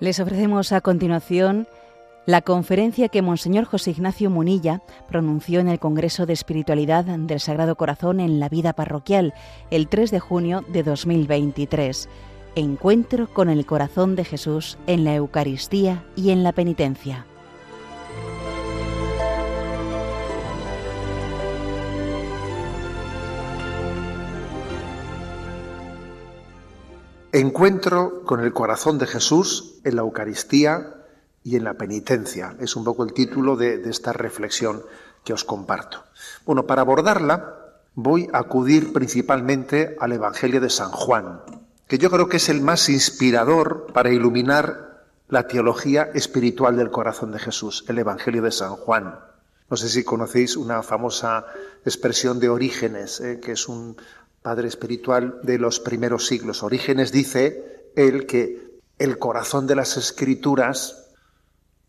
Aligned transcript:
Les 0.00 0.20
ofrecemos 0.20 0.70
a 0.70 0.80
continuación 0.80 1.66
la 2.24 2.42
conferencia 2.42 3.08
que 3.08 3.20
Monseñor 3.20 3.64
José 3.64 3.90
Ignacio 3.90 4.30
Munilla 4.30 4.80
pronunció 5.08 5.58
en 5.58 5.66
el 5.66 5.80
Congreso 5.80 6.24
de 6.24 6.34
Espiritualidad 6.34 7.04
del 7.04 7.40
Sagrado 7.40 7.74
Corazón 7.74 8.20
en 8.20 8.38
la 8.38 8.48
vida 8.48 8.74
parroquial 8.74 9.34
el 9.70 9.88
3 9.88 10.12
de 10.12 10.20
junio 10.20 10.64
de 10.68 10.84
2023. 10.84 12.08
Encuentro 12.54 13.32
con 13.32 13.48
el 13.48 13.66
corazón 13.66 14.14
de 14.14 14.24
Jesús 14.24 14.78
en 14.86 15.02
la 15.02 15.16
Eucaristía 15.16 16.04
y 16.14 16.30
en 16.30 16.44
la 16.44 16.52
penitencia. 16.52 17.26
Encuentro 27.32 28.22
con 28.24 28.40
el 28.40 28.52
corazón 28.52 28.98
de 28.98 29.06
Jesús 29.06 29.67
en 29.84 29.96
la 29.96 30.02
Eucaristía 30.02 30.94
y 31.42 31.56
en 31.56 31.64
la 31.64 31.74
penitencia. 31.74 32.56
Es 32.60 32.76
un 32.76 32.84
poco 32.84 33.04
el 33.04 33.12
título 33.12 33.56
de, 33.56 33.82
esta 33.88 34.12
reflexión 34.12 34.82
que 35.24 35.32
os 35.32 35.44
comparto. 35.44 36.04
Bueno, 36.44 36.66
para 36.66 36.82
abordarla 36.82 37.54
voy 37.94 38.28
a 38.32 38.38
acudir 38.38 38.92
principalmente 38.92 39.96
al 39.98 40.12
Evangelio 40.12 40.60
de 40.60 40.70
San 40.70 40.90
Juan, 40.90 41.40
que 41.86 41.98
yo 41.98 42.10
creo 42.10 42.28
que 42.28 42.36
es 42.36 42.48
el 42.48 42.60
más 42.60 42.88
inspirador 42.88 43.86
para 43.92 44.10
iluminar 44.10 45.04
la 45.28 45.46
teología 45.46 46.10
espiritual 46.14 46.76
del 46.76 46.90
corazón 46.90 47.32
de 47.32 47.38
Jesús, 47.38 47.84
el 47.88 47.98
Evangelio 47.98 48.42
de 48.42 48.52
San 48.52 48.76
Juan. 48.76 49.18
No 49.70 49.76
sé 49.76 49.88
si 49.88 50.04
conocéis 50.04 50.56
una 50.56 50.82
famosa 50.82 51.46
expresión 51.84 52.40
de 52.40 52.48
Orígenes, 52.48 53.20
eh, 53.20 53.40
que 53.40 53.52
es 53.52 53.68
un 53.68 53.96
padre 54.42 54.68
espiritual 54.68 55.40
de 55.42 55.58
los 55.58 55.80
primeros 55.80 56.26
siglos. 56.26 56.62
Orígenes 56.62 57.12
dice 57.12 57.90
él 57.96 58.26
que 58.26 58.67
el 58.98 59.18
corazón 59.18 59.66
de 59.66 59.76
las 59.76 59.96
escrituras 59.96 61.12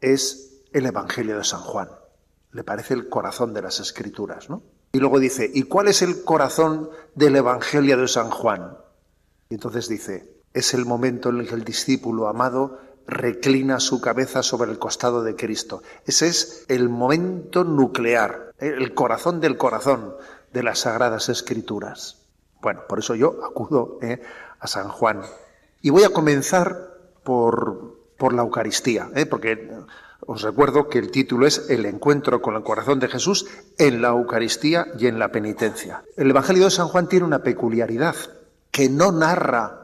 es 0.02 0.62
el 0.74 0.86
Evangelio 0.86 1.38
de 1.38 1.44
San 1.44 1.62
Juan. 1.62 1.90
Le 2.52 2.64
parece 2.64 2.94
el 2.94 3.10
corazón 3.10 3.54
de 3.54 3.62
las 3.62 3.80
escrituras, 3.80 4.50
¿no? 4.50 4.64
Y 4.92 5.00
luego 5.00 5.20
dice, 5.20 5.50
¿y 5.54 5.64
cuál 5.64 5.88
es 5.88 6.02
el 6.02 6.24
corazón 6.24 6.90
del 7.14 7.36
Evangelio 7.36 7.98
de 7.98 8.08
San 8.08 8.30
Juan? 8.32 8.78
Y 9.50 9.56
entonces 9.56 9.88
dice, 9.88 10.42
es 10.54 10.74
el 10.74 10.86
momento 10.86 11.30
en 11.30 11.40
el 11.40 11.48
que 11.48 11.56
el 11.56 11.64
discípulo 11.64 12.28
amado 12.28 12.80
reclina 13.06 13.80
su 13.80 14.02
cabeza 14.02 14.44
sobre 14.44 14.72
el 14.72 14.80
costado 14.80 15.24
de 15.24 15.36
Cristo. 15.36 15.84
Ese 16.06 16.28
es 16.28 16.66
el 16.70 16.90
momento 16.90 17.64
nuclear, 17.64 18.54
el 18.58 18.94
corazón 18.94 19.42
del 19.42 19.58
corazón 19.58 20.16
de 20.54 20.64
las 20.64 20.80
sagradas 20.80 21.30
escrituras. 21.30 22.26
Bueno, 22.62 22.82
por 22.88 23.00
eso 23.00 23.16
yo 23.16 23.44
acudo 23.46 24.00
eh, 24.02 24.22
a 24.60 24.68
San 24.68 24.90
Juan. 24.90 25.22
Y 25.82 25.92
voy 25.92 26.04
a 26.04 26.10
comenzar 26.10 26.89
por, 27.23 27.95
la 28.34 28.42
Eucaristía, 28.42 29.09
eh, 29.16 29.25
porque 29.25 29.70
os 30.25 30.42
recuerdo 30.42 30.89
que 30.89 31.00
el 31.00 31.12
título 31.12 31.48
es 31.48 31.70
El 31.70 31.86
encuentro 31.86 32.42
con 32.42 32.56
el 32.56 32.64
corazón 32.64 33.00
de 33.00 33.08
Jesús 33.08 33.48
en 33.78 34.02
la 34.02 34.09
Eucaristía 34.09 34.88
y 35.00 35.08
en 35.08 35.20
la 35.20 35.31
penitencia. 35.31 36.03
El 36.17 36.30
Evangelio 36.30 36.66
de 36.66 36.72
San 36.72 36.88
Juan 36.88 37.08
tiene 37.08 37.25
una 37.25 37.44
peculiaridad, 37.44 38.16
que 38.72 38.90
no 38.90 39.12
narra 39.12 39.80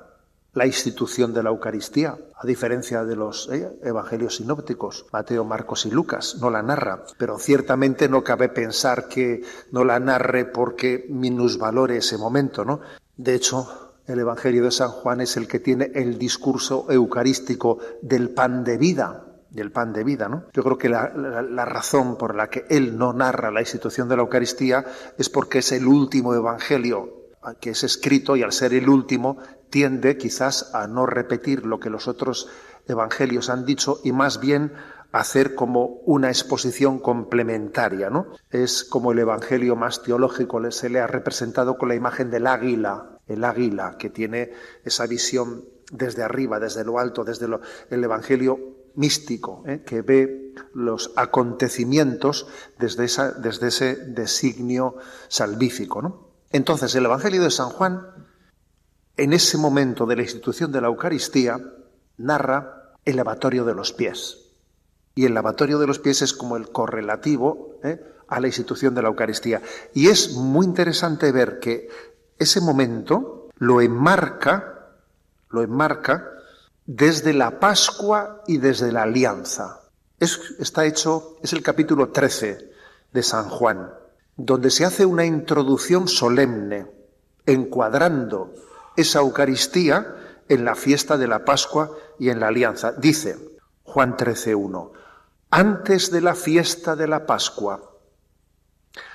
la 0.53 0.65
institución 0.65 1.33
de 1.33 1.43
la 1.43 1.49
Eucaristía, 1.49 2.17
a 2.33 2.47
diferencia 2.47 3.03
de 3.03 3.15
los 3.15 3.49
eh, 3.51 3.69
evangelios 3.83 4.37
sinópticos, 4.37 5.05
Mateo, 5.11 5.43
Marcos 5.43 5.85
y 5.85 5.91
Lucas, 5.91 6.37
no 6.39 6.49
la 6.49 6.63
narra, 6.63 7.03
pero 7.17 7.37
ciertamente 7.37 8.07
no 8.07 8.23
cabe 8.23 8.49
pensar 8.49 9.09
que 9.09 9.43
no 9.71 9.83
la 9.83 9.99
narre 9.99 10.45
porque 10.45 11.05
minusvalore 11.09 11.97
ese 11.97 12.17
momento, 12.17 12.63
¿no? 12.63 12.79
De 13.17 13.35
hecho, 13.35 13.84
el 14.07 14.19
Evangelio 14.19 14.63
de 14.63 14.71
San 14.71 14.89
Juan 14.89 15.21
es 15.21 15.37
el 15.37 15.47
que 15.47 15.59
tiene 15.59 15.91
el 15.95 16.17
discurso 16.17 16.85
eucarístico 16.89 17.79
del 18.01 18.29
pan 18.29 18.63
de 18.63 18.77
vida, 18.77 19.25
del 19.49 19.71
pan 19.71 19.93
de 19.93 20.03
vida, 20.03 20.29
¿no? 20.29 20.45
Yo 20.53 20.63
creo 20.63 20.77
que 20.77 20.89
la, 20.89 21.65
razón 21.65 22.17
por 22.17 22.35
la 22.35 22.49
que 22.49 22.65
él 22.69 22.97
no 22.97 23.13
narra 23.13 23.51
la 23.51 23.61
institución 23.61 24.07
de 24.07 24.17
la 24.17 24.21
Eucaristía 24.21 24.85
es 25.17 25.29
porque 25.29 25.59
es 25.59 25.71
el 25.71 25.87
último 25.87 26.33
evangelio 26.35 27.25
que 27.59 27.71
es 27.71 27.83
escrito 27.83 28.35
y 28.35 28.43
al 28.43 28.51
ser 28.51 28.73
el 28.73 28.89
último 28.89 29.37
tiende 29.69 30.17
quizás 30.17 30.73
a 30.73 30.87
no 30.87 31.05
repetir 31.05 31.65
lo 31.65 31.79
que 31.79 31.91
los 31.91 32.07
otros 32.07 32.49
evangelios 32.87 33.49
han 33.49 33.65
dicho 33.65 33.99
y 34.03 34.11
más 34.11 34.39
bien 34.39 34.73
hacer 35.11 35.55
como 35.55 35.85
una 36.05 36.29
exposición 36.29 36.99
complementaria, 36.99 38.09
¿no? 38.09 38.27
Es 38.49 38.83
como 38.83 39.11
el 39.11 39.19
evangelio 39.19 39.75
más 39.75 40.03
teológico 40.03 40.59
se 40.71 40.89
le 40.89 40.99
ha 40.99 41.07
representado 41.07 41.77
con 41.77 41.87
la 41.87 41.95
imagen 41.95 42.29
del 42.31 42.47
águila, 42.47 43.14
el 43.27 43.43
águila 43.43 43.97
que 43.97 44.09
tiene 44.09 44.51
esa 44.83 45.07
visión 45.07 45.65
desde 45.91 46.23
arriba, 46.23 46.59
desde 46.59 46.83
lo 46.83 46.99
alto, 46.99 47.23
desde 47.23 47.47
el 47.89 48.03
evangelio 48.03 48.75
místico, 48.95 49.63
¿eh? 49.65 49.83
que 49.85 50.01
ve 50.01 50.53
los 50.73 51.11
acontecimientos 51.15 52.47
desde, 52.79 53.05
ese 53.05 53.95
designio 53.95 54.95
salvífico. 55.27 56.31
Entonces, 56.51 56.95
el 56.95 57.05
Evangelio 57.05 57.43
de 57.43 57.51
San 57.51 57.69
Juan, 57.69 58.01
en 59.17 59.33
ese 59.33 59.57
momento 59.57 60.05
de 60.05 60.15
la 60.15 60.21
institución 60.21 60.71
de 60.71 60.81
la 60.81 60.87
Eucaristía, 60.87 61.59
narra 62.17 62.93
el 63.03 63.17
lavatorio 63.17 63.65
de 63.65 63.75
los 63.75 63.91
pies. 63.91 64.37
Y 65.13 65.25
el 65.25 65.33
lavatorio 65.33 65.79
de 65.79 65.87
los 65.87 65.99
pies 65.99 66.21
es 66.21 66.33
como 66.33 66.57
el 66.57 66.69
correlativo 66.69 67.79
¿eh? 67.83 68.01
a 68.27 68.39
la 68.39 68.47
institución 68.47 68.95
de 68.95 69.01
la 69.01 69.09
Eucaristía. 69.09 69.61
Y 69.93 70.07
es 70.07 70.33
muy 70.33 70.65
interesante 70.65 71.31
ver 71.31 71.59
que 71.59 71.89
ese 72.37 72.61
momento 72.61 73.49
lo 73.57 73.81
enmarca, 73.81 74.89
lo 75.49 75.61
enmarca 75.61 76.29
desde 76.85 77.33
la 77.33 77.59
Pascua 77.59 78.43
y 78.47 78.57
desde 78.57 78.91
la 78.91 79.03
Alianza. 79.03 79.81
Es, 80.19 80.39
está 80.59 80.85
hecho, 80.85 81.37
es 81.41 81.53
el 81.53 81.61
capítulo 81.61 82.09
13 82.09 82.71
de 83.11 83.23
San 83.23 83.49
Juan 83.49 83.89
donde 84.37 84.69
se 84.69 84.85
hace 84.85 85.05
una 85.05 85.25
introducción 85.25 86.07
solemne, 86.07 86.87
encuadrando 87.45 88.53
esa 88.95 89.19
Eucaristía 89.19 90.15
en 90.49 90.65
la 90.65 90.75
fiesta 90.75 91.17
de 91.17 91.27
la 91.27 91.45
Pascua 91.45 91.91
y 92.19 92.29
en 92.29 92.39
la 92.39 92.47
Alianza. 92.47 92.91
Dice 92.91 93.37
Juan 93.83 94.17
13.1, 94.17 94.91
antes 95.51 96.11
de 96.11 96.21
la 96.21 96.35
fiesta 96.35 96.95
de 96.95 97.07
la 97.07 97.25
Pascua, 97.25 97.91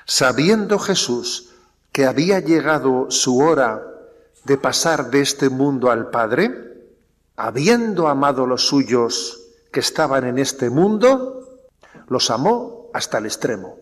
sabiendo 0.06 0.78
Jesús 0.78 1.49
que 1.92 2.06
había 2.06 2.40
llegado 2.40 3.10
su 3.10 3.38
hora 3.38 3.82
de 4.44 4.56
pasar 4.56 5.10
de 5.10 5.20
este 5.20 5.48
mundo 5.48 5.90
al 5.90 6.10
Padre, 6.10 6.52
habiendo 7.36 8.08
amado 8.08 8.46
los 8.46 8.66
suyos 8.66 9.40
que 9.72 9.80
estaban 9.80 10.24
en 10.24 10.38
este 10.38 10.70
mundo, 10.70 11.60
los 12.08 12.30
amó 12.30 12.90
hasta 12.92 13.18
el 13.18 13.26
extremo. 13.26 13.76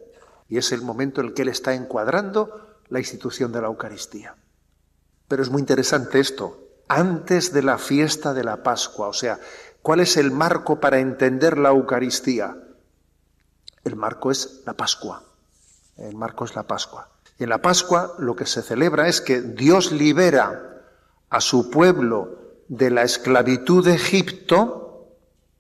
Y 0.48 0.58
es 0.58 0.72
el 0.72 0.82
momento 0.82 1.20
en 1.20 1.28
el 1.28 1.34
que 1.34 1.42
él 1.42 1.48
está 1.48 1.74
encuadrando 1.74 2.76
la 2.88 2.98
institución 2.98 3.52
de 3.52 3.60
la 3.60 3.69
Eucaristía. 3.69 4.36
Pero 5.28 5.42
es 5.42 5.50
muy 5.50 5.60
interesante 5.60 6.20
esto, 6.20 6.58
antes 6.88 7.52
de 7.52 7.62
la 7.62 7.76
fiesta 7.78 8.32
de 8.32 8.44
la 8.44 8.62
Pascua, 8.62 9.08
o 9.08 9.12
sea, 9.12 9.38
¿cuál 9.82 10.00
es 10.00 10.16
el 10.16 10.30
marco 10.30 10.80
para 10.80 10.98
entender 10.98 11.58
la 11.58 11.69
Eucaristía? 11.69 12.56
El 13.84 13.96
marco 13.96 14.30
es 14.30 14.62
la 14.64 14.72
Pascua. 14.72 15.22
El 15.98 16.16
marco 16.16 16.44
es 16.44 16.54
la 16.54 16.62
Pascua. 16.62 17.08
Y 17.38 17.44
en 17.44 17.50
la 17.50 17.62
Pascua 17.62 18.15
lo 18.19 18.34
que 18.34 18.47
se 18.47 18.62
celebra 18.62 19.09
es 19.09 19.21
que 19.21 19.41
Dios 19.41 19.93
libera 19.93 20.82
a 21.31 21.41
su 21.41 21.71
pueblo 21.71 22.38
de 22.69 22.91
la 22.91 23.03
esclavitud 23.03 23.84
de 23.84 23.94
Egipto 23.94 25.16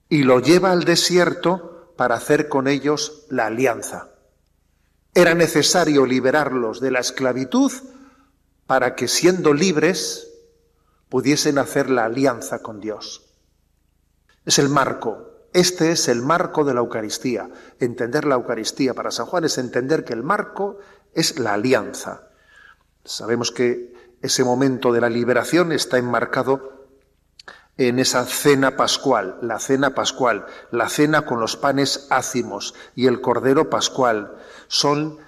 y 0.08 0.24
lo 0.24 0.40
lleva 0.40 0.72
al 0.72 0.84
desierto 0.84 1.94
para 1.96 2.16
hacer 2.16 2.48
con 2.48 2.68
ellos 2.68 3.26
la 3.30 3.46
alianza. 3.46 4.10
Era 5.14 5.34
necesario 5.34 6.06
liberarlos 6.06 6.80
de 6.80 6.90
la 6.90 7.00
esclavitud 7.00 7.72
para 8.66 8.94
que 8.94 9.08
siendo 9.08 9.54
libres 9.54 10.28
pudiesen 11.08 11.58
hacer 11.58 11.90
la 11.90 12.04
alianza 12.04 12.60
con 12.60 12.80
Dios. 12.80 13.24
Es 14.44 14.58
el 14.58 14.68
marco, 14.68 15.28
este 15.52 15.92
es 15.92 16.08
el 16.08 16.22
marco 16.22 16.64
de 16.64 16.74
la 16.74 16.80
Eucaristía. 16.80 17.50
Entender 17.80 18.24
la 18.26 18.34
Eucaristía 18.34 18.94
para 18.94 19.10
San 19.10 19.26
Juan 19.26 19.44
es 19.44 19.58
entender 19.58 20.04
que 20.04 20.12
el 20.12 20.22
marco 20.22 20.78
es 21.14 21.38
la 21.38 21.54
alianza. 21.54 22.28
Sabemos 23.04 23.50
que 23.52 23.92
ese 24.20 24.44
momento 24.44 24.92
de 24.92 25.00
la 25.00 25.08
liberación 25.08 25.72
está 25.72 25.98
enmarcado 25.98 26.78
en 27.76 28.00
esa 28.00 28.24
cena 28.24 28.76
pascual, 28.76 29.38
la 29.40 29.60
cena 29.60 29.94
pascual, 29.94 30.46
la 30.72 30.88
cena 30.88 31.24
con 31.24 31.40
los 31.40 31.56
panes 31.56 32.08
ácimos 32.10 32.74
y 32.96 33.06
el 33.06 33.20
cordero 33.20 33.70
pascual. 33.70 34.36
Son 34.66 35.18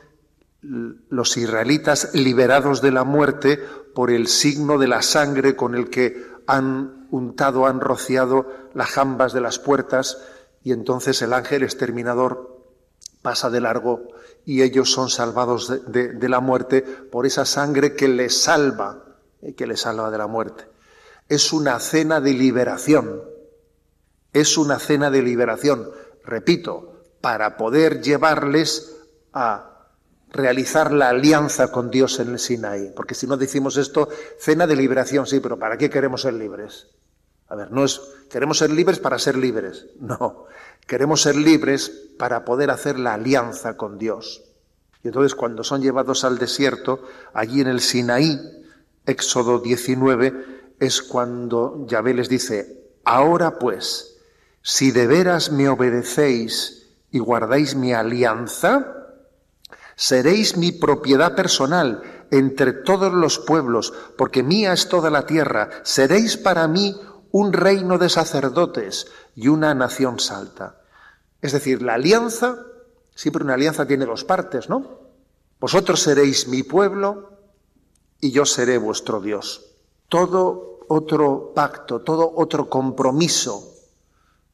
los 0.61 1.37
israelitas 1.37 2.11
liberados 2.13 2.83
de 2.83 2.91
la 2.91 3.05
muerte 3.05 3.59
por 3.95 4.11
el 4.11 4.27
signo 4.27 4.79
de 4.79 4.89
la 4.89 5.01
sangre 5.01 5.55
con 5.57 5.75
el 5.75 5.91
que 5.91 6.27
han 6.47 7.07
untado, 7.11 7.67
han 7.67 7.81
rociado 7.81 8.47
las 8.75 8.91
jambas 8.91 9.33
de 9.33 9.41
las 9.41 9.59
puertas 9.59 10.19
y 10.63 10.73
entonces 10.73 11.23
el 11.23 11.33
ángel 11.33 11.63
exterminador 11.63 12.65
pasa 13.23 13.49
de 13.49 13.61
largo 13.61 14.09
y 14.45 14.63
ellos 14.63 14.91
son 14.91 15.09
salvados 15.09 15.93
de, 15.93 16.29
la 16.29 16.41
muerte 16.41 16.83
por 16.83 17.27
esa 17.27 17.45
sangre 17.45 17.95
que 17.95 18.09
les 18.09 18.43
salva, 18.43 19.05
eh, 19.43 19.55
que 19.55 19.67
les 19.67 19.81
salva 19.81 20.11
de 20.11 20.19
la 20.19 20.27
muerte 20.27 20.71
es 21.31 21.53
una 21.53 21.79
cena 21.79 22.21
de 22.21 22.35
liberación. 22.35 23.23
Es 24.33 24.59
una 24.59 24.79
cena 24.79 25.11
de 25.11 25.23
liberación, 25.23 25.89
repito, 26.25 27.05
para 27.21 27.57
poder 27.57 28.03
llevarles 28.03 28.97
a 29.33 29.87
realizar 30.33 30.93
la 30.93 31.09
alianza 31.09 31.71
con 31.71 31.89
Dios 31.91 32.19
en 32.19 32.31
el 32.31 32.39
Sinaí. 32.41 32.91
Porque 32.95 33.15
si 33.15 33.29
no 33.29 33.37
decimos 33.37 33.77
esto, 33.77 34.09
cena 34.41 34.67
de 34.67 34.77
liberación, 34.77 35.27
sí, 35.27 35.39
pero 35.39 35.57
¿para 35.57 35.79
qué 35.79 35.89
queremos 35.89 36.23
ser 36.23 36.35
libres? 36.35 36.89
A 37.51 37.57
ver, 37.57 37.73
no 37.73 37.85
es, 37.85 38.01
queremos 38.31 38.59
ser 38.59 38.71
libres 38.71 39.01
para 39.01 39.19
ser 39.19 39.37
libres. 39.37 39.87
No, 39.99 40.47
queremos 40.87 41.23
ser 41.23 41.37
libres 41.37 41.91
para 42.17 42.45
poder 42.45 42.71
hacer 42.71 42.99
la 42.99 43.15
alianza 43.15 43.77
con 43.77 43.99
Dios. 43.99 44.43
Y 45.03 45.09
entonces 45.09 45.35
cuando 45.35 45.65
son 45.65 45.83
llevados 45.83 46.25
al 46.25 46.39
desierto, 46.39 47.03
allí 47.35 47.61
en 47.61 47.67
el 47.67 47.81
Sinaí, 47.81 48.39
Éxodo 49.05 49.59
19, 49.59 50.75
es 50.79 51.03
cuando 51.03 51.87
Yahvé 51.89 52.15
les 52.15 52.29
dice, 52.29 52.93
ahora 53.05 53.59
pues, 53.59 54.17
si 54.63 54.93
de 54.93 55.07
veras 55.07 55.51
me 55.51 55.69
obedecéis 55.69 56.89
y 57.11 57.19
guardáis 57.19 57.75
mi 57.75 57.93
alianza, 57.93 58.97
seréis 59.97 60.57
mi 60.57 60.71
propiedad 60.71 61.35
personal 61.35 62.03
entre 62.31 62.73
todos 62.73 63.13
los 63.13 63.39
pueblos, 63.39 63.93
porque 64.17 64.43
mía 64.43 64.73
es 64.73 64.89
toda 64.89 65.11
la 65.11 65.27
tierra, 65.27 65.71
seréis 65.83 66.37
para 66.37 66.69
mí 66.69 66.95
un 67.33 67.53
reino 67.53 67.99
de 67.99 68.09
sacerdotes 68.09 69.07
y 69.35 69.49
una 69.49 69.75
nación 69.75 70.19
salta. 70.19 70.81
Es 71.41 71.53
decir, 71.53 71.83
la 71.83 71.95
alianza, 71.95 72.59
siempre 73.15 73.45
una 73.45 73.55
alianza 73.55 73.87
tiene 73.87 74.05
dos 74.07 74.25
partes, 74.25 74.69
¿no? 74.69 75.01
Vosotros 75.61 76.01
seréis 76.01 76.49
mi 76.49 76.63
pueblo 76.63 77.31
y 78.21 78.31
yo 78.33 78.47
seré 78.47 78.79
vuestro 78.79 79.21
Dios. 79.21 79.75
Todo 80.09 80.81
otro 80.89 81.53
pacto, 81.55 82.01
todo 82.01 82.33
otro 82.35 82.69
compromiso 82.69 83.73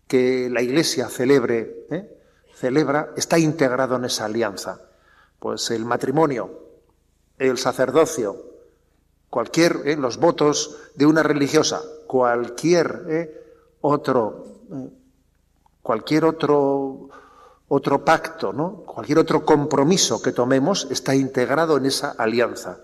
que 0.07 0.49
la 0.51 0.63
Iglesia 0.63 1.09
celebre, 1.09 1.87
¿eh? 1.91 2.19
celebra, 2.55 3.13
está 3.17 3.39
integrado 3.39 3.97
en 3.97 4.05
esa 4.05 4.27
alianza. 4.27 4.81
Pues 5.39 5.71
el 5.71 5.85
matrimonio, 5.85 6.51
el 7.39 7.59
sacerdocio, 7.59 8.37
cualquier, 9.31 9.83
¿eh? 9.85 9.97
los 9.97 10.19
votos 10.19 10.77
de 10.95 11.07
una 11.07 11.23
religiosa, 11.23 11.83
cualquier 12.07 13.05
¿eh? 13.09 13.45
otro, 13.81 14.45
cualquier 15.83 16.25
otro, 16.25 17.09
otro 17.69 18.05
pacto, 18.05 18.53
¿no? 18.53 18.83
cualquier 18.87 19.19
otro 19.19 19.45
compromiso 19.45 20.23
que 20.23 20.33
tomemos 20.33 20.89
está 20.91 21.15
integrado 21.15 21.77
en 21.77 21.87
esa 21.87 22.11
alianza. 22.13 22.79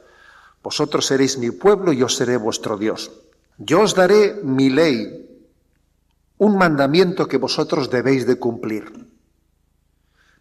Vosotros 0.63 1.07
seréis 1.07 1.39
mi 1.39 1.51
pueblo 1.51 1.93
y 1.93 1.99
yo 1.99 2.09
seré 2.09 2.37
vuestro 2.37 2.77
Dios. 2.79 3.11
Yo 3.59 3.81
os 3.81 3.95
daré 3.95 4.41
mi 4.43 4.71
ley, 4.71 5.47
un 6.39 6.57
mandamiento 6.57 7.27
que 7.27 7.37
vosotros 7.37 7.91
debéis 7.91 8.27
de 8.27 8.37
cumplir. 8.37 8.91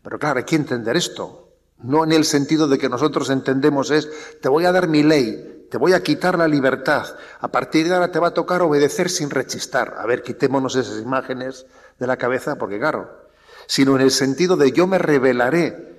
Pero 0.03 0.19
claro, 0.19 0.39
hay 0.39 0.45
que 0.45 0.55
entender 0.55 0.95
esto. 0.95 1.49
No 1.83 2.03
en 2.03 2.11
el 2.11 2.25
sentido 2.25 2.67
de 2.67 2.77
que 2.77 2.89
nosotros 2.89 3.29
entendemos 3.29 3.91
es, 3.91 4.09
te 4.41 4.49
voy 4.49 4.65
a 4.65 4.71
dar 4.71 4.87
mi 4.87 5.03
ley, 5.03 5.60
te 5.71 5.77
voy 5.77 5.93
a 5.93 6.03
quitar 6.03 6.37
la 6.37 6.49
libertad, 6.49 7.15
a 7.39 7.47
partir 7.47 7.87
de 7.87 7.93
ahora 7.93 8.11
te 8.11 8.19
va 8.19 8.27
a 8.27 8.33
tocar 8.33 8.61
obedecer 8.61 9.09
sin 9.09 9.29
rechistar. 9.29 9.95
A 9.99 10.05
ver, 10.05 10.21
quitémonos 10.21 10.75
esas 10.75 11.01
imágenes 11.01 11.65
de 11.97 12.07
la 12.07 12.17
cabeza, 12.17 12.57
porque 12.57 12.77
claro, 12.77 13.29
sino 13.67 13.95
en 13.95 14.01
el 14.01 14.11
sentido 14.11 14.57
de 14.57 14.73
yo 14.73 14.85
me 14.85 14.97
revelaré 14.97 15.95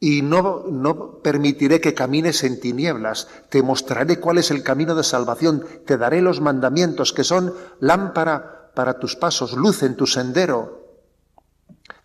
y 0.00 0.22
no, 0.22 0.64
no 0.70 1.18
permitiré 1.18 1.82
que 1.82 1.92
camines 1.92 2.42
en 2.44 2.60
tinieblas, 2.60 3.28
te 3.50 3.62
mostraré 3.62 4.18
cuál 4.20 4.38
es 4.38 4.50
el 4.50 4.62
camino 4.62 4.94
de 4.94 5.04
salvación, 5.04 5.66
te 5.84 5.98
daré 5.98 6.22
los 6.22 6.40
mandamientos 6.40 7.12
que 7.12 7.24
son 7.24 7.52
lámpara 7.80 8.70
para 8.74 8.98
tus 8.98 9.16
pasos, 9.16 9.52
luz 9.52 9.82
en 9.82 9.96
tu 9.96 10.06
sendero. 10.06 10.86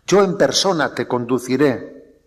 Yo 0.06 0.22
en 0.22 0.36
persona 0.36 0.94
te 0.94 1.08
conduciré, 1.08 2.20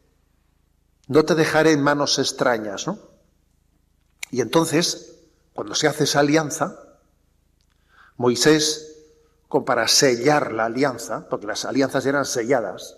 no 1.09 1.23
te 1.25 1.35
dejaré 1.35 1.73
en 1.73 1.83
manos 1.83 2.17
extrañas, 2.17 2.87
¿no? 2.87 3.16
Y 4.31 4.41
entonces, 4.41 5.19
cuando 5.53 5.75
se 5.75 5.87
hace 5.87 6.03
esa 6.03 6.19
alianza, 6.19 6.79
Moisés, 8.17 9.05
como 9.47 9.65
para 9.65 9.87
sellar 9.87 10.53
la 10.53 10.65
alianza, 10.65 11.27
porque 11.29 11.47
las 11.47 11.65
alianzas 11.65 12.05
eran 12.05 12.25
selladas, 12.25 12.97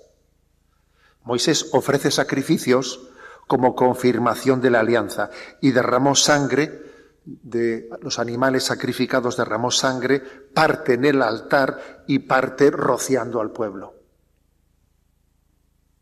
Moisés 1.24 1.70
ofrece 1.74 2.12
sacrificios 2.12 3.02
como 3.48 3.76
confirmación 3.76 4.62
de 4.62 4.70
la 4.70 4.80
alianza 4.80 5.30
y 5.62 5.72
derramó 5.72 6.16
sangre 6.16 6.90
de 7.26 7.90
los 8.02 8.18
animales 8.20 8.64
sacrificados, 8.64 9.38
derramó 9.38 9.70
sangre, 9.70 10.20
parte 10.20 10.94
en 10.94 11.06
el 11.06 11.22
altar 11.22 12.04
y 12.08 12.20
parte 12.20 12.72
rociando 12.72 13.42
al 13.42 13.52
pueblo. 13.52 13.96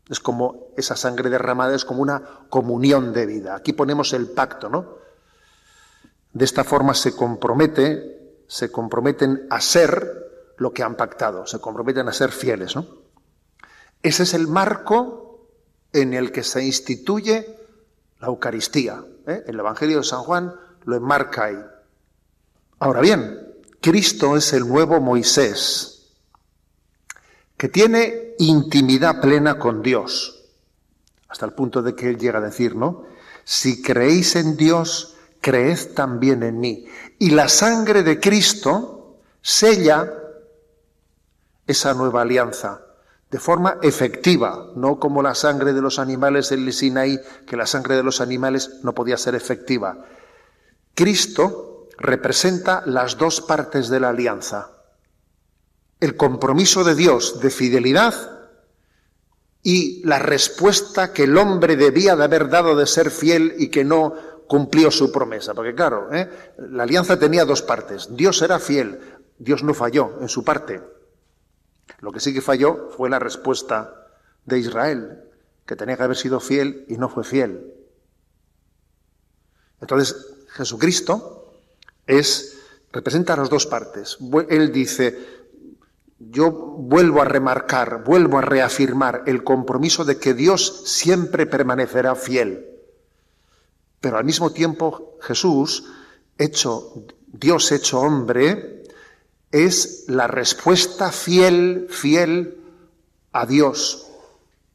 Es 0.08 0.20
como 0.20 0.68
esa 0.76 0.96
sangre 0.96 1.28
derramada 1.28 1.74
es 1.74 1.84
como 1.84 2.00
una 2.00 2.22
comunión 2.48 3.12
de 3.12 3.26
vida. 3.26 3.56
Aquí 3.56 3.74
ponemos 3.74 4.12
el 4.14 4.28
pacto, 4.28 4.70
¿no? 4.70 4.97
De 6.38 6.44
esta 6.44 6.62
forma 6.62 6.94
se 6.94 7.16
compromete, 7.16 8.44
se 8.46 8.70
comprometen 8.70 9.48
a 9.50 9.60
ser 9.60 10.54
lo 10.58 10.72
que 10.72 10.84
han 10.84 10.94
pactado, 10.94 11.48
se 11.48 11.58
comprometen 11.58 12.08
a 12.08 12.12
ser 12.12 12.30
fieles, 12.30 12.76
¿no? 12.76 12.86
Ese 14.04 14.22
es 14.22 14.34
el 14.34 14.46
marco 14.46 15.48
en 15.92 16.14
el 16.14 16.30
que 16.30 16.44
se 16.44 16.64
instituye 16.64 17.58
la 18.20 18.28
Eucaristía. 18.28 19.02
¿eh? 19.26 19.42
El 19.48 19.58
Evangelio 19.58 19.96
de 19.96 20.04
San 20.04 20.22
Juan 20.22 20.54
lo 20.84 20.94
enmarca 20.94 21.46
ahí. 21.46 21.58
Ahora 22.78 23.00
bien, 23.00 23.36
Cristo 23.80 24.36
es 24.36 24.52
el 24.52 24.68
nuevo 24.68 25.00
Moisés, 25.00 26.12
que 27.56 27.68
tiene 27.68 28.36
intimidad 28.38 29.20
plena 29.20 29.58
con 29.58 29.82
Dios, 29.82 30.44
hasta 31.26 31.46
el 31.46 31.52
punto 31.52 31.82
de 31.82 31.96
que 31.96 32.08
él 32.08 32.16
llega 32.16 32.38
a 32.38 32.42
decir, 32.42 32.76
¿no? 32.76 33.06
Si 33.42 33.82
creéis 33.82 34.36
en 34.36 34.56
Dios, 34.56 35.16
creed 35.40 35.94
también 35.94 36.42
en 36.42 36.60
mí. 36.60 36.86
Y 37.18 37.30
la 37.30 37.48
sangre 37.48 38.02
de 38.02 38.20
Cristo 38.20 39.18
sella 39.40 40.12
esa 41.66 41.94
nueva 41.94 42.22
alianza 42.22 42.82
de 43.30 43.38
forma 43.38 43.78
efectiva, 43.82 44.72
no 44.74 44.98
como 44.98 45.22
la 45.22 45.34
sangre 45.34 45.74
de 45.74 45.82
los 45.82 45.98
animales 45.98 46.50
en 46.50 46.64
el 46.64 46.72
Sinaí, 46.72 47.20
que 47.46 47.56
la 47.56 47.66
sangre 47.66 47.96
de 47.96 48.02
los 48.02 48.20
animales 48.22 48.80
no 48.82 48.94
podía 48.94 49.18
ser 49.18 49.34
efectiva. 49.34 50.06
Cristo 50.94 51.88
representa 51.98 52.82
las 52.86 53.18
dos 53.18 53.42
partes 53.42 53.88
de 53.88 54.00
la 54.00 54.10
alianza. 54.10 54.70
El 56.00 56.16
compromiso 56.16 56.84
de 56.84 56.94
Dios 56.94 57.40
de 57.40 57.50
fidelidad 57.50 58.14
y 59.62 60.02
la 60.06 60.18
respuesta 60.18 61.12
que 61.12 61.24
el 61.24 61.36
hombre 61.36 61.76
debía 61.76 62.16
de 62.16 62.24
haber 62.24 62.48
dado 62.48 62.76
de 62.76 62.86
ser 62.86 63.10
fiel 63.10 63.56
y 63.58 63.68
que 63.68 63.84
no 63.84 64.14
cumplió 64.48 64.90
su 64.90 65.12
promesa. 65.12 65.54
Porque 65.54 65.74
claro, 65.74 66.12
¿eh? 66.12 66.28
la 66.58 66.82
alianza 66.82 67.18
tenía 67.18 67.44
dos 67.44 67.62
partes. 67.62 68.08
Dios 68.16 68.42
era 68.42 68.58
fiel, 68.58 68.98
Dios 69.38 69.62
no 69.62 69.74
falló 69.74 70.18
en 70.20 70.28
su 70.28 70.42
parte. 70.42 70.82
Lo 72.00 72.10
que 72.10 72.20
sí 72.20 72.34
que 72.34 72.40
falló 72.40 72.88
fue 72.96 73.10
la 73.10 73.18
respuesta 73.18 74.08
de 74.44 74.58
Israel, 74.58 75.24
que 75.66 75.76
tenía 75.76 75.96
que 75.96 76.02
haber 76.02 76.16
sido 76.16 76.40
fiel 76.40 76.84
y 76.88 76.96
no 76.96 77.08
fue 77.08 77.22
fiel. 77.22 77.74
Entonces, 79.80 80.16
Jesucristo 80.48 81.60
es, 82.06 82.58
representa 82.90 83.36
las 83.36 83.50
dos 83.50 83.66
partes. 83.66 84.18
Él 84.48 84.72
dice, 84.72 85.16
yo 86.18 86.50
vuelvo 86.50 87.20
a 87.20 87.26
remarcar, 87.26 88.02
vuelvo 88.04 88.38
a 88.38 88.42
reafirmar 88.42 89.24
el 89.26 89.44
compromiso 89.44 90.04
de 90.04 90.18
que 90.18 90.34
Dios 90.34 90.84
siempre 90.86 91.46
permanecerá 91.46 92.14
fiel. 92.14 92.77
Pero 94.00 94.18
al 94.18 94.24
mismo 94.24 94.50
tiempo 94.50 95.16
Jesús, 95.20 95.84
hecho, 96.36 97.04
Dios 97.26 97.72
hecho 97.72 98.00
hombre, 98.00 98.84
es 99.50 100.04
la 100.08 100.26
respuesta 100.26 101.10
fiel, 101.10 101.86
fiel 101.90 102.60
a 103.32 103.46
Dios. 103.46 104.06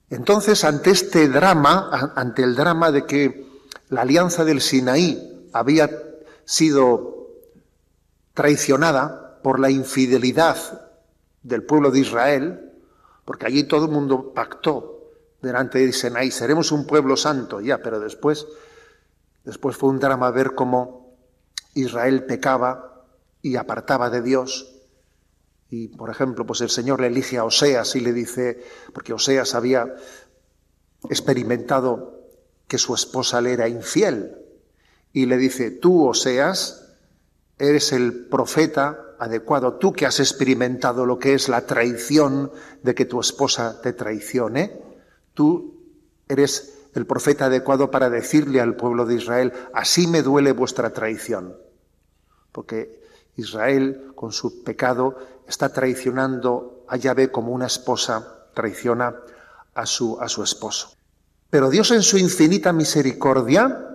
Entonces, 0.10 0.64
ante 0.64 0.92
este 0.92 1.28
drama, 1.28 2.14
ante 2.16 2.44
el 2.44 2.56
drama 2.56 2.92
de 2.92 3.06
que 3.06 3.48
la 3.90 4.02
alianza 4.02 4.46
del 4.46 4.62
Sinaí 4.62 5.50
había 5.54 5.90
sido 6.46 7.30
traicionada 8.34 9.40
por 9.44 9.60
la 9.60 9.70
infidelidad 9.70 10.58
del 11.44 11.64
pueblo 11.64 11.92
de 11.92 12.00
Israel, 12.00 12.72
porque 13.26 13.46
allí 13.46 13.64
todo 13.64 13.86
el 13.86 13.92
mundo 13.92 14.34
pactó 14.34 15.12
delante 15.42 15.80
de 15.80 15.94
Sinaí, 15.94 16.32
seremos 16.32 16.72
un 16.72 16.88
pueblo 16.88 17.18
santo, 17.18 17.62
ya, 17.62 17.80
pero 17.80 18.00
después, 18.00 18.48
después 19.44 19.78
fue 19.78 19.90
un 19.90 20.00
drama 20.00 20.32
ver 20.32 20.56
cómo 20.56 21.18
Israel 21.74 22.26
pecaba 22.26 23.06
y 23.42 23.56
apartaba 23.56 24.10
de 24.10 24.22
Dios. 24.22 24.70
Y, 25.70 25.90
por 25.90 26.10
ejemplo, 26.10 26.46
pues 26.46 26.62
el 26.62 26.70
Señor 26.70 27.02
le 27.02 27.08
elige 27.08 27.38
a 27.38 27.46
Oseas 27.46 27.96
y 27.96 28.00
le 28.00 28.14
dice, 28.14 28.64
porque 28.94 29.14
Oseas 29.14 29.56
había 29.56 29.96
experimentado 31.10 32.22
que 32.68 32.78
su 32.78 32.94
esposa 32.94 33.42
le 33.42 33.54
era 33.54 33.68
infiel, 33.68 34.38
y 35.12 35.28
le 35.28 35.38
dice, 35.38 35.72
tú, 35.72 36.08
Oseas, 36.08 36.96
eres 37.60 37.94
el 37.94 38.26
profeta 38.26 39.16
adecuado. 39.20 39.76
Tú 39.76 39.94
que 39.94 40.06
has 40.06 40.20
experimentado 40.20 41.06
lo 41.06 41.20
que 41.20 41.34
es 41.34 41.50
la 41.50 41.66
traición 41.66 42.52
de 42.82 42.96
que 42.96 43.06
tu 43.06 43.20
esposa 43.20 43.80
te 43.82 43.94
traicione, 43.94 44.82
tú 45.34 45.82
eres 46.28 46.73
el 46.94 47.06
profeta 47.06 47.46
adecuado 47.46 47.90
para 47.92 48.10
decirle 48.10 48.62
al 48.62 48.76
pueblo 48.76 49.06
de 49.06 49.16
Israel, 49.16 49.54
así 49.74 50.08
me 50.08 50.22
duele 50.22 50.52
vuestra 50.52 50.92
traición. 50.92 51.56
Porque 52.52 53.02
Israel, 53.36 54.12
con 54.16 54.32
su 54.32 54.64
pecado, 54.64 55.18
está 55.48 55.70
traicionando 55.70 56.86
a 56.88 56.98
Yahvé 56.98 57.32
como 57.32 57.52
una 57.52 57.66
esposa 57.66 58.48
traiciona 58.54 59.16
a 59.74 59.86
su, 59.86 60.20
a 60.20 60.30
su 60.30 60.44
esposo. 60.44 60.94
Pero 61.50 61.70
Dios 61.70 61.92
en 61.92 62.04
su 62.04 62.18
infinita 62.18 62.74
misericordia 62.74 63.90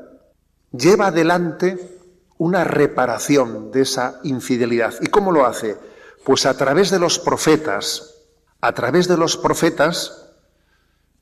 lleva 0.73 1.09
adelante 1.09 1.99
una 2.39 2.65
reparación 2.65 3.71
de 3.71 3.83
esa 3.83 4.21
infidelidad. 4.23 4.95
¿Y 5.01 5.07
cómo 5.09 5.33
lo 5.33 5.47
hace? 5.47 5.77
Pues 6.25 6.47
a 6.47 6.57
través 6.57 6.91
de 6.91 6.99
los 6.99 7.19
profetas. 7.19 8.15
A 8.61 8.73
través 8.73 9.07
de 9.07 9.17
los 9.17 9.37
profetas 9.37 10.28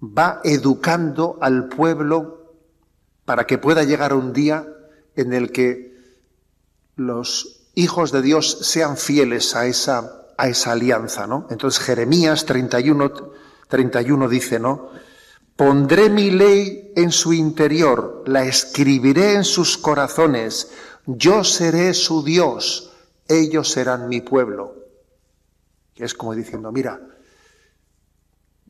va 0.00 0.40
educando 0.44 1.38
al 1.40 1.68
pueblo 1.68 2.54
para 3.24 3.46
que 3.46 3.58
pueda 3.58 3.84
llegar 3.84 4.14
un 4.14 4.32
día 4.32 4.66
en 5.14 5.32
el 5.32 5.50
que 5.50 5.96
los 6.96 7.68
hijos 7.74 8.12
de 8.12 8.22
Dios 8.22 8.58
sean 8.62 8.96
fieles 8.96 9.54
a 9.54 9.66
esa, 9.66 10.26
a 10.36 10.48
esa 10.48 10.72
alianza, 10.72 11.26
¿no? 11.26 11.46
Entonces 11.50 11.82
Jeremías 11.84 12.46
31, 12.46 13.12
31 13.68 14.28
dice, 14.28 14.58
¿no? 14.58 14.90
Pondré 15.56 16.10
mi 16.10 16.30
ley 16.30 16.92
en 16.96 17.10
su 17.10 17.32
interior, 17.32 18.22
la 18.26 18.44
escribiré 18.44 19.34
en 19.34 19.44
sus 19.44 19.78
corazones, 19.78 20.70
yo 21.06 21.44
seré 21.44 21.94
su 21.94 22.22
Dios, 22.22 22.92
ellos 23.26 23.70
serán 23.70 24.08
mi 24.08 24.20
pueblo. 24.20 24.74
Es 25.94 26.12
como 26.12 26.34
diciendo, 26.34 26.70
mira, 26.72 27.00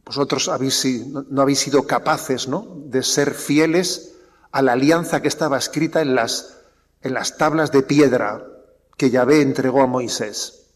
vosotros 0.07 0.47
no, 0.47 1.43
habéis 1.43 1.59
sido 1.59 1.87
capaces 1.87 2.47
¿no? 2.47 2.65
de 2.87 3.03
ser 3.03 3.35
fieles 3.35 4.15
a 4.53 4.63
la 4.63 4.73
alianza 4.73 5.21
que 5.21 5.29
estaba 5.29 5.59
escrita 5.59 6.01
en 6.01 6.15
las, 6.15 6.59
en 7.03 7.13
las 7.13 7.37
tablas 7.37 7.73
de 7.73 7.83
piedra 7.83 8.47
que 8.97 9.11
Yahvé 9.11 9.43
entregó 9.43 9.83
a 9.83 9.89
Moisés. 9.89 10.71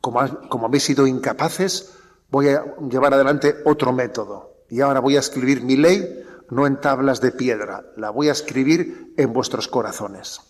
Como, 0.00 0.20
como 0.48 0.66
habéis 0.66 0.82
sido 0.82 1.06
incapaces, 1.06 1.92
voy 2.28 2.48
a 2.48 2.64
llevar 2.90 3.14
adelante 3.14 3.54
otro 3.64 3.92
método. 3.92 4.64
Y 4.68 4.80
ahora 4.80 4.98
voy 4.98 5.16
a 5.16 5.20
escribir 5.20 5.62
mi 5.62 5.76
ley 5.76 6.24
no 6.50 6.66
en 6.66 6.80
tablas 6.80 7.20
de 7.20 7.32
piedra, 7.32 7.84
la 7.96 8.10
voy 8.10 8.28
a 8.28 8.32
escribir 8.32 9.14
en 9.16 9.32
vuestros 9.32 9.68
corazones. 9.68 10.40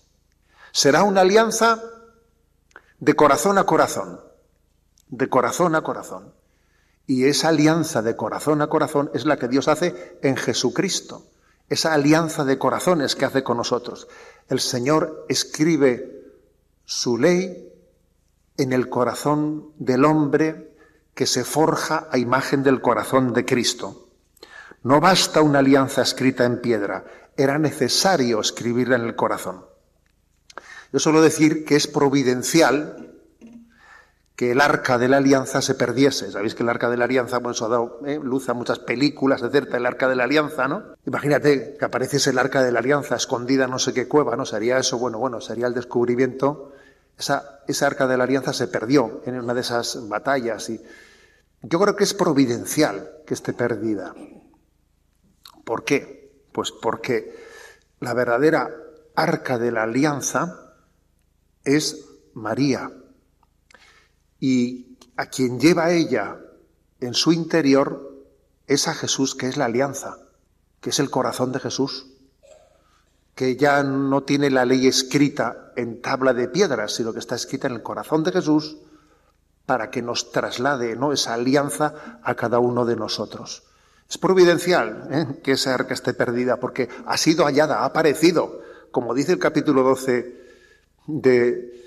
Será 0.73 1.05
una 1.05 1.21
alianza 1.21 1.81
de 2.99 3.15
corazón 3.15 3.59
a 3.59 3.65
corazón, 3.65 4.21
de 5.09 5.29
corazón 5.29 5.75
a 5.75 5.83
corazón. 5.83 6.33
Y 7.07 7.25
esa 7.27 7.49
alianza 7.49 8.03
de 8.03 8.17
corazón 8.17 8.63
a 8.63 8.69
corazón 8.69 9.11
es 9.15 9.27
la 9.27 9.37
que 9.37 9.49
Dios 9.49 9.69
hace 9.69 10.19
en 10.23 10.37
Jesucristo. 10.37 11.27
Esa 11.69 11.93
alianza 11.93 12.45
de 12.45 12.59
corazones 12.59 13.15
que 13.15 13.25
hace 13.25 13.43
con 13.43 13.57
nosotros. 13.57 14.09
El 14.49 14.61
Señor 14.61 15.27
escribe 15.29 16.23
su 16.85 17.19
ley 17.19 17.73
en 18.57 18.73
el 18.73 18.89
corazón 18.89 19.73
del 19.79 20.05
hombre 20.05 20.75
que 21.15 21.27
se 21.27 21.45
forja 21.45 22.09
a 22.11 22.19
imagen 22.19 22.63
del 22.63 22.81
corazón 22.81 23.33
de 23.33 23.45
Cristo. 23.45 24.09
No 24.83 25.01
basta 25.01 25.41
una 25.41 25.61
alianza 25.61 26.03
escrita 26.03 26.45
en 26.45 26.61
piedra, 26.61 27.05
era 27.37 27.59
necesario 27.59 28.41
escribirla 28.41 28.97
en 28.97 29.03
el 29.03 29.17
corazón. 29.17 29.65
Yo 30.93 30.99
suelo 30.99 31.23
decir 31.23 31.65
que 31.65 31.77
es 31.77 31.87
providencial 31.87 33.14
que 34.37 34.51
el 34.51 34.61
arca 34.61 34.99
de 34.99 35.09
la 35.09 35.19
alianza 35.19 35.63
se 35.63 35.75
perdiese. 35.75 36.33
Sabéis 36.33 36.55
que 36.55 36.65
el 36.65 36.69
arca 36.69 36.91
de 36.91 36.97
la 36.97 37.05
alianza, 37.05 37.39
bueno, 37.39 37.53
eso 37.53 37.67
ha 37.67 37.69
dado 37.69 38.01
eh, 38.05 38.19
luz 38.21 38.49
a 38.49 38.55
muchas 38.55 38.81
películas, 38.81 39.43
etcétera, 39.43 39.79
el 39.79 39.87
arca 39.87 40.09
de 40.09 40.17
la 40.17 40.25
alianza, 40.25 40.67
¿no? 40.67 40.83
Imagínate 41.07 41.77
que 41.79 41.85
apareciese 41.85 42.31
el 42.31 42.39
arca 42.39 42.63
de 42.63 42.73
la 42.73 42.81
alianza 42.81 43.15
escondida 43.15 43.65
en 43.65 43.71
no 43.71 43.79
sé 43.79 43.95
qué 43.95 44.09
cueva, 44.09 44.37
¿no? 44.37 44.45
Sería 44.45 44.79
eso, 44.79 44.99
bueno, 44.99 45.19
bueno, 45.19 45.41
sería 45.41 45.69
el 45.69 45.75
descubrimiento. 45.75 46.73
Esa, 47.17 47.61
esa 47.69 47.87
arca 47.87 48.09
de 48.09 48.17
la 48.17 48.25
alianza 48.25 48.53
se 48.53 48.67
perdió 48.67 49.23
en 49.25 49.39
una 49.39 49.55
de 49.55 49.61
esas 49.61 50.09
batallas 50.09 50.69
y 50.69 50.81
yo 51.63 51.79
creo 51.79 51.95
que 51.95 52.03
es 52.03 52.13
providencial 52.13 53.23
que 53.25 53.35
esté 53.35 53.53
perdida. 53.53 54.15
¿Por 55.65 55.85
qué? 55.85 56.45
Pues 56.53 56.73
porque 56.73 57.35
la 58.01 58.15
verdadera 58.15 58.69
arca 59.15 59.59
de 59.59 59.71
la 59.71 59.85
alianza 59.85 60.75
es 61.65 62.05
María, 62.35 62.91
y 64.47 64.99
a 65.17 65.25
quien 65.31 65.59
lleva 65.59 65.91
ella 65.91 66.37
en 67.01 67.15
su 67.15 67.33
interior 67.33 68.27
es 68.67 68.89
a 68.89 68.95
Jesús, 68.95 69.35
que 69.35 69.49
es 69.49 69.57
la 69.57 69.65
alianza, 69.65 70.19
que 70.83 70.91
es 70.91 70.99
el 70.99 71.09
corazón 71.09 71.51
de 71.51 71.61
Jesús, 71.61 72.09
que 73.35 73.57
ya 73.57 73.83
no 73.83 74.23
tiene 74.25 74.51
la 74.51 74.67
ley 74.67 74.87
escrita 74.87 75.73
en 75.77 76.03
tabla 76.03 76.35
de 76.35 76.49
piedra, 76.49 76.89
sino 76.89 77.15
que 77.15 77.21
está 77.21 77.37
escrita 77.37 77.69
en 77.69 77.73
el 77.73 77.83
corazón 77.83 78.23
de 78.23 78.33
Jesús 78.33 78.77
para 79.65 79.91
que 79.91 80.03
nos 80.03 80.31
traslade 80.31 80.95
¿no? 80.95 81.15
esa 81.15 81.33
alianza 81.33 82.21
a 82.23 82.35
cada 82.35 82.59
uno 82.59 82.85
de 82.85 82.97
nosotros. 82.97 83.63
Es 84.11 84.19
providencial 84.19 85.09
¿eh? 85.11 85.41
que 85.43 85.53
esa 85.53 85.73
arca 85.73 85.95
esté 85.95 86.13
perdida, 86.13 86.61
porque 86.61 86.91
ha 87.07 87.17
sido 87.17 87.47
hallada, 87.47 87.79
ha 87.79 87.87
aparecido, 87.87 88.61
como 88.91 89.15
dice 89.15 89.33
el 89.33 89.39
capítulo 89.39 89.83
12 89.85 90.45
de, 91.07 91.84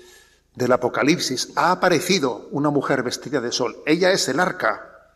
del 0.58 0.72
Apocalipsis, 0.72 1.52
ha 1.54 1.70
aparecido 1.70 2.48
una 2.50 2.70
mujer 2.70 3.04
vestida 3.04 3.40
de 3.40 3.52
sol. 3.52 3.76
Ella 3.86 4.10
es 4.10 4.28
el 4.28 4.40
arca, 4.40 5.12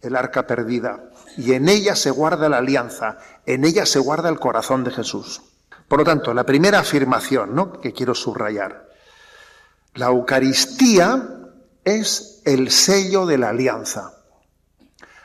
el 0.00 0.16
arca 0.16 0.46
perdida, 0.46 1.10
y 1.36 1.52
en 1.52 1.68
ella 1.68 1.94
se 1.94 2.10
guarda 2.10 2.48
la 2.48 2.58
alianza, 2.58 3.18
en 3.44 3.64
ella 3.64 3.84
se 3.84 3.98
guarda 3.98 4.30
el 4.30 4.40
corazón 4.40 4.84
de 4.84 4.90
Jesús. 4.90 5.42
Por 5.86 5.98
lo 5.98 6.04
tanto, 6.06 6.32
la 6.32 6.44
primera 6.44 6.80
afirmación 6.80 7.54
¿no? 7.54 7.80
que 7.80 7.92
quiero 7.92 8.14
subrayar, 8.14 8.88
la 9.94 10.06
Eucaristía 10.06 11.28
es 11.84 12.40
el 12.46 12.70
sello 12.70 13.26
de 13.26 13.38
la 13.38 13.50
alianza. 13.50 14.14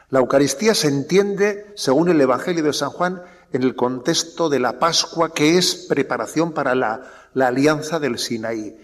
La 0.10 0.20
Eucaristía 0.20 0.76
se 0.76 0.90
entiende, 0.90 1.72
según 1.76 2.10
el 2.10 2.20
Evangelio 2.20 2.64
de 2.64 2.74
San 2.74 2.90
Juan, 2.90 3.22
en 3.54 3.64
el 3.64 3.76
contexto 3.76 4.50
de 4.50 4.60
la 4.60 4.78
Pascua, 4.78 5.34
que 5.34 5.58
es 5.58 5.76
preparación 5.88 6.52
para 6.52 6.76
la, 6.76 7.02
la 7.34 7.48
alianza 7.48 8.00
del 8.00 8.20
Sinaí. 8.20 8.78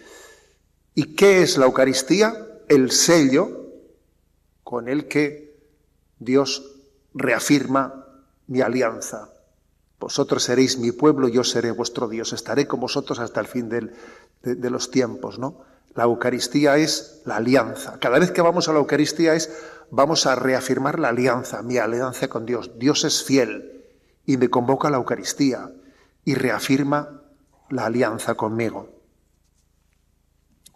¿Y 0.99 1.15
qué 1.15 1.41
es 1.43 1.57
la 1.57 1.65
Eucaristía? 1.65 2.45
El 2.67 2.91
sello 2.91 3.67
con 4.65 4.89
el 4.89 5.07
que 5.07 5.57
Dios 6.19 6.75
reafirma 7.13 8.05
mi 8.47 8.59
alianza. 8.59 9.29
Vosotros 9.97 10.43
seréis 10.43 10.77
mi 10.77 10.91
pueblo, 10.91 11.29
yo 11.29 11.45
seré 11.45 11.71
vuestro 11.71 12.09
Dios. 12.09 12.33
Estaré 12.33 12.67
con 12.67 12.81
vosotros 12.81 13.19
hasta 13.19 13.39
el 13.39 13.47
fin 13.47 13.69
de, 13.69 13.93
de, 14.43 14.69
los 14.69 14.91
tiempos, 14.91 15.39
¿no? 15.39 15.61
La 15.95 16.03
Eucaristía 16.03 16.75
es 16.75 17.21
la 17.23 17.37
alianza. 17.37 17.97
Cada 18.01 18.19
vez 18.19 18.31
que 18.31 18.41
vamos 18.41 18.67
a 18.67 18.73
la 18.73 18.79
Eucaristía 18.79 19.35
es 19.35 19.49
vamos 19.91 20.25
a 20.25 20.35
reafirmar 20.35 20.99
la 20.99 21.07
alianza, 21.07 21.61
mi 21.61 21.77
alianza 21.77 22.27
con 22.27 22.45
Dios. 22.45 22.71
Dios 22.77 23.05
es 23.05 23.23
fiel 23.23 23.85
y 24.25 24.35
me 24.35 24.49
convoca 24.49 24.89
a 24.89 24.91
la 24.91 24.97
Eucaristía 24.97 25.71
y 26.25 26.35
reafirma 26.35 27.21
la 27.69 27.85
alianza 27.85 28.35
conmigo. 28.35 28.98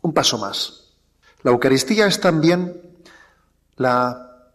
Un 0.04 0.14
paso 0.14 0.38
más. 0.38 0.94
La 1.42 1.52
Eucaristía 1.52 2.06
es 2.06 2.20
también 2.20 2.82
la, 3.76 4.52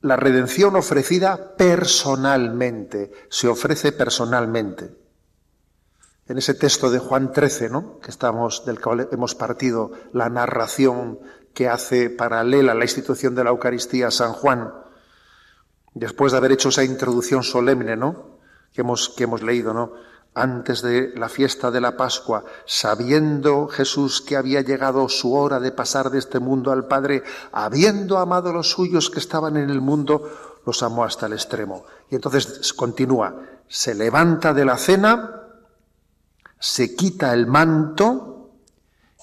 la 0.00 0.16
redención 0.16 0.76
ofrecida 0.76 1.56
personalmente, 1.56 3.12
se 3.30 3.48
ofrece 3.48 3.92
personalmente. 3.92 4.90
En 6.26 6.38
ese 6.38 6.54
texto 6.54 6.90
de 6.90 6.98
Juan 6.98 7.32
13, 7.32 7.70
¿no? 7.70 8.00
que 8.00 8.10
estamos, 8.10 8.64
del 8.64 8.80
que 8.80 9.08
hemos 9.12 9.34
partido 9.34 9.92
la 10.12 10.28
narración 10.28 11.20
que 11.54 11.68
hace 11.68 12.10
paralela 12.10 12.74
la 12.74 12.84
institución 12.84 13.34
de 13.34 13.44
la 13.44 13.50
Eucaristía 13.50 14.10
San 14.10 14.32
Juan, 14.32 14.72
después 15.94 16.32
de 16.32 16.38
haber 16.38 16.52
hecho 16.52 16.70
esa 16.70 16.84
introducción 16.84 17.44
solemne, 17.44 17.96
¿no? 17.96 18.38
que 18.72 18.80
hemos, 18.80 19.10
que 19.10 19.24
hemos 19.24 19.42
leído, 19.42 19.72
¿no? 19.72 19.92
Antes 20.34 20.80
de 20.80 21.12
la 21.14 21.28
fiesta 21.28 21.70
de 21.70 21.80
la 21.80 21.96
Pascua, 21.96 22.44
sabiendo 22.64 23.68
Jesús 23.68 24.22
que 24.22 24.36
había 24.36 24.62
llegado 24.62 25.08
su 25.08 25.34
hora 25.34 25.60
de 25.60 25.72
pasar 25.72 26.10
de 26.10 26.18
este 26.18 26.38
mundo 26.38 26.72
al 26.72 26.86
Padre, 26.86 27.22
habiendo 27.52 28.18
amado 28.18 28.50
a 28.50 28.52
los 28.54 28.70
suyos 28.70 29.10
que 29.10 29.18
estaban 29.18 29.56
en 29.56 29.68
el 29.68 29.80
mundo, 29.80 30.60
los 30.64 30.82
amó 30.82 31.04
hasta 31.04 31.26
el 31.26 31.34
extremo. 31.34 31.84
Y 32.10 32.14
entonces 32.14 32.72
continúa, 32.72 33.34
se 33.68 33.94
levanta 33.94 34.54
de 34.54 34.64
la 34.64 34.78
cena, 34.78 35.42
se 36.58 36.94
quita 36.94 37.34
el 37.34 37.46
manto 37.46 38.52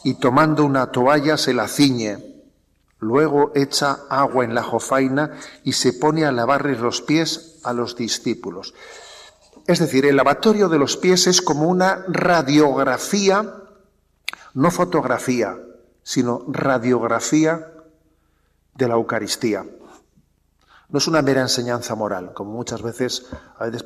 y 0.03 0.15
tomando 0.15 0.63
una 0.63 0.91
toalla 0.91 1.37
se 1.37 1.53
la 1.53 1.67
ciñe. 1.67 2.25
Luego 2.99 3.51
echa 3.55 3.99
agua 4.09 4.43
en 4.43 4.53
la 4.53 4.61
jofaina 4.61 5.31
y 5.63 5.73
se 5.73 5.93
pone 5.93 6.25
a 6.25 6.31
lavarles 6.31 6.79
los 6.79 7.01
pies 7.01 7.59
a 7.63 7.73
los 7.73 7.95
discípulos. 7.95 8.73
Es 9.69 9.77
decir, 9.77 10.07
el 10.07 10.15
lavatorio 10.15 10.67
de 10.67 10.79
los 10.79 10.97
pies 10.97 11.27
es 11.27 11.43
como 11.43 11.67
una 11.67 12.03
radiografía, 12.07 13.53
no 14.55 14.71
fotografía, 14.71 15.59
sino 16.01 16.43
radiografía 16.47 17.71
de 18.73 18.87
la 18.87 18.95
Eucaristía. 18.95 19.63
No 20.89 20.97
es 20.97 21.07
una 21.07 21.21
mera 21.21 21.41
enseñanza 21.41 21.93
moral, 21.93 22.33
como 22.33 22.51
muchas 22.53 22.81
veces, 22.81 23.27
a 23.59 23.65
veces 23.65 23.85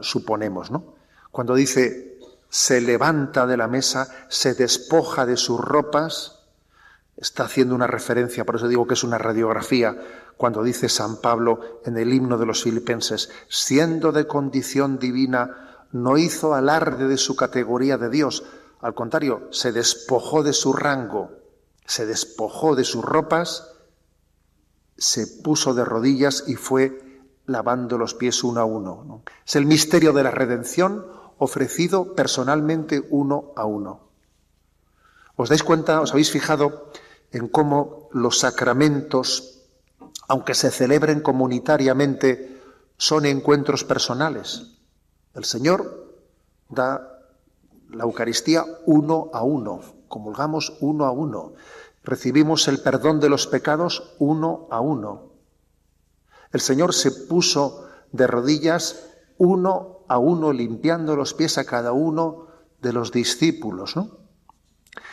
suponemos, 0.00 0.70
¿no? 0.70 0.94
Cuando 1.30 1.54
dice 1.54 2.18
se 2.48 2.80
levanta 2.80 3.46
de 3.46 3.58
la 3.58 3.68
mesa, 3.68 4.08
se 4.30 4.54
despoja 4.54 5.26
de 5.26 5.36
sus 5.36 5.60
ropas, 5.60 6.37
está 7.20 7.44
haciendo 7.44 7.74
una 7.74 7.86
referencia, 7.86 8.44
por 8.44 8.56
eso 8.56 8.68
digo 8.68 8.86
que 8.86 8.94
es 8.94 9.04
una 9.04 9.18
radiografía, 9.18 9.96
cuando 10.36 10.62
dice 10.62 10.88
San 10.88 11.20
Pablo 11.20 11.80
en 11.84 11.96
el 11.96 12.12
himno 12.12 12.38
de 12.38 12.46
los 12.46 12.62
filipenses, 12.62 13.30
siendo 13.48 14.12
de 14.12 14.26
condición 14.26 14.98
divina, 14.98 15.86
no 15.90 16.16
hizo 16.16 16.54
alarde 16.54 17.08
de 17.08 17.16
su 17.16 17.34
categoría 17.34 17.98
de 17.98 18.08
Dios, 18.08 18.44
al 18.80 18.94
contrario, 18.94 19.48
se 19.50 19.72
despojó 19.72 20.44
de 20.44 20.52
su 20.52 20.72
rango, 20.72 21.32
se 21.84 22.06
despojó 22.06 22.76
de 22.76 22.84
sus 22.84 23.04
ropas, 23.04 23.72
se 24.96 25.26
puso 25.42 25.74
de 25.74 25.84
rodillas 25.84 26.44
y 26.46 26.54
fue 26.54 27.22
lavando 27.46 27.98
los 27.98 28.14
pies 28.14 28.44
uno 28.44 28.60
a 28.60 28.64
uno. 28.64 29.22
Es 29.44 29.56
el 29.56 29.66
misterio 29.66 30.12
de 30.12 30.22
la 30.22 30.30
redención 30.30 31.06
ofrecido 31.38 32.14
personalmente 32.14 33.04
uno 33.10 33.52
a 33.56 33.64
uno. 33.64 34.08
¿Os 35.34 35.48
dais 35.48 35.62
cuenta, 35.62 36.00
os 36.00 36.12
habéis 36.12 36.30
fijado 36.30 36.90
en 37.32 37.48
cómo 37.48 38.08
los 38.12 38.38
sacramentos, 38.38 39.60
aunque 40.28 40.54
se 40.54 40.70
celebren 40.70 41.20
comunitariamente, 41.20 42.60
son 42.96 43.26
encuentros 43.26 43.84
personales? 43.84 44.78
El 45.34 45.44
Señor 45.44 46.14
da 46.68 47.18
la 47.90 48.04
Eucaristía 48.04 48.64
uno 48.86 49.30
a 49.32 49.42
uno, 49.42 49.80
comulgamos 50.08 50.76
uno 50.80 51.04
a 51.04 51.10
uno, 51.10 51.52
recibimos 52.02 52.68
el 52.68 52.80
perdón 52.80 53.20
de 53.20 53.28
los 53.28 53.46
pecados 53.46 54.14
uno 54.18 54.66
a 54.70 54.80
uno. 54.80 55.32
El 56.52 56.60
Señor 56.60 56.94
se 56.94 57.10
puso 57.10 57.88
de 58.12 58.26
rodillas 58.26 59.04
uno 59.36 60.00
a 60.08 60.18
uno, 60.18 60.52
limpiando 60.52 61.16
los 61.16 61.34
pies 61.34 61.58
a 61.58 61.64
cada 61.64 61.92
uno 61.92 62.46
de 62.80 62.92
los 62.92 63.12
discípulos. 63.12 63.96
¿no? 63.96 64.10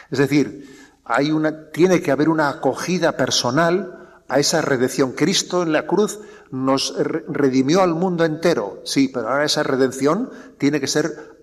Es 0.09 0.19
decir, 0.19 0.84
hay 1.05 1.31
una, 1.31 1.69
tiene 1.69 2.01
que 2.01 2.11
haber 2.11 2.29
una 2.29 2.49
acogida 2.49 3.13
personal 3.13 4.23
a 4.27 4.39
esa 4.39 4.61
redención. 4.61 5.11
Cristo 5.11 5.61
en 5.61 5.71
la 5.71 5.85
cruz 5.85 6.19
nos 6.51 6.95
redimió 7.27 7.83
al 7.83 7.93
mundo 7.93 8.25
entero, 8.25 8.81
sí, 8.83 9.07
pero 9.07 9.29
ahora 9.29 9.45
esa 9.45 9.63
redención 9.63 10.31
tiene 10.57 10.79
que 10.79 10.87
ser 10.87 11.41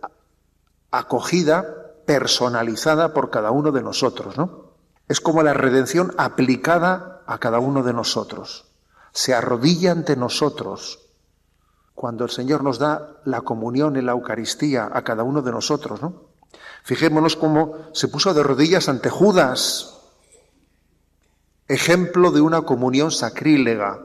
acogida, 0.91 1.65
personalizada 2.05 3.15
por 3.15 3.31
cada 3.31 3.53
uno 3.53 3.71
de 3.71 3.83
nosotros, 3.83 4.37
¿no? 4.37 4.73
Es 5.09 5.21
como 5.21 5.43
la 5.43 5.55
redención 5.55 6.13
aplicada 6.19 7.23
a 7.27 7.39
cada 7.39 7.61
uno 7.61 7.85
de 7.85 7.93
nosotros. 7.93 8.67
Se 9.13 9.35
arrodilla 9.35 9.93
ante 9.93 10.17
nosotros, 10.17 11.11
cuando 11.95 12.25
el 12.25 12.31
Señor 12.31 12.65
nos 12.65 12.79
da 12.79 13.21
la 13.25 13.43
comunión 13.43 13.97
en 13.97 14.07
la 14.07 14.13
Eucaristía 14.13 14.91
a 14.93 15.03
cada 15.05 15.23
uno 15.23 15.43
de 15.43 15.53
nosotros, 15.53 16.03
¿no? 16.03 16.32
Fijémonos 16.83 17.37
cómo 17.37 17.89
se 17.93 18.09
puso 18.09 18.35
de 18.35 18.43
rodillas 18.43 18.89
ante 18.89 19.11
Judas, 19.11 19.99
ejemplo 21.69 22.31
de 22.31 22.41
una 22.41 22.63
comunión 22.63 23.11
sacrílega, 23.11 24.01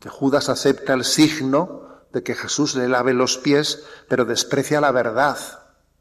que 0.00 0.08
Judas 0.08 0.48
acepta 0.48 0.92
el 0.92 1.04
signo 1.04 1.88
de 2.12 2.22
que 2.22 2.34
Jesús 2.34 2.74
le 2.74 2.88
lave 2.88 3.14
los 3.14 3.38
pies, 3.38 3.84
pero 4.08 4.24
desprecia 4.24 4.80
la 4.80 4.92
verdad, 4.92 5.38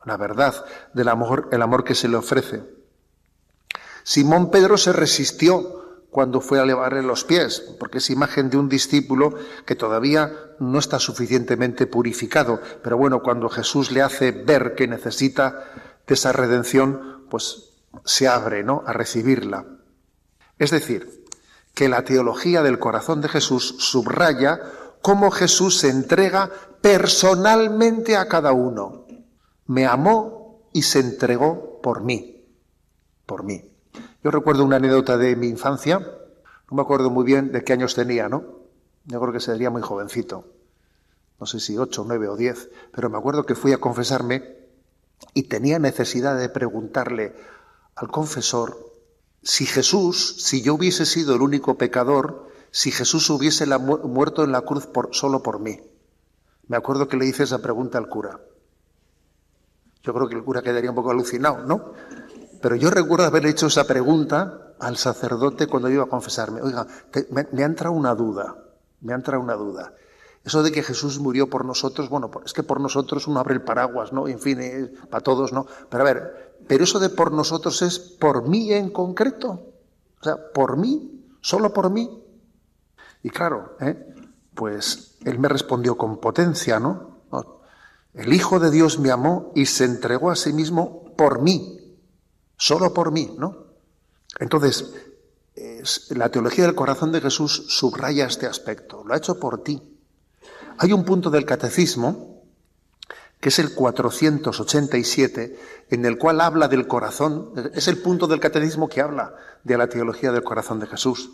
la 0.03 0.17
verdad 0.17 0.65
del 0.93 1.09
amor, 1.09 1.49
el 1.51 1.61
amor 1.61 1.83
que 1.83 1.95
se 1.95 2.07
le 2.07 2.17
ofrece. 2.17 2.63
Simón 4.03 4.51
Pedro 4.51 4.77
se 4.77 4.93
resistió 4.93 5.82
cuando 6.13 6.39
fue 6.41 6.59
a 6.59 6.65
lavarle 6.65 7.01
los 7.01 7.23
pies, 7.23 7.59
porque 7.79 7.97
es 7.97 8.11
imagen 8.11 8.51
de 8.51 8.57
un 8.57 8.69
discípulo 8.69 9.33
que 9.65 9.75
todavía 9.75 10.31
no 10.59 10.77
está 10.77 10.99
suficientemente 10.99 11.87
purificado. 11.87 12.61
Pero 12.83 12.97
bueno, 12.97 13.23
cuando 13.23 13.49
Jesús 13.49 13.91
le 13.91 14.03
hace 14.03 14.31
ver 14.31 14.75
que 14.75 14.87
necesita 14.87 15.65
de 16.05 16.13
esa 16.13 16.31
redención, 16.31 17.25
pues 17.31 17.71
se 18.05 18.27
abre 18.27 18.63
¿no? 18.63 18.83
a 18.85 18.93
recibirla. 18.93 19.65
Es 20.59 20.69
decir, 20.69 21.25
que 21.73 21.89
la 21.89 22.03
teología 22.03 22.61
del 22.61 22.77
corazón 22.77 23.19
de 23.19 23.29
Jesús 23.29 23.75
subraya 23.79 24.61
cómo 25.01 25.31
Jesús 25.31 25.79
se 25.79 25.89
entrega 25.89 26.51
personalmente 26.79 28.15
a 28.15 28.27
cada 28.27 28.51
uno. 28.51 29.07
Me 29.65 29.87
amó 29.87 30.69
y 30.73 30.83
se 30.83 30.99
entregó 30.99 31.81
por 31.81 32.03
mí, 32.03 32.45
por 33.25 33.43
mí. 33.43 33.72
Yo 34.23 34.31
recuerdo 34.31 34.63
una 34.63 34.77
anécdota 34.77 35.17
de 35.17 35.35
mi 35.35 35.47
infancia, 35.47 35.99
no 35.99 36.75
me 36.77 36.81
acuerdo 36.81 37.09
muy 37.09 37.25
bien 37.25 37.51
de 37.51 37.63
qué 37.63 37.73
años 37.73 37.93
tenía, 37.93 38.29
¿no? 38.29 38.43
Yo 39.05 39.19
creo 39.19 39.33
que 39.33 39.41
sería 39.41 39.69
muy 39.69 39.81
jovencito, 39.81 40.45
no 41.41 41.45
sé 41.45 41.59
si 41.59 41.77
ocho, 41.77 42.05
nueve 42.07 42.29
o 42.29 42.37
diez, 42.37 42.69
pero 42.93 43.09
me 43.09 43.17
acuerdo 43.17 43.45
que 43.45 43.53
fui 43.53 43.73
a 43.73 43.79
confesarme 43.79 44.55
y 45.33 45.43
tenía 45.43 45.77
necesidad 45.77 46.37
de 46.37 46.47
preguntarle 46.47 47.35
al 47.95 48.07
confesor 48.07 48.93
si 49.41 49.65
Jesús, 49.65 50.37
si 50.39 50.61
yo 50.61 50.75
hubiese 50.75 51.05
sido 51.05 51.35
el 51.35 51.41
único 51.41 51.77
pecador, 51.77 52.47
si 52.71 52.91
Jesús 52.91 53.29
hubiese 53.29 53.65
muerto 53.77 54.45
en 54.45 54.53
la 54.53 54.61
cruz 54.61 54.87
por, 54.87 55.09
solo 55.13 55.43
por 55.43 55.59
mí. 55.59 55.81
Me 56.69 56.77
acuerdo 56.77 57.09
que 57.09 57.17
le 57.17 57.25
hice 57.25 57.43
esa 57.43 57.61
pregunta 57.61 57.97
al 57.97 58.07
cura. 58.07 58.39
Yo 60.01 60.13
creo 60.13 60.29
que 60.29 60.35
el 60.35 60.43
cura 60.45 60.61
quedaría 60.61 60.91
un 60.91 60.95
poco 60.95 61.11
alucinado, 61.11 61.65
¿no? 61.65 61.91
Pero 62.63 62.77
yo 62.77 62.89
recuerdo 62.89 63.25
haber 63.25 63.45
hecho 63.45 63.67
esa 63.67 63.83
pregunta 63.83 64.75
al 64.79 64.95
sacerdote 64.95 65.67
cuando 65.67 65.89
iba 65.89 66.05
a 66.05 66.07
confesarme. 66.07 66.61
Oiga, 66.61 66.87
me, 67.51 67.61
ha 67.61 67.65
entrado 67.65 67.93
una 67.93 68.15
duda, 68.15 68.55
me 69.01 69.11
ha 69.11 69.17
entrado 69.17 69.43
una 69.43 69.55
duda. 69.55 69.93
Eso 70.45 70.63
de 70.63 70.71
que 70.71 70.81
Jesús 70.81 71.19
murió 71.19 71.49
por 71.49 71.65
nosotros, 71.65 72.07
bueno, 72.07 72.31
es 72.45 72.53
que 72.53 72.63
por 72.63 72.79
nosotros 72.79 73.27
uno 73.27 73.41
abre 73.41 73.55
el 73.55 73.63
paraguas, 73.63 74.13
¿no? 74.13 74.29
En 74.29 74.39
fin, 74.39 74.61
para 75.09 75.21
todos, 75.21 75.51
¿no? 75.51 75.67
Pero 75.89 76.03
a 76.03 76.05
ver, 76.05 76.55
pero 76.65 76.85
eso 76.85 76.99
de 76.99 77.09
por 77.09 77.33
nosotros 77.33 77.81
es 77.81 77.99
por 77.99 78.47
mí 78.47 78.71
en 78.71 78.91
concreto. 78.91 79.49
O 80.21 80.23
sea, 80.23 80.37
por 80.53 80.77
mí, 80.77 81.35
solo 81.41 81.73
por 81.73 81.89
mí. 81.89 82.23
Y 83.23 83.29
claro, 83.29 83.75
¿eh? 83.81 84.15
pues 84.55 85.17
él 85.25 85.37
me 85.37 85.49
respondió 85.49 85.97
con 85.97 86.17
potencia, 86.21 86.79
¿no? 86.79 87.11
El 88.13 88.31
Hijo 88.31 88.59
de 88.59 88.71
Dios 88.71 88.99
me 88.99 89.11
amó 89.11 89.51
y 89.53 89.65
se 89.65 89.83
entregó 89.83 90.31
a 90.31 90.37
sí 90.37 90.53
mismo 90.53 91.13
por 91.17 91.41
mí 91.41 91.81
solo 92.57 92.93
por 92.93 93.11
mí, 93.11 93.33
¿no? 93.37 93.57
Entonces, 94.39 94.93
la 96.09 96.29
teología 96.29 96.65
del 96.65 96.75
corazón 96.75 97.11
de 97.11 97.21
Jesús 97.21 97.65
subraya 97.67 98.25
este 98.25 98.47
aspecto, 98.47 99.03
lo 99.03 99.13
ha 99.13 99.17
hecho 99.17 99.39
por 99.39 99.63
ti. 99.63 99.81
Hay 100.77 100.91
un 100.93 101.05
punto 101.05 101.29
del 101.29 101.45
catecismo, 101.45 102.41
que 103.39 103.49
es 103.49 103.59
el 103.59 103.73
487, 103.73 105.59
en 105.89 106.05
el 106.05 106.17
cual 106.17 106.41
habla 106.41 106.67
del 106.67 106.87
corazón, 106.87 107.51
es 107.73 107.87
el 107.87 108.01
punto 108.01 108.27
del 108.27 108.39
catecismo 108.39 108.87
que 108.87 109.01
habla 109.01 109.35
de 109.63 109.77
la 109.77 109.87
teología 109.87 110.31
del 110.31 110.43
corazón 110.43 110.79
de 110.79 110.87
Jesús. 110.87 111.29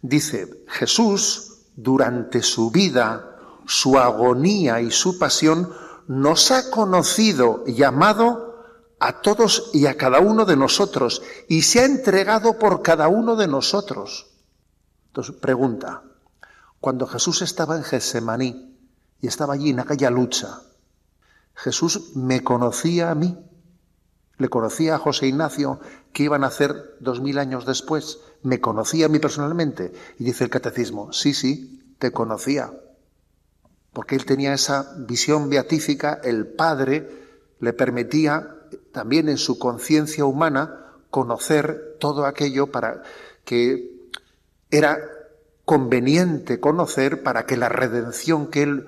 Dice, 0.00 0.64
Jesús, 0.68 1.58
durante 1.74 2.42
su 2.42 2.70
vida, 2.70 3.36
su 3.66 3.98
agonía 3.98 4.80
y 4.80 4.90
su 4.90 5.18
pasión, 5.18 5.72
nos 6.06 6.52
ha 6.52 6.70
conocido 6.70 7.64
y 7.66 7.82
amado 7.82 8.45
a 8.98 9.20
todos 9.20 9.70
y 9.74 9.86
a 9.86 9.96
cada 9.96 10.20
uno 10.20 10.44
de 10.44 10.56
nosotros 10.56 11.22
y 11.48 11.62
se 11.62 11.80
ha 11.80 11.84
entregado 11.84 12.58
por 12.58 12.82
cada 12.82 13.08
uno 13.08 13.36
de 13.36 13.48
nosotros. 13.48 14.30
Entonces, 15.08 15.34
pregunta, 15.36 16.02
cuando 16.80 17.06
Jesús 17.06 17.42
estaba 17.42 17.76
en 17.76 17.84
Getsemaní 17.84 18.76
y 19.20 19.26
estaba 19.26 19.54
allí 19.54 19.70
en 19.70 19.80
aquella 19.80 20.10
lucha, 20.10 20.60
¿Jesús 21.56 22.14
me 22.14 22.44
conocía 22.44 23.10
a 23.10 23.14
mí? 23.14 23.36
¿Le 24.36 24.48
conocía 24.50 24.94
a 24.94 24.98
José 24.98 25.26
Ignacio 25.26 25.80
que 26.12 26.22
iban 26.22 26.44
a 26.44 26.48
hacer 26.48 26.96
dos 27.00 27.22
mil 27.22 27.38
años 27.38 27.64
después? 27.64 28.20
¿Me 28.42 28.60
conocía 28.60 29.06
a 29.06 29.08
mí 29.08 29.18
personalmente? 29.18 29.92
Y 30.18 30.24
dice 30.24 30.44
el 30.44 30.50
catecismo, 30.50 31.12
sí, 31.12 31.32
sí, 31.32 31.94
te 31.98 32.12
conocía. 32.12 32.72
Porque 33.94 34.14
él 34.14 34.26
tenía 34.26 34.52
esa 34.52 34.94
visión 34.98 35.48
beatífica, 35.48 36.20
el 36.22 36.46
Padre 36.46 37.24
le 37.60 37.72
permitía 37.72 38.55
también 38.96 39.28
en 39.28 39.36
su 39.36 39.58
conciencia 39.58 40.24
humana 40.24 40.86
conocer 41.10 41.98
todo 42.00 42.24
aquello 42.24 42.68
para 42.72 43.02
que 43.44 44.08
era 44.70 44.98
conveniente 45.66 46.60
conocer 46.60 47.22
para 47.22 47.44
que 47.44 47.58
la 47.58 47.68
redención 47.68 48.46
que 48.46 48.62
él 48.62 48.86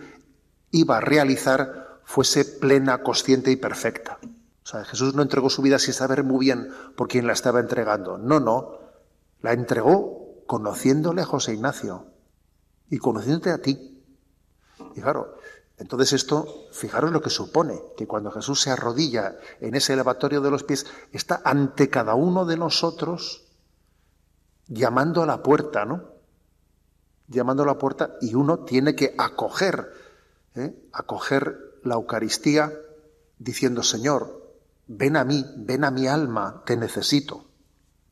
iba 0.71 0.97
a 0.97 1.01
realizar 1.01 2.01
fuese 2.05 2.47
plena, 2.47 3.03
consciente 3.03 3.51
y 3.51 3.57
perfecta. 3.57 4.19
O 4.23 4.67
sea, 4.67 4.83
Jesús 4.87 5.15
no 5.15 5.21
entregó 5.21 5.51
su 5.51 5.61
vida 5.61 5.79
sin 5.79 5.93
saber 5.93 6.25
muy 6.25 6.47
bien 6.47 6.71
por 6.97 7.07
quién 7.07 7.27
la 7.27 7.35
estaba 7.35 7.61
entregando. 7.61 8.17
No, 8.17 8.41
no. 8.41 8.79
La 9.43 9.53
entregó 9.53 10.43
conociéndole 10.47 11.21
a 11.21 11.27
José 11.27 11.53
Ignacio 11.53 12.07
y 12.89 12.97
conociéndote 12.97 13.51
a 13.51 13.59
ti. 13.59 14.03
Y 14.95 15.03
claro, 15.03 15.37
Entonces 15.79 16.13
esto, 16.13 16.67
fijaros 16.73 17.13
lo 17.13 17.23
que 17.23 17.31
supone, 17.31 17.81
que 17.97 18.07
cuando 18.07 18.33
Jesús 18.33 18.61
se 18.61 18.71
arrodilla 18.71 19.37
en 19.61 19.77
ese 19.77 19.93
elevatorio 19.93 20.41
de 20.41 20.51
los 20.51 20.65
pies, 20.65 20.87
está 21.13 21.41
ante 21.45 21.89
cada 21.89 22.15
uno 22.15 22.45
de 22.45 22.57
nosotros 22.57 23.45
llamando 24.67 25.23
a 25.23 25.27
la 25.27 25.43
puerta, 25.43 25.85
¿no? 25.85 26.03
Llamando 27.29 27.63
a 27.63 27.67
la 27.67 27.79
puerta 27.79 28.17
y 28.21 28.35
uno 28.35 28.61
tiene 28.61 28.97
que 28.97 29.15
acoger, 29.17 29.93
¿eh? 30.57 30.75
acoger 30.93 31.57
la 31.85 31.95
Eucaristía 31.95 32.73
diciendo, 33.39 33.85
Señor, 33.85 34.57
ven 34.89 35.17
a 35.17 35.25
mí, 35.25 35.45
ven 35.59 35.85
a 35.85 35.93
mi 35.93 36.09
alma, 36.09 36.63
te 36.67 36.77
necesito. 36.77 37.45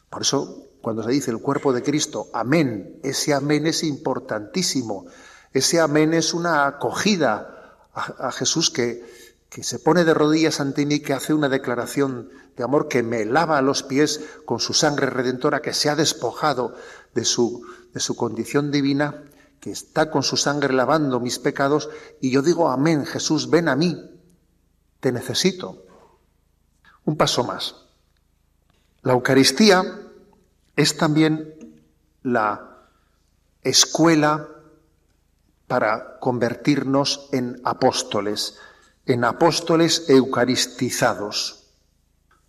Por 0.09 0.23
eso, 0.23 0.69
cuando 0.81 1.03
se 1.03 1.11
dice 1.11 1.33
el 1.33 1.41
cuerpo 1.41 1.73
de 1.73 1.83
Cristo, 1.83 2.29
amén, 2.33 3.01
ese 3.03 3.35
amén 3.35 3.67
es 3.67 3.83
importantísimo. 3.83 5.07
Ese 5.53 5.81
amén 5.81 6.15
es 6.15 6.33
una 6.33 6.67
acogida 6.67 7.56
a, 7.97 8.31
Jesús 8.31 8.71
que, 8.71 9.05
que 9.49 9.63
se 9.63 9.79
pone 9.79 10.05
de 10.05 10.15
rodillas 10.15 10.61
ante 10.61 10.85
mí, 10.85 11.01
que 11.01 11.15
hace 11.15 11.33
una 11.33 11.49
declaración 11.49 12.31
de 12.57 12.65
amor, 12.65 12.89
que 12.89 13.03
me 13.03 13.25
lava 13.25 13.59
a 13.59 13.63
los 13.63 13.83
pies 13.83 14.21
con 14.45 14.61
su 14.61 14.75
sangre 14.75 15.09
redentora, 15.09 15.63
que 15.63 15.73
se 15.73 15.89
ha 15.89 15.97
despojado 15.97 16.77
de 17.15 17.25
su, 17.25 17.67
de 17.93 18.01
su 18.01 18.17
condición 18.17 18.71
divina, 18.71 19.25
que 19.61 19.71
está 19.71 20.11
con 20.11 20.23
su 20.23 20.37
sangre 20.37 20.75
lavando 20.75 21.21
mis 21.21 21.39
pecados, 21.39 21.89
y 22.21 22.31
yo 22.31 22.43
digo, 22.43 22.71
amén, 22.71 23.07
Jesús, 23.07 23.49
ven 23.49 23.69
a 23.69 23.77
mí, 23.77 23.97
te 25.01 25.11
necesito. 25.11 25.85
Un 27.05 27.17
paso 27.17 27.45
más. 27.45 27.77
La 29.03 29.13
Eucaristía 29.13 30.01
es 30.75 30.97
también 30.97 31.55
la 32.23 32.89
escuela 33.63 34.49
para 35.67 36.19
convertirnos 36.21 37.29
en 37.33 37.61
apóstoles, 37.65 38.59
en 39.05 39.25
apóstoles 39.25 40.09
eucaristizados. 40.09 41.71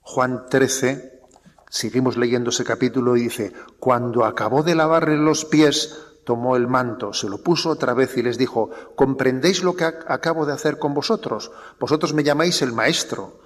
Juan 0.02 0.46
13, 0.50 1.22
seguimos 1.70 2.18
leyendo 2.18 2.50
ese 2.52 2.64
capítulo 2.64 3.18
y 3.18 3.24
dice, 3.24 3.54
cuando 3.80 4.26
acabó 4.26 4.64
de 4.64 4.76
lavarle 4.76 5.18
los 5.18 5.46
pies, 5.46 5.98
tomó 6.24 6.56
el 6.58 6.68
manto, 6.68 7.14
se 7.14 7.30
lo 7.30 7.42
puso 7.42 7.70
otra 7.70 7.94
vez 7.94 8.18
y 8.18 8.22
les 8.22 8.38
dijo, 8.38 8.70
¿comprendéis 8.96 9.64
lo 9.64 9.76
que 9.76 9.86
acabo 9.86 10.46
de 10.46 10.54
hacer 10.54 10.78
con 10.78 10.94
vosotros? 10.94 11.52
Vosotros 11.80 12.14
me 12.14 12.24
llamáis 12.24 12.62
el 12.62 12.74
Maestro 12.74 13.40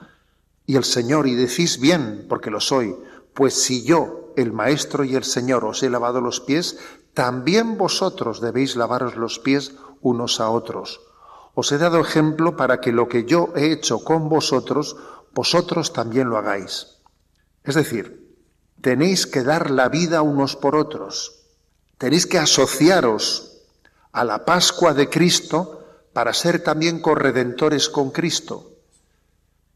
y 0.65 0.75
el 0.75 0.84
Señor 0.84 1.27
y 1.27 1.36
decís 1.36 1.79
bien, 1.79 2.25
porque 2.27 2.49
lo 2.49 2.60
soy, 2.60 2.95
pues 3.34 3.53
si 3.53 3.84
yo, 3.84 4.34
el 4.36 4.51
Maestro 4.51 5.03
y 5.03 5.15
el 5.15 5.23
Señor, 5.23 5.63
os 5.65 5.84
he 5.84 5.89
lavado 5.89 6.21
los 6.21 6.39
pies, 6.39 6.79
también 7.13 7.78
vosotros 7.78 8.41
debéis 8.41 8.76
lavaros 8.76 9.15
los 9.15 9.39
pies 9.39 9.74
unos 10.02 10.39
a 10.39 10.50
otros. 10.50 11.02
Os 11.54 11.71
he 11.71 11.78
dado 11.78 12.00
ejemplo 12.00 12.56
para 12.56 12.80
que 12.80 12.91
lo 12.91 13.08
que 13.08 13.26
yo 13.26 13.50
he 13.56 13.71
hecho 13.71 14.00
con 14.00 14.30
vosotros, 14.30 14.95
vosotros 15.34 15.93
también 15.93 16.30
lo 16.30 16.38
hagáis. 16.38 16.88
Es 17.63 17.76
decir, 17.76 18.36
tenéis 18.82 19.28
que 19.28 19.43
dar 19.43 19.69
la 19.69 19.89
vida 19.89 20.21
unos 20.21 20.56
por 20.56 20.76
otros. 20.76 21.43
Tenéis 21.97 22.26
que 22.26 22.39
asociaros 22.39 23.52
a 24.12 24.24
la 24.24 24.45
Pascua 24.45 24.93
de 24.93 25.10
Cristo 25.10 25.86
para 26.13 26.34
ser 26.34 26.63
también 26.63 27.02
corredentores 27.02 27.89
con 27.89 28.12
Cristo. 28.12 28.71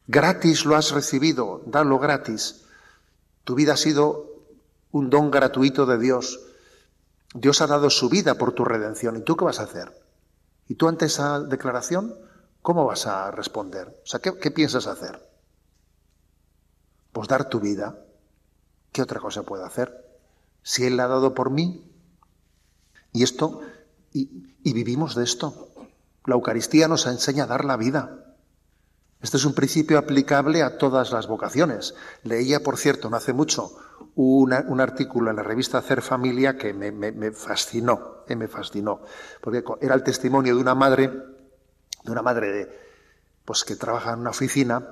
Gratis 0.08 0.66
lo 0.66 0.76
has 0.76 0.92
recibido, 0.92 1.62
dalo 1.66 2.00
gratis. 2.00 2.66
Tu 3.44 3.56
vida 3.56 3.74
ha 3.74 3.78
sido 3.78 4.36
un 4.92 5.10
don 5.10 5.32
gratuito 5.32 5.86
de 5.86 5.98
Dios. 5.98 6.40
Dios 7.36 7.60
ha 7.60 7.68
dado 7.68 7.90
su 7.90 8.10
vida 8.10 8.36
por 8.36 8.54
tu 8.54 8.64
redención. 8.64 9.18
¿Y 9.18 9.22
tú 9.22 9.36
qué 9.36 9.44
vas 9.44 9.60
a 9.60 9.64
hacer? 9.64 9.92
¿Y 10.70 10.76
tú 10.76 10.88
ante 10.88 11.06
esa 11.06 11.42
declaración, 11.42 12.16
cómo 12.62 12.86
vas 12.86 13.08
a 13.08 13.30
responder? 13.30 14.00
O 14.04 14.08
sea, 14.08 14.22
¿qué, 14.22 14.52
piensas 14.52 14.88
hacer? 14.88 15.22
Pues 17.12 17.28
dar 17.28 17.50
tu 17.50 17.60
vida. 17.60 18.00
¿Qué 18.94 19.02
otra 19.02 19.20
cosa 19.20 19.44
puede 19.44 19.66
hacer? 19.66 20.18
Si 20.64 20.86
Él 20.86 20.96
la 20.96 21.04
ha 21.04 21.08
dado 21.10 21.34
por 21.34 21.50
mí. 21.50 21.92
Y 23.12 23.24
esto, 23.24 23.60
y, 24.14 24.56
y 24.64 24.72
vivimos 24.72 25.14
de 25.14 25.26
esto. 25.26 25.74
La 26.26 26.36
Eucaristía 26.36 26.88
nos 26.88 27.06
enseña 27.06 27.44
a 27.44 27.48
dar 27.48 27.66
la 27.66 27.76
vida. 27.76 28.38
Este 29.22 29.36
es 29.36 29.44
un 29.44 29.54
principio 29.54 29.98
aplicable 29.98 30.64
a 30.64 30.78
todas 30.78 31.12
las 31.12 31.28
vocaciones. 31.28 31.96
Leía, 32.24 32.62
por 32.64 32.78
cierto, 32.78 33.10
no 33.10 33.18
hace 33.18 33.34
mucho, 33.34 33.76
un 34.16 34.80
artículo 34.80 35.30
en 35.30 35.36
la 35.36 35.44
revista 35.44 35.78
Hacer 35.78 36.02
Familia 36.02 36.58
que 36.58 36.74
me, 36.74 37.32
fascinó, 37.32 38.24
eh, 38.28 38.36
me 38.36 38.48
fascinó, 38.48 39.02
porque 39.42 39.64
era 39.82 39.94
el 39.94 40.04
testimonio 40.04 40.56
de 40.56 40.62
una 40.62 40.76
madre, 40.76 41.08
de 41.08 42.12
una 42.12 42.22
madre 42.22 42.52
de, 42.52 42.80
pues 43.44 43.64
que 43.64 43.76
trabaja 43.76 44.14
en 44.14 44.20
una 44.20 44.30
oficina 44.30 44.88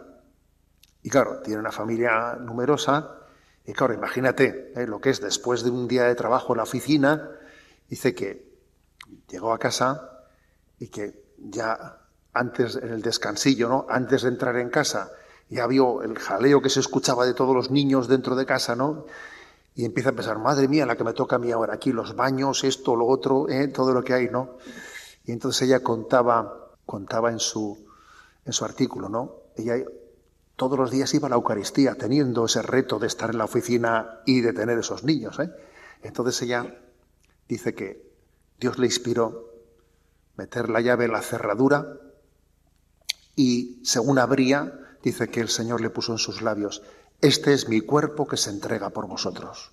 y 1.02 1.10
claro, 1.10 1.42
tiene 1.42 1.60
una 1.60 1.72
familia 1.72 2.36
numerosa 2.36 3.18
y 3.66 3.72
claro, 3.72 3.94
imagínate 3.94 4.74
eh, 4.76 4.86
lo 4.86 5.00
que 5.00 5.10
es 5.10 5.22
después 5.22 5.64
de 5.64 5.70
un 5.70 5.88
día 5.88 6.04
de 6.04 6.16
trabajo 6.16 6.54
en 6.54 6.58
la 6.58 6.64
oficina, 6.64 7.30
dice 7.88 8.14
que 8.14 8.54
llegó 9.30 9.54
a 9.54 9.60
casa 9.60 10.26
y 10.80 10.90
que 10.90 11.24
ya 11.38 11.98
antes 12.34 12.76
en 12.76 12.90
el 12.90 13.02
descansillo, 13.02 13.70
¿no? 13.70 13.86
Antes 13.88 14.24
de 14.24 14.30
entrar 14.30 14.58
en 14.58 14.70
casa, 14.70 15.12
ya 15.54 15.68
vio 15.68 16.02
el 16.02 16.18
jaleo 16.18 16.62
que 16.62 16.70
se 16.70 16.80
escuchaba 16.80 17.26
de 17.26 17.34
todos 17.34 17.56
los 17.56 17.72
niños 17.72 18.08
dentro 18.08 18.36
de 18.36 18.46
casa, 18.46 18.76
¿no? 18.76 19.06
Y 19.76 19.86
empieza 19.86 20.10
a 20.10 20.14
pensar, 20.14 20.38
madre 20.40 20.68
mía, 20.68 20.86
la 20.86 20.96
que 20.96 21.04
me 21.04 21.14
toca 21.14 21.38
a 21.38 21.40
mí 21.40 21.52
ahora 21.52 21.74
aquí, 21.74 21.92
los 21.92 22.16
baños, 22.16 22.64
esto, 22.64 22.96
lo 22.96 23.08
otro, 23.08 23.50
¿eh? 23.50 23.68
todo 23.68 23.94
lo 23.94 24.04
que 24.04 24.14
hay, 24.14 24.30
¿no? 24.30 24.58
Y 25.26 25.32
entonces 25.32 25.64
ella 25.64 25.82
contaba, 25.82 26.72
contaba 26.86 27.32
en 27.32 27.40
su, 27.40 27.78
en 28.46 28.54
su 28.54 28.66
artículo, 28.66 29.10
¿no? 29.10 29.36
Ella 29.56 29.76
todos 30.56 30.78
los 30.78 30.92
días 30.92 31.14
iba 31.14 31.28
a 31.28 31.30
la 31.30 31.36
Eucaristía, 31.36 31.96
teniendo 31.96 32.46
ese 32.46 32.62
reto 32.62 33.00
de 33.00 33.08
estar 33.08 33.32
en 33.32 33.40
la 33.40 33.46
oficina 33.46 34.22
y 34.26 34.42
de 34.42 34.54
tener 34.54 34.78
esos 34.78 35.04
niños, 35.04 35.40
¿eh? 35.40 35.52
Entonces 36.04 36.42
ella 36.44 36.80
dice 37.48 37.74
que 37.74 38.12
Dios 38.60 38.78
le 38.78 38.86
inspiró 38.86 39.50
meter 40.36 40.70
la 40.70 40.82
llave 40.82 41.06
en 41.06 41.12
la 41.12 41.22
cerradura 41.22 41.98
y 43.36 43.82
según 43.84 44.20
abría, 44.20 44.80
dice 45.04 45.30
que 45.30 45.42
el 45.42 45.50
Señor 45.50 45.82
le 45.82 45.90
puso 45.90 46.14
en 46.14 46.18
sus 46.18 46.42
labios, 46.42 46.82
este 47.22 47.54
es 47.54 47.70
mi 47.70 47.82
cuerpo 47.82 48.28
que 48.28 48.38
se 48.38 48.50
entrega 48.50 48.90
por 48.90 49.08
vosotros. 49.08 49.72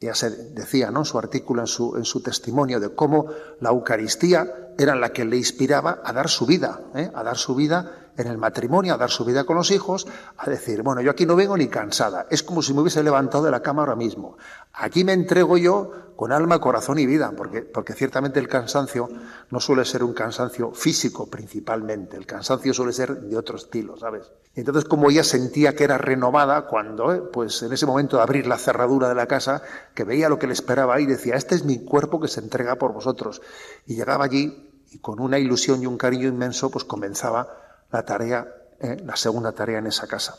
Ya 0.00 0.14
se 0.14 0.30
decía, 0.30 0.90
¿no? 0.90 1.04
Su 1.04 1.18
artículo 1.18 1.62
en 1.62 1.66
su, 1.66 1.96
en 1.96 2.04
su 2.04 2.20
testimonio 2.20 2.80
de 2.80 2.94
cómo 2.94 3.26
la 3.60 3.70
Eucaristía 3.70 4.72
era 4.78 4.94
la 4.94 5.12
que 5.12 5.24
le 5.24 5.36
inspiraba 5.36 6.02
a 6.04 6.12
dar 6.12 6.28
su 6.28 6.44
vida, 6.44 6.80
¿eh? 6.94 7.10
a 7.14 7.22
dar 7.22 7.36
su 7.36 7.54
vida 7.54 8.05
en 8.16 8.26
el 8.26 8.38
matrimonio, 8.38 8.94
a 8.94 8.96
dar 8.96 9.10
su 9.10 9.24
vida 9.24 9.44
con 9.44 9.56
los 9.56 9.70
hijos, 9.70 10.06
a 10.36 10.48
decir, 10.48 10.82
bueno, 10.82 11.00
yo 11.00 11.10
aquí 11.10 11.26
no 11.26 11.36
vengo 11.36 11.56
ni 11.56 11.68
cansada, 11.68 12.26
es 12.30 12.42
como 12.42 12.62
si 12.62 12.74
me 12.74 12.80
hubiese 12.80 13.02
levantado 13.02 13.44
de 13.44 13.50
la 13.50 13.62
cama 13.62 13.82
ahora 13.82 13.96
mismo. 13.96 14.36
Aquí 14.72 15.04
me 15.04 15.12
entrego 15.12 15.56
yo 15.56 15.92
con 16.16 16.32
alma, 16.32 16.58
corazón 16.60 16.98
y 16.98 17.06
vida, 17.06 17.32
porque, 17.36 17.62
porque 17.62 17.92
ciertamente 17.92 18.40
el 18.40 18.48
cansancio 18.48 19.08
no 19.50 19.60
suele 19.60 19.84
ser 19.84 20.02
un 20.02 20.14
cansancio 20.14 20.72
físico 20.72 21.26
principalmente, 21.28 22.16
el 22.16 22.26
cansancio 22.26 22.72
suele 22.72 22.92
ser 22.92 23.20
de 23.20 23.36
otro 23.36 23.56
estilo, 23.56 23.96
¿sabes? 23.96 24.30
entonces 24.54 24.84
como 24.84 25.10
ella 25.10 25.22
sentía 25.22 25.74
que 25.74 25.84
era 25.84 25.98
renovada 25.98 26.66
cuando, 26.66 27.12
eh, 27.12 27.20
pues 27.20 27.62
en 27.62 27.72
ese 27.74 27.84
momento 27.84 28.16
de 28.16 28.22
abrir 28.22 28.46
la 28.46 28.56
cerradura 28.56 29.08
de 29.08 29.14
la 29.14 29.26
casa, 29.26 29.62
que 29.94 30.04
veía 30.04 30.30
lo 30.30 30.38
que 30.38 30.46
le 30.46 30.54
esperaba 30.54 30.94
ahí, 30.94 31.04
decía, 31.04 31.34
este 31.34 31.54
es 31.54 31.64
mi 31.64 31.84
cuerpo 31.84 32.20
que 32.20 32.28
se 32.28 32.40
entrega 32.40 32.76
por 32.76 32.94
vosotros. 32.94 33.42
Y 33.84 33.96
llegaba 33.96 34.24
allí 34.24 34.70
y 34.90 34.98
con 34.98 35.20
una 35.20 35.38
ilusión 35.38 35.82
y 35.82 35.86
un 35.86 35.98
cariño 35.98 36.28
inmenso, 36.28 36.70
pues 36.70 36.84
comenzaba 36.84 37.65
la 37.90 38.04
tarea, 38.04 38.46
eh, 38.80 38.96
la 39.04 39.16
segunda 39.16 39.52
tarea 39.52 39.78
en 39.78 39.86
esa 39.86 40.06
casa. 40.06 40.38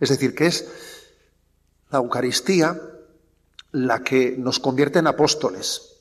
Es 0.00 0.08
decir, 0.08 0.34
que 0.34 0.46
es 0.46 0.68
la 1.90 1.98
Eucaristía 1.98 2.80
la 3.72 4.04
que 4.04 4.36
nos 4.38 4.60
convierte 4.60 5.00
en 5.00 5.06
apóstoles. 5.06 5.94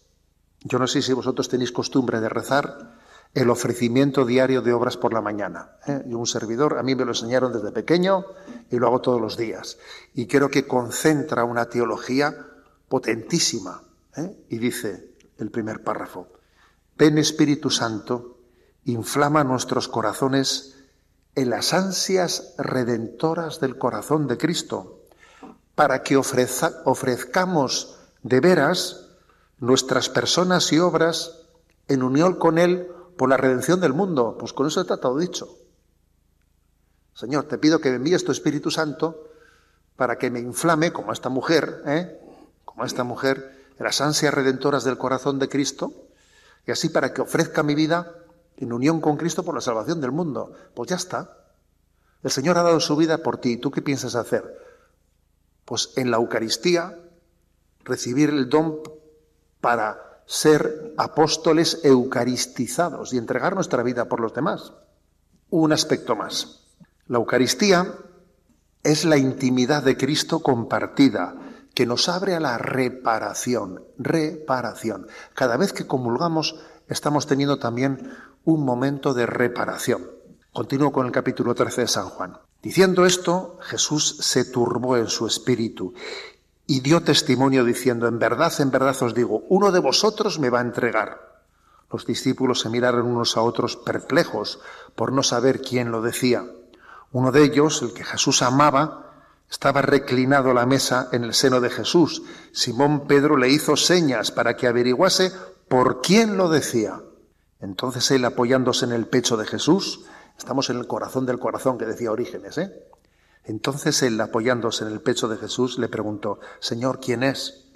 Yo 0.62 0.80
no 0.80 0.88
sé 0.88 1.02
si 1.02 1.12
vosotros 1.14 1.50
tenéis 1.50 1.72
costumbre 1.72 2.20
de 2.22 2.30
rezar 2.30 2.94
el 3.34 3.50
ofrecimiento 3.50 4.26
diario 4.26 4.62
de 4.62 4.74
obras 4.74 4.96
por 4.96 5.12
la 5.12 5.22
mañana. 5.22 5.72
¿eh? 5.88 6.04
Yo 6.06 6.20
un 6.20 6.28
servidor, 6.28 6.78
a 6.78 6.84
mí 6.84 6.96
me 6.96 7.04
lo 7.04 7.12
enseñaron 7.12 7.52
desde 7.52 7.72
pequeño 7.72 8.26
y 8.70 8.78
lo 8.78 8.88
hago 8.88 9.02
todos 9.02 9.20
los 9.20 9.38
días. 9.38 9.80
Y 10.14 10.28
creo 10.28 10.50
que 10.50 10.68
concentra 10.68 11.44
una 11.44 11.66
teología 11.66 12.36
potentísima. 12.88 13.82
¿eh? 14.16 14.46
Y 14.50 14.58
dice 14.60 15.16
el 15.40 15.50
primer 15.50 15.84
párrafo, 15.84 16.28
ven 16.96 17.18
Espíritu 17.18 17.72
Santo 17.72 18.38
inflama 18.86 19.44
nuestros 19.44 19.88
corazones 19.88 20.76
en 21.36 21.50
las 21.50 21.74
ansias 21.74 22.54
redentoras 22.58 23.60
del 23.60 23.78
corazón 23.78 24.28
de 24.28 24.38
Cristo, 24.38 25.02
para 25.76 26.04
que 26.04 26.18
ofrezcamos 26.18 27.98
de 28.22 28.40
veras 28.40 29.08
nuestras 29.60 30.10
personas 30.10 30.72
y 30.72 30.80
obras 30.80 31.40
en 31.88 32.04
unión 32.04 32.36
con 32.36 32.58
Él 32.58 32.88
por 33.18 33.30
la 33.30 33.38
redención 33.38 33.80
del 33.80 33.94
mundo. 33.94 34.36
Pues 34.40 34.54
con 34.54 34.68
eso 34.68 34.82
está 34.82 34.98
todo 34.98 35.18
dicho. 35.18 35.48
Señor, 37.14 37.46
te 37.46 37.58
pido 37.58 37.80
que 37.80 37.90
me 37.90 37.98
envíes 37.98 38.24
tu 38.24 38.32
Espíritu 38.32 38.72
Santo 38.72 39.30
para 39.96 40.18
que 40.18 40.32
me 40.32 40.40
inflame, 40.40 40.92
como 40.92 41.14
esta 41.14 41.30
mujer, 41.30 41.84
¿eh? 41.86 42.20
como 42.66 42.86
esta 42.86 43.04
mujer, 43.04 43.68
en 43.78 43.84
las 43.84 44.02
ansias 44.02 44.34
redentoras 44.34 44.84
del 44.84 44.98
corazón 44.98 45.40
de 45.40 45.50
Cristo, 45.50 45.94
y 46.66 46.72
así 46.72 46.90
para 46.90 47.14
que 47.14 47.22
ofrezca 47.22 47.62
mi 47.62 47.76
vida 47.76 48.23
en 48.58 48.74
unión 48.74 49.02
con 49.02 49.18
Cristo 49.18 49.44
por 49.44 49.56
la 49.56 49.62
salvación 49.62 50.02
del 50.02 50.12
mundo. 50.12 50.54
Pues 50.74 50.90
ya 50.90 50.96
está. 50.96 51.38
El 52.24 52.32
Señor 52.32 52.58
ha 52.58 52.64
dado 52.64 52.80
su 52.80 52.96
vida 52.96 53.20
por 53.20 53.38
ti. 53.38 53.58
¿Tú 53.58 53.72
qué 53.72 53.82
piensas 53.82 54.16
hacer? 54.16 54.44
Pues 55.66 55.92
en 55.96 56.12
la 56.12 56.18
Eucaristía 56.18 57.00
recibir 57.84 58.30
el 58.30 58.50
don 58.50 58.80
para 59.62 60.22
ser 60.26 60.94
apóstoles 60.98 61.82
eucaristizados 61.84 63.14
y 63.14 63.18
entregar 63.18 63.56
nuestra 63.56 63.84
vida 63.84 64.06
por 64.06 64.20
los 64.20 64.34
demás. 64.34 64.74
Un 65.50 65.74
aspecto 65.74 66.16
más. 66.16 66.64
La 67.08 67.18
Eucaristía 67.18 67.94
es 68.84 69.06
la 69.06 69.18
intimidad 69.18 69.84
de 69.84 69.98
Cristo 69.98 70.42
compartida, 70.42 71.36
que 71.74 71.86
nos 71.86 72.08
abre 72.08 72.36
a 72.36 72.40
la 72.40 72.58
reparación, 72.58 73.84
reparación. 73.98 75.08
Cada 75.34 75.58
vez 75.58 75.74
que 75.74 75.88
comulgamos 75.88 76.60
estamos 76.88 77.28
teniendo 77.28 77.60
también 77.60 78.12
un 78.46 78.66
momento 78.66 79.14
de 79.14 79.26
reparación. 79.26 80.04
Continúo 80.52 80.92
con 80.92 81.06
el 81.06 81.12
capítulo 81.12 81.56
13 81.56 81.82
de 81.82 81.88
San 81.88 82.10
Juan. 82.10 82.38
Diciendo 82.62 83.06
esto, 83.06 83.58
Jesús 83.62 84.18
se 84.22 84.46
turbó 84.46 84.98
en 84.98 85.08
su 85.08 85.28
espíritu 85.28 85.94
y 86.68 86.80
dio 86.82 87.04
testimonio 87.04 87.66
diciendo, 87.66 88.08
en 88.08 88.20
verdad, 88.20 88.54
en 88.60 88.72
verdad 88.72 88.96
os 89.02 89.14
digo, 89.14 89.44
uno 89.50 89.72
de 89.72 89.80
vosotros 89.80 90.40
me 90.40 90.50
va 90.50 90.60
a 90.60 90.64
entregar. 90.64 91.42
Los 91.92 92.06
discípulos 92.06 92.62
se 92.62 92.70
miraron 92.70 93.06
unos 93.06 93.38
a 93.38 93.42
otros 93.42 93.76
perplejos 93.78 94.60
por 94.96 95.12
no 95.12 95.24
saber 95.24 95.62
quién 95.62 95.92
lo 95.92 96.02
decía. 96.02 96.46
Uno 97.12 97.32
de 97.32 97.44
ellos, 97.44 97.82
el 97.82 97.94
que 97.94 98.04
Jesús 98.04 98.42
amaba, 98.42 99.12
estaba 99.50 99.84
reclinado 99.84 100.52
a 100.52 100.54
la 100.56 100.66
mesa 100.66 101.10
en 101.12 101.24
el 101.24 101.34
seno 101.34 101.62
de 101.62 101.70
Jesús. 101.70 102.24
Simón 102.52 103.08
Pedro 103.08 103.38
le 103.38 103.50
hizo 103.50 103.76
señas 103.76 104.32
para 104.32 104.56
que 104.56 104.68
averiguase 104.68 105.32
por 105.74 106.02
quién 106.02 106.38
lo 106.38 106.50
decía. 106.50 107.02
Entonces 107.60 108.12
él, 108.12 108.26
apoyándose 108.26 108.86
en 108.86 108.92
el 108.92 109.08
pecho 109.08 109.38
de 109.38 109.48
Jesús, 109.48 110.02
estamos 110.38 110.70
en 110.70 110.78
el 110.78 110.86
corazón 110.86 111.26
del 111.26 111.40
corazón 111.40 111.80
que 111.80 111.88
decía 111.88 112.12
Orígenes, 112.12 112.60
¿eh? 112.60 112.72
Entonces 113.44 114.04
él, 114.04 114.22
apoyándose 114.22 114.86
en 114.86 114.92
el 114.92 115.02
pecho 115.02 115.28
de 115.28 115.38
Jesús, 115.38 115.80
le 115.80 115.88
preguntó, 115.88 116.40
Señor, 116.60 117.00
¿quién 117.00 117.24
es? 117.24 117.72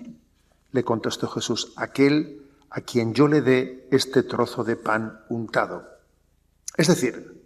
Le 0.73 0.83
contestó 0.83 1.27
Jesús, 1.27 1.73
aquel 1.75 2.43
a 2.69 2.81
quien 2.81 3.15
yo 3.15 3.27
le 3.27 3.41
dé 3.41 3.87
este 3.89 4.21
trozo 4.21 4.63
de 4.63 4.75
pan 4.75 5.21
untado. 5.29 5.89
Es 6.77 6.89
decir, 6.89 7.41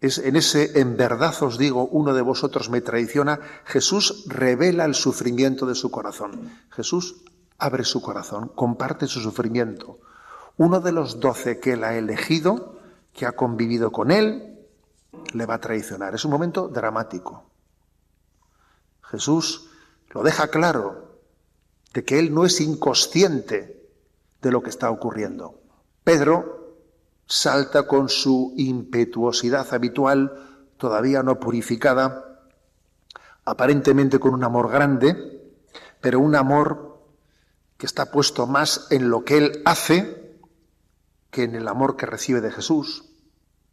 es 0.00 0.16
en 0.16 0.36
ese 0.36 0.80
en 0.80 0.96
verdad 0.96 1.34
os 1.42 1.58
digo, 1.58 1.86
uno 1.88 2.14
de 2.14 2.22
vosotros 2.22 2.70
me 2.70 2.80
traiciona, 2.80 3.40
Jesús 3.66 4.24
revela 4.26 4.86
el 4.86 4.94
sufrimiento 4.94 5.66
de 5.66 5.74
su 5.74 5.90
corazón. 5.90 6.50
Jesús 6.70 7.16
abre 7.58 7.84
su 7.84 8.02
corazón, 8.02 8.48
comparte 8.54 9.06
su 9.06 9.20
sufrimiento. 9.20 9.98
Uno 10.56 10.80
de 10.80 10.92
los 10.92 11.20
doce 11.20 11.60
que 11.60 11.72
él 11.72 11.84
ha 11.84 11.96
elegido, 11.96 12.78
que 13.12 13.26
ha 13.26 13.32
convivido 13.32 13.92
con 13.92 14.10
él, 14.10 14.58
le 15.32 15.46
va 15.46 15.54
a 15.54 15.60
traicionar. 15.60 16.14
Es 16.14 16.24
un 16.24 16.30
momento 16.30 16.68
dramático. 16.68 17.44
Jesús 19.02 19.70
lo 20.10 20.22
deja 20.22 20.48
claro 20.48 21.20
de 21.92 22.04
que 22.04 22.18
él 22.18 22.34
no 22.34 22.44
es 22.44 22.60
inconsciente 22.60 23.88
de 24.42 24.50
lo 24.50 24.62
que 24.62 24.70
está 24.70 24.90
ocurriendo. 24.90 25.60
Pedro 26.04 26.76
salta 27.26 27.86
con 27.86 28.08
su 28.08 28.54
impetuosidad 28.56 29.72
habitual, 29.72 30.68
todavía 30.76 31.22
no 31.22 31.40
purificada, 31.40 32.40
aparentemente 33.44 34.18
con 34.18 34.34
un 34.34 34.44
amor 34.44 34.70
grande, 34.70 35.40
pero 36.00 36.20
un 36.20 36.34
amor 36.34 36.85
que 37.78 37.86
está 37.86 38.10
puesto 38.10 38.46
más 38.46 38.86
en 38.90 39.10
lo 39.10 39.24
que 39.24 39.38
él 39.38 39.62
hace 39.64 40.40
que 41.30 41.44
en 41.44 41.54
el 41.54 41.68
amor 41.68 41.96
que 41.96 42.06
recibe 42.06 42.40
de 42.40 42.50
Jesús. 42.50 43.04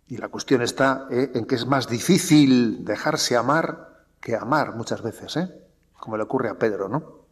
Y 0.08 0.18
la 0.18 0.30
cuestión 0.30 0.62
está 0.62 1.08
eh, 1.10 1.32
en 1.34 1.46
que 1.46 1.56
es 1.56 1.66
más 1.66 1.88
difícil 1.88 2.84
dejarse 2.84 3.38
amar 3.38 4.06
que 4.20 4.36
amar 4.36 4.76
muchas 4.76 5.02
veces, 5.02 5.36
¿eh? 5.38 5.50
como 6.00 6.18
le 6.18 6.24
ocurre 6.24 6.50
a 6.50 6.58
Pedro, 6.58 6.88
¿no? 6.88 7.24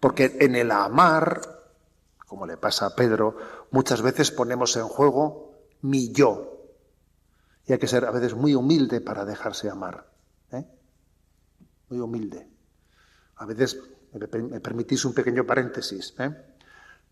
Porque 0.00 0.36
en 0.40 0.56
el 0.56 0.70
amar, 0.70 1.40
como 2.26 2.46
le 2.46 2.56
pasa 2.56 2.86
a 2.86 2.94
Pedro, 2.94 3.36
muchas 3.70 4.02
veces 4.02 4.30
ponemos 4.30 4.76
en 4.76 4.88
juego 4.88 5.54
mi 5.82 6.12
yo. 6.12 6.54
Y 7.66 7.72
hay 7.72 7.78
que 7.78 7.88
ser 7.88 8.04
a 8.04 8.10
veces 8.10 8.34
muy 8.34 8.54
humilde 8.54 9.00
para 9.00 9.24
dejarse 9.24 9.70
amar. 9.70 10.10
¿eh? 10.52 10.66
Muy 11.88 12.00
humilde. 12.00 12.48
A 13.36 13.46
veces, 13.46 13.78
me 14.14 14.60
permitís 14.60 15.04
un 15.04 15.14
pequeño 15.14 15.44
paréntesis. 15.44 16.14
¿eh? 16.18 16.30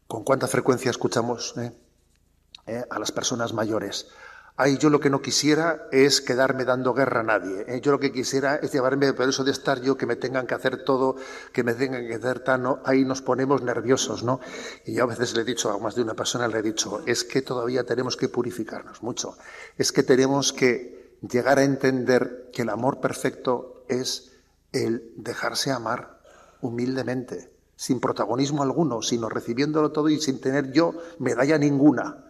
¿Con 0.06 0.24
cuánta 0.24 0.46
frecuencia 0.46 0.90
escuchamos 0.90 1.54
a 1.56 2.98
las 2.98 3.12
personas 3.12 3.52
mayores? 3.52 4.06
Ay, 4.54 4.76
yo 4.76 4.90
lo 4.90 5.00
que 5.00 5.08
no 5.08 5.22
quisiera 5.22 5.88
es 5.90 6.20
quedarme 6.20 6.66
dando 6.66 6.92
guerra 6.92 7.20
a 7.20 7.22
nadie. 7.22 7.64
¿eh? 7.66 7.80
Yo 7.80 7.90
lo 7.90 7.98
que 7.98 8.12
quisiera 8.12 8.56
es 8.56 8.70
llevarme, 8.70 9.14
por 9.14 9.26
eso 9.26 9.44
de 9.44 9.50
estar 9.50 9.80
yo, 9.80 9.96
que 9.96 10.04
me 10.04 10.16
tengan 10.16 10.46
que 10.46 10.54
hacer 10.54 10.84
todo, 10.84 11.16
que 11.52 11.64
me 11.64 11.72
tengan 11.72 12.06
que 12.06 12.14
hacer 12.14 12.40
tan, 12.40 12.62
¿no? 12.62 12.80
ahí 12.84 13.04
nos 13.04 13.22
ponemos 13.22 13.62
nerviosos, 13.62 14.22
¿no? 14.22 14.40
Y 14.84 14.94
yo 14.94 15.04
a 15.04 15.06
veces 15.06 15.34
le 15.34 15.40
he 15.40 15.44
dicho 15.44 15.70
a 15.70 15.78
más 15.78 15.94
de 15.94 16.02
una 16.02 16.14
persona, 16.14 16.48
le 16.48 16.58
he 16.58 16.62
dicho, 16.62 17.02
es 17.06 17.24
que 17.24 17.40
todavía 17.40 17.84
tenemos 17.84 18.16
que 18.16 18.28
purificarnos 18.28 19.02
mucho. 19.02 19.38
Es 19.78 19.90
que 19.90 20.02
tenemos 20.02 20.52
que 20.52 21.16
llegar 21.22 21.58
a 21.58 21.64
entender 21.64 22.50
que 22.52 22.62
el 22.62 22.68
amor 22.68 23.00
perfecto 23.00 23.84
es 23.88 24.32
el 24.72 25.12
dejarse 25.16 25.70
amar 25.70 26.21
humildemente, 26.62 27.52
sin 27.76 28.00
protagonismo 28.00 28.62
alguno, 28.62 29.02
sino 29.02 29.28
recibiéndolo 29.28 29.92
todo 29.92 30.08
y 30.08 30.20
sin 30.20 30.40
tener 30.40 30.72
yo 30.72 30.94
medalla 31.18 31.58
ninguna 31.58 32.24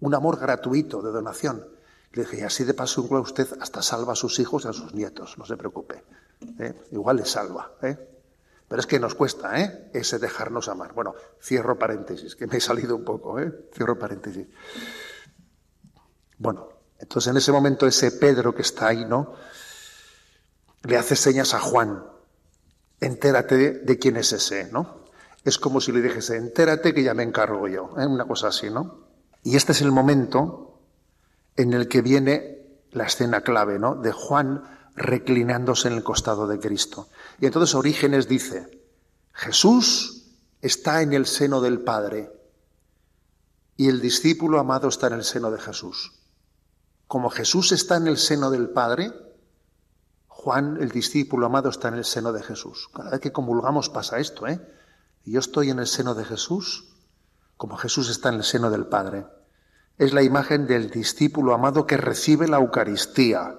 un 0.00 0.14
amor 0.14 0.38
gratuito 0.38 1.02
de 1.02 1.10
donación. 1.10 1.66
Le 2.12 2.22
dije, 2.22 2.38
y 2.38 2.42
así 2.42 2.64
de 2.64 2.74
paso 2.74 3.02
usted 3.02 3.48
hasta 3.60 3.82
salva 3.82 4.12
a 4.12 4.16
sus 4.16 4.38
hijos 4.38 4.64
y 4.64 4.68
a 4.68 4.72
sus 4.72 4.94
nietos, 4.94 5.36
no 5.38 5.44
se 5.44 5.56
preocupe. 5.56 6.04
¿eh? 6.58 6.74
Igual 6.92 7.16
le 7.16 7.24
salva. 7.24 7.72
¿eh? 7.82 7.96
Pero 8.68 8.80
es 8.80 8.86
que 8.86 9.00
nos 9.00 9.14
cuesta 9.14 9.60
¿eh? 9.60 9.90
ese 9.92 10.18
dejarnos 10.18 10.68
amar. 10.68 10.92
Bueno, 10.92 11.14
cierro 11.42 11.78
paréntesis, 11.78 12.36
que 12.36 12.46
me 12.46 12.58
he 12.58 12.60
salido 12.60 12.96
un 12.96 13.04
poco. 13.04 13.40
¿eh? 13.40 13.68
Cierro 13.74 13.98
paréntesis. 13.98 14.46
Bueno, 16.38 16.68
entonces 16.98 17.30
en 17.30 17.36
ese 17.38 17.50
momento 17.50 17.86
ese 17.86 18.12
Pedro 18.12 18.54
que 18.54 18.62
está 18.62 18.88
ahí, 18.88 19.04
¿no? 19.04 19.34
Le 20.82 20.96
hace 20.96 21.16
señas 21.16 21.54
a 21.54 21.60
Juan. 21.60 22.04
Entérate 23.00 23.56
de, 23.56 23.98
quién 23.98 24.16
es 24.16 24.32
ese, 24.32 24.70
¿no? 24.72 25.04
Es 25.44 25.58
como 25.58 25.80
si 25.80 25.92
le 25.92 26.02
dijese, 26.02 26.36
entérate 26.36 26.92
que 26.92 27.02
ya 27.02 27.14
me 27.14 27.22
encargo 27.22 27.68
yo. 27.68 27.90
¿eh? 27.98 28.06
Una 28.06 28.26
cosa 28.26 28.48
así, 28.48 28.70
¿no? 28.70 29.06
Y 29.44 29.56
este 29.56 29.72
es 29.72 29.82
el 29.82 29.92
momento 29.92 30.80
en 31.56 31.72
el 31.72 31.88
que 31.88 32.02
viene 32.02 32.58
la 32.92 33.04
escena 33.04 33.42
clave, 33.42 33.78
¿no? 33.78 33.94
De 33.94 34.12
Juan 34.12 34.64
reclinándose 34.96 35.88
en 35.88 35.94
el 35.94 36.02
costado 36.02 36.46
de 36.48 36.58
Cristo. 36.58 37.08
Y 37.40 37.46
entonces 37.46 37.74
Orígenes 37.74 38.28
dice, 38.28 38.82
Jesús 39.32 40.24
está 40.60 41.02
en 41.02 41.12
el 41.12 41.26
seno 41.26 41.60
del 41.60 41.80
Padre 41.80 42.32
y 43.76 43.88
el 43.88 44.00
discípulo 44.00 44.58
amado 44.58 44.88
está 44.88 45.06
en 45.06 45.14
el 45.14 45.24
seno 45.24 45.52
de 45.52 45.60
Jesús. 45.60 46.12
Como 47.06 47.30
Jesús 47.30 47.70
está 47.70 47.96
en 47.96 48.08
el 48.08 48.18
seno 48.18 48.50
del 48.50 48.70
Padre, 48.70 49.12
Juan, 50.48 50.78
el 50.80 50.88
discípulo 50.88 51.44
amado, 51.44 51.68
está 51.68 51.88
en 51.88 51.96
el 51.96 52.06
seno 52.06 52.32
de 52.32 52.42
Jesús. 52.42 52.88
Cada 52.94 53.10
vez 53.10 53.20
que 53.20 53.32
comulgamos 53.32 53.90
pasa 53.90 54.18
esto, 54.18 54.46
¿eh? 54.46 54.58
yo 55.26 55.40
estoy 55.40 55.68
en 55.68 55.78
el 55.78 55.86
seno 55.86 56.14
de 56.14 56.24
Jesús, 56.24 56.88
como 57.58 57.76
Jesús 57.76 58.08
está 58.08 58.30
en 58.30 58.36
el 58.36 58.44
seno 58.44 58.70
del 58.70 58.86
Padre. 58.86 59.26
Es 59.98 60.14
la 60.14 60.22
imagen 60.22 60.66
del 60.66 60.88
discípulo 60.88 61.52
amado 61.52 61.86
que 61.86 61.98
recibe 61.98 62.48
la 62.48 62.56
Eucaristía. 62.56 63.58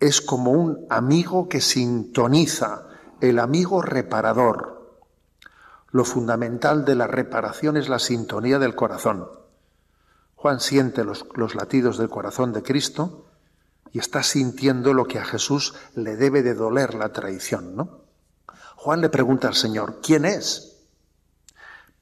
Es 0.00 0.20
como 0.20 0.50
un 0.50 0.84
amigo 0.90 1.48
que 1.48 1.60
sintoniza, 1.60 2.88
el 3.20 3.38
amigo 3.38 3.80
reparador. 3.80 4.98
Lo 5.92 6.04
fundamental 6.04 6.84
de 6.84 6.96
la 6.96 7.06
reparación 7.06 7.76
es 7.76 7.88
la 7.88 8.00
sintonía 8.00 8.58
del 8.58 8.74
corazón. 8.74 9.28
Juan 10.34 10.58
siente 10.58 11.04
los, 11.04 11.24
los 11.36 11.54
latidos 11.54 11.98
del 11.98 12.08
corazón 12.08 12.52
de 12.52 12.64
Cristo 12.64 13.25
y 13.96 13.98
está 13.98 14.22
sintiendo 14.22 14.92
lo 14.92 15.06
que 15.06 15.18
a 15.18 15.24
Jesús 15.24 15.72
le 15.94 16.16
debe 16.16 16.42
de 16.42 16.52
doler 16.52 16.92
la 16.92 17.14
traición, 17.14 17.74
¿no? 17.74 18.02
Juan 18.76 19.00
le 19.00 19.08
pregunta 19.08 19.48
al 19.48 19.54
Señor, 19.54 20.00
¿quién 20.02 20.26
es? 20.26 20.76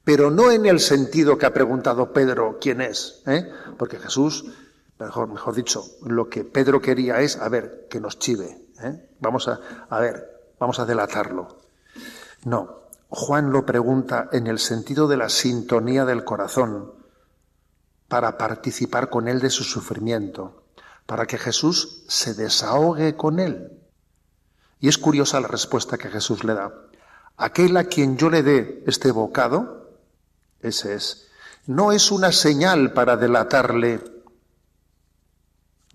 pero 0.03 0.29
no 0.29 0.51
en 0.51 0.65
el 0.65 0.81
sentido 0.81 1.37
que 1.37 1.45
ha 1.45 1.53
preguntado 1.53 2.11
Pedro 2.11 2.57
quién 2.59 2.81
es, 2.81 3.23
¿eh? 3.25 3.49
porque 3.77 3.97
Jesús, 3.97 4.45
mejor, 4.99 5.29
mejor 5.29 5.55
dicho, 5.55 5.85
lo 6.03 6.29
que 6.29 6.43
Pedro 6.43 6.81
quería 6.81 7.21
es, 7.21 7.37
a 7.37 7.47
ver, 7.47 7.87
que 7.89 8.01
nos 8.01 8.19
chive, 8.19 8.67
¿eh? 8.83 9.09
vamos 9.21 9.47
a, 9.47 9.61
a 9.89 9.99
ver, 10.01 10.53
vamos 10.59 10.79
a 10.79 10.85
delatarlo. 10.85 11.59
No, 12.43 12.81
Juan 13.07 13.53
lo 13.53 13.65
pregunta 13.65 14.27
en 14.33 14.47
el 14.47 14.59
sentido 14.59 15.07
de 15.07 15.15
la 15.15 15.29
sintonía 15.29 16.03
del 16.03 16.25
corazón, 16.25 16.91
para 18.09 18.37
participar 18.37 19.09
con 19.09 19.29
él 19.29 19.39
de 19.39 19.49
su 19.49 19.63
sufrimiento, 19.63 20.64
para 21.05 21.25
que 21.25 21.37
Jesús 21.37 22.03
se 22.07 22.33
desahogue 22.33 23.15
con 23.15 23.39
él. 23.39 23.71
Y 24.79 24.87
es 24.87 24.97
curiosa 24.97 25.39
la 25.39 25.47
respuesta 25.47 25.97
que 25.97 26.09
Jesús 26.09 26.43
le 26.43 26.53
da. 26.53 26.73
Aquel 27.37 27.75
a 27.77 27.85
quien 27.85 28.17
yo 28.17 28.29
le 28.29 28.43
dé 28.43 28.83
este 28.87 29.11
bocado, 29.11 29.89
ese 30.61 30.95
es. 30.95 31.27
No 31.67 31.91
es 31.91 32.11
una 32.11 32.31
señal 32.31 32.93
para 32.93 33.17
delatarle 33.17 33.99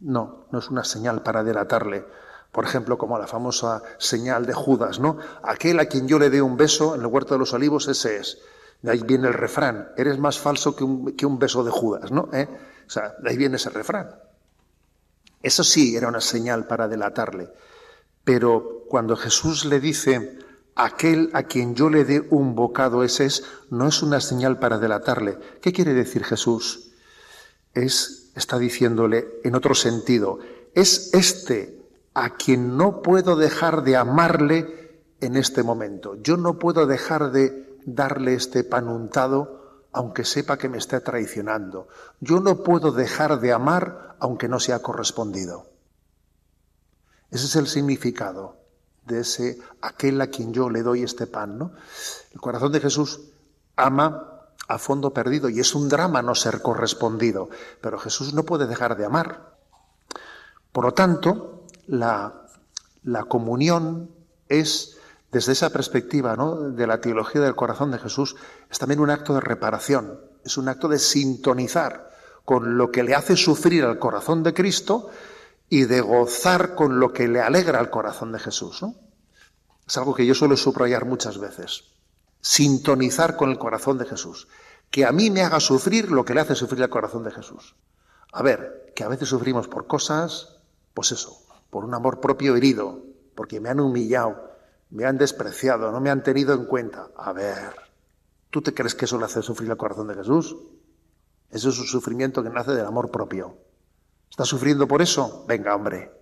No, 0.01 0.46
no 0.51 0.59
es 0.59 0.68
una 0.68 0.85
señal 0.85 1.23
para 1.23 1.44
delatarle. 1.44 2.07
Por 2.53 2.64
ejemplo, 2.64 2.99
como 2.99 3.18
la 3.18 3.27
famosa 3.27 3.83
señal 3.99 4.44
de 4.44 4.55
Judas, 4.55 4.99
¿no? 4.99 5.18
Aquel 5.42 5.79
a 5.79 5.87
quien 5.87 6.09
yo 6.09 6.18
le 6.18 6.31
dé 6.31 6.42
un 6.42 6.57
beso 6.57 6.94
en 6.94 7.03
el 7.03 7.07
huerto 7.07 7.35
de 7.35 7.38
los 7.38 7.53
olivos, 7.53 7.87
ese 7.87 8.16
es. 8.16 8.38
De 8.83 8.90
ahí 8.90 9.03
viene 9.05 9.29
el 9.29 9.35
refrán, 9.35 9.90
eres 9.96 10.18
más 10.18 10.38
falso 10.38 10.75
que 10.75 10.85
un, 10.85 11.38
beso 11.38 11.62
de 11.62 11.70
Judas, 11.70 12.11
¿no? 12.11 12.29
¿Eh? 12.33 12.49
O 12.87 12.90
sea, 12.90 13.14
de 13.18 13.31
ahí 13.31 13.37
viene 13.37 13.57
ese 13.57 13.70
refrán. 13.70 14.16
Eso 15.42 15.64
sí 15.64 15.96
era 15.96 16.09
una 16.09 16.20
señal 16.20 16.66
para 16.66 16.88
delatarle. 16.88 17.48
Pero 18.24 18.85
cuando 18.88 19.16
Jesús 19.16 19.64
le 19.64 19.81
dice, 19.81 20.38
aquel 20.74 21.31
a 21.33 21.44
quien 21.44 21.74
yo 21.74 21.88
le 21.90 22.05
dé 22.05 22.26
un 22.31 22.55
bocado, 22.55 23.03
ese 23.03 23.26
es, 23.26 23.44
no 23.70 23.88
es 23.88 24.03
una 24.03 24.20
señal 24.20 24.59
para 24.59 24.79
delatarle. 24.79 25.38
¿Qué 25.61 25.72
quiere 25.72 25.94
decir 25.94 26.24
Jesús? 26.24 26.90
Es, 27.74 28.33
está 28.35 28.59
diciéndole 28.59 29.40
en 29.44 29.55
otro 29.55 29.74
sentido, 29.74 30.38
es 30.74 31.14
este 31.14 31.81
a 32.14 32.37
quien 32.37 32.76
no 32.76 33.03
puedo 33.03 33.37
dejar 33.37 33.83
de 33.83 33.96
amarle 33.96 35.03
en 35.20 35.37
este 35.37 35.62
momento. 35.62 36.16
Yo 36.22 36.37
no 36.37 36.59
puedo 36.59 36.87
dejar 36.87 37.33
de 37.33 37.79
darle 37.85 38.35
este 38.35 38.64
pan 38.64 38.88
untado 38.88 39.60
aunque 39.92 40.24
sepa 40.24 40.59
que 40.59 40.68
me 40.68 40.79
está 40.79 41.00
traicionando. 41.00 41.88
Yo 42.20 42.40
no 42.40 42.62
puedo 42.62 42.92
dejar 42.92 43.40
de 43.40 43.53
amar 43.53 44.16
aunque 44.20 44.48
no 44.48 44.61
sea 44.61 44.81
correspondido. 44.81 45.70
Ese 47.31 47.46
es 47.46 47.57
el 47.57 47.66
significado 47.66 48.57
de 49.07 49.20
ese 49.20 49.59
aquel 49.81 50.20
a 50.20 50.29
quien 50.29 50.53
yo 50.53 50.70
le 50.70 50.83
doy 50.83 51.03
este 51.03 51.26
pan, 51.26 51.59
¿no? 51.59 51.72
El 52.33 52.40
corazón 52.40 52.72
de 52.72 52.81
Jesús 52.81 53.20
ama 53.76 54.40
a 54.68 54.79
fondo 54.79 55.12
perdido 55.12 55.48
y 55.48 55.59
es 55.59 55.74
un 55.74 55.88
drama 55.88 56.22
no 56.22 56.35
ser 56.35 56.62
correspondido, 56.62 57.50
pero 57.81 57.98
Jesús 57.98 58.35
no 58.35 58.44
puede 58.44 58.66
dejar 58.66 58.96
de 58.96 59.05
amar. 59.05 59.57
Por 60.72 60.85
lo 60.85 60.94
tanto, 60.94 61.64
la, 61.87 62.46
la 63.03 63.24
comunión 63.24 64.11
es, 64.48 64.96
desde 65.31 65.53
esa 65.53 65.71
perspectiva 65.71 66.37
¿no? 66.37 66.57
de 66.71 66.87
la 66.87 67.01
teología 67.01 67.40
del 67.40 67.55
corazón 67.55 67.90
de 67.90 67.99
Jesús, 67.99 68.37
es 68.71 68.79
también 68.79 69.01
un 69.01 69.11
acto 69.11 69.35
de 69.35 69.40
reparación, 69.40 70.21
es 70.45 70.57
un 70.57 70.69
acto 70.69 70.88
de 70.88 70.99
sintonizar 70.99 72.11
con 72.45 72.77
lo 72.77 72.90
que 72.90 73.03
le 73.03 73.14
hace 73.14 73.37
sufrir 73.37 73.85
al 73.85 73.99
corazón 73.99 74.43
de 74.43 74.55
Cristo 74.55 75.11
y 75.69 75.85
de 75.85 76.01
gozar 76.01 76.75
con 76.75 76.99
lo 76.99 77.12
que 77.12 77.29
le 77.29 77.40
alegra 77.40 77.79
al 77.79 77.90
corazón 77.90 78.33
de 78.33 78.40
Jesús. 78.40 78.83
Es 79.87 79.97
algo 79.97 80.14
que 80.14 80.27
yo 80.27 80.35
suelo 80.35 80.57
subrayar 80.57 81.05
muchas 81.05 81.38
veces. 81.38 81.85
Sintonizar 82.40 83.37
con 83.37 83.51
el 83.51 83.59
corazón 83.59 83.99
de 83.99 84.07
Jesús. 84.07 84.49
Que 84.90 85.05
a 85.05 85.12
mí 85.12 85.31
me 85.31 85.43
haga 85.43 85.61
sufrir 85.61 86.11
lo 86.11 86.25
que 86.25 86.35
le 86.35 86.40
hace 86.40 86.57
sufrir 86.57 86.83
al 86.83 86.90
corazón 86.90 87.23
de 87.23 87.31
Jesús. 87.31 87.77
A 88.33 88.43
ver, 88.43 88.93
que 88.97 89.05
a 89.05 89.09
veces 89.09 89.29
sufrimos 89.29 89.69
por 89.69 89.87
cosas, 89.87 90.57
pues 90.95 91.12
eso, 91.12 91.40
por 91.71 91.85
un 91.85 91.95
amor 91.95 92.21
propio 92.21 92.57
herido, 92.57 93.05
porque 93.37 93.61
me 93.61 93.69
han 93.69 93.79
humillado, 93.79 94.50
me 94.90 95.05
han 95.05 95.18
despreciado, 95.18 95.92
no 95.92 96.00
me 96.00 96.11
han 96.11 96.22
tenido 96.22 96.53
en 96.55 96.64
cuenta. 96.64 97.09
A 97.16 97.33
ver, 97.33 97.74
¿tú 98.50 98.61
te 98.61 98.74
crees 98.74 98.94
que 98.94 99.05
eso 99.05 99.18
le 99.18 99.24
hace 99.24 99.42
sufrir 99.42 99.70
al 99.70 99.76
corazón 99.76 100.09
de 100.09 100.14
Jesús? 100.14 100.57
Eso 101.50 101.68
es 101.70 101.79
un 101.79 101.87
sufrimiento 101.87 102.42
que 102.42 102.50
nace 102.50 102.72
del 102.72 102.87
amor 102.87 103.11
propio. 103.11 103.57
¿Estás 104.31 104.48
sufriendo 104.48 104.87
por 104.87 105.03
eso? 105.03 105.44
Venga, 105.48 105.74
hombre. 105.74 106.12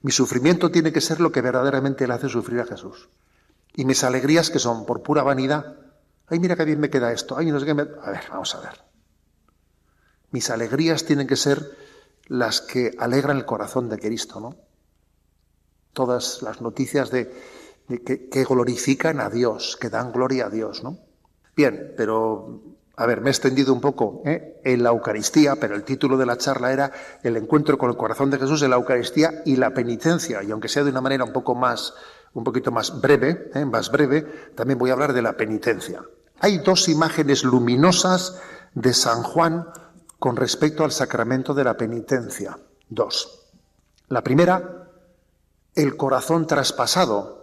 Mi 0.00 0.10
sufrimiento 0.10 0.70
tiene 0.70 0.92
que 0.92 1.00
ser 1.00 1.20
lo 1.20 1.30
que 1.30 1.42
verdaderamente 1.42 2.06
le 2.06 2.14
hace 2.14 2.28
sufrir 2.28 2.60
a 2.60 2.66
Jesús. 2.66 3.08
Y 3.74 3.84
mis 3.84 4.04
alegrías 4.04 4.50
que 4.50 4.58
son 4.58 4.84
por 4.84 5.02
pura 5.02 5.22
vanidad. 5.22 5.76
Ay, 6.26 6.38
mira 6.38 6.56
qué 6.56 6.64
bien 6.64 6.80
me 6.80 6.90
queda 6.90 7.12
esto. 7.12 7.36
Ay, 7.36 7.50
no 7.50 7.60
sé 7.60 7.66
qué 7.66 7.74
me... 7.74 7.82
A 7.82 8.10
ver, 8.10 8.24
vamos 8.30 8.54
a 8.54 8.60
ver. 8.60 8.82
Mis 10.30 10.50
alegrías 10.50 11.04
tienen 11.04 11.26
que 11.26 11.36
ser 11.36 11.76
las 12.26 12.60
que 12.60 12.94
alegran 12.98 13.36
el 13.36 13.44
corazón 13.44 13.88
de 13.88 13.98
Cristo, 13.98 14.40
¿no? 14.40 14.56
Todas 15.92 16.40
las 16.40 16.62
noticias 16.62 17.10
de, 17.10 17.30
que, 17.88 18.44
glorifican 18.44 19.20
a 19.20 19.30
Dios, 19.30 19.76
que 19.80 19.90
dan 19.90 20.12
gloria 20.12 20.46
a 20.46 20.50
Dios, 20.50 20.82
¿no? 20.82 20.98
Bien, 21.54 21.94
pero 21.96 22.62
a 22.96 23.06
ver, 23.06 23.20
me 23.20 23.28
he 23.28 23.32
extendido 23.32 23.72
un 23.72 23.80
poco 23.80 24.22
¿eh? 24.24 24.60
en 24.64 24.82
la 24.82 24.90
Eucaristía, 24.90 25.56
pero 25.56 25.74
el 25.74 25.82
título 25.82 26.16
de 26.16 26.26
la 26.26 26.36
charla 26.36 26.72
era 26.72 26.92
El 27.22 27.36
encuentro 27.36 27.78
con 27.78 27.90
el 27.90 27.96
corazón 27.96 28.30
de 28.30 28.38
Jesús 28.38 28.62
en 28.62 28.70
la 28.70 28.76
Eucaristía 28.76 29.42
y 29.44 29.56
la 29.56 29.74
penitencia. 29.74 30.42
Y 30.42 30.50
aunque 30.50 30.68
sea 30.68 30.84
de 30.84 30.90
una 30.90 31.00
manera 31.00 31.24
un 31.24 31.32
poco 31.32 31.54
más, 31.54 31.94
un 32.32 32.44
poquito 32.44 32.70
más 32.70 33.00
breve, 33.00 33.50
¿eh? 33.54 33.64
más 33.64 33.90
breve, 33.90 34.22
también 34.54 34.78
voy 34.78 34.90
a 34.90 34.92
hablar 34.94 35.12
de 35.12 35.22
la 35.22 35.36
penitencia. 35.36 36.02
Hay 36.40 36.58
dos 36.58 36.88
imágenes 36.88 37.44
luminosas 37.44 38.40
de 38.74 38.94
San 38.94 39.22
Juan 39.22 39.66
con 40.18 40.36
respecto 40.36 40.84
al 40.84 40.92
sacramento 40.92 41.54
de 41.54 41.64
la 41.64 41.76
penitencia. 41.76 42.58
Dos. 42.88 43.48
La 44.08 44.22
primera, 44.22 44.90
el 45.74 45.96
corazón 45.96 46.46
traspasado, 46.46 47.41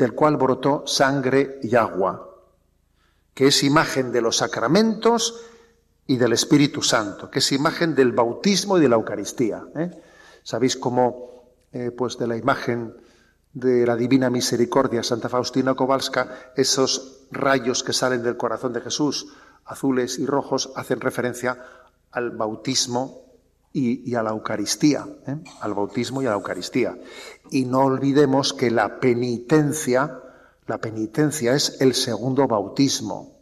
del 0.00 0.14
cual 0.14 0.38
brotó 0.38 0.82
sangre 0.86 1.60
y 1.62 1.76
agua 1.76 2.26
que 3.34 3.46
es 3.46 3.62
imagen 3.62 4.12
de 4.12 4.20
los 4.20 4.36
sacramentos 4.36 5.40
y 6.06 6.16
del 6.16 6.32
Espíritu 6.32 6.82
Santo, 6.82 7.30
que 7.30 7.38
es 7.38 7.52
imagen 7.52 7.94
del 7.94 8.12
bautismo 8.12 8.76
y 8.76 8.80
de 8.80 8.88
la 8.88 8.96
Eucaristía. 8.96 9.64
¿eh? 9.76 9.90
Sabéis 10.42 10.76
cómo, 10.76 11.44
eh, 11.72 11.90
pues 11.90 12.18
de 12.18 12.26
la 12.26 12.36
imagen 12.36 12.94
de 13.52 13.86
la 13.86 13.96
Divina 13.96 14.30
Misericordia, 14.30 15.02
Santa 15.02 15.28
Faustina 15.28 15.74
Kowalska, 15.74 16.52
esos 16.56 17.26
rayos 17.30 17.82
que 17.82 17.92
salen 17.92 18.22
del 18.22 18.36
corazón 18.36 18.72
de 18.72 18.80
Jesús, 18.80 19.28
azules 19.64 20.18
y 20.18 20.26
rojos, 20.26 20.72
hacen 20.74 21.00
referencia 21.00 21.64
al 22.10 22.30
bautismo 22.30 23.29
y, 23.72 24.14
a 24.14 24.22
la 24.22 24.30
Eucaristía, 24.30 25.06
¿eh? 25.26 25.36
al 25.60 25.74
bautismo 25.74 26.22
y 26.22 26.26
a 26.26 26.30
la 26.30 26.36
Eucaristía. 26.36 26.98
Y 27.50 27.64
no 27.64 27.84
olvidemos 27.84 28.52
que 28.52 28.70
la 28.70 28.98
penitencia, 28.98 30.20
la 30.66 30.78
penitencia 30.78 31.54
es 31.54 31.80
el 31.80 31.94
segundo 31.94 32.48
bautismo, 32.48 33.38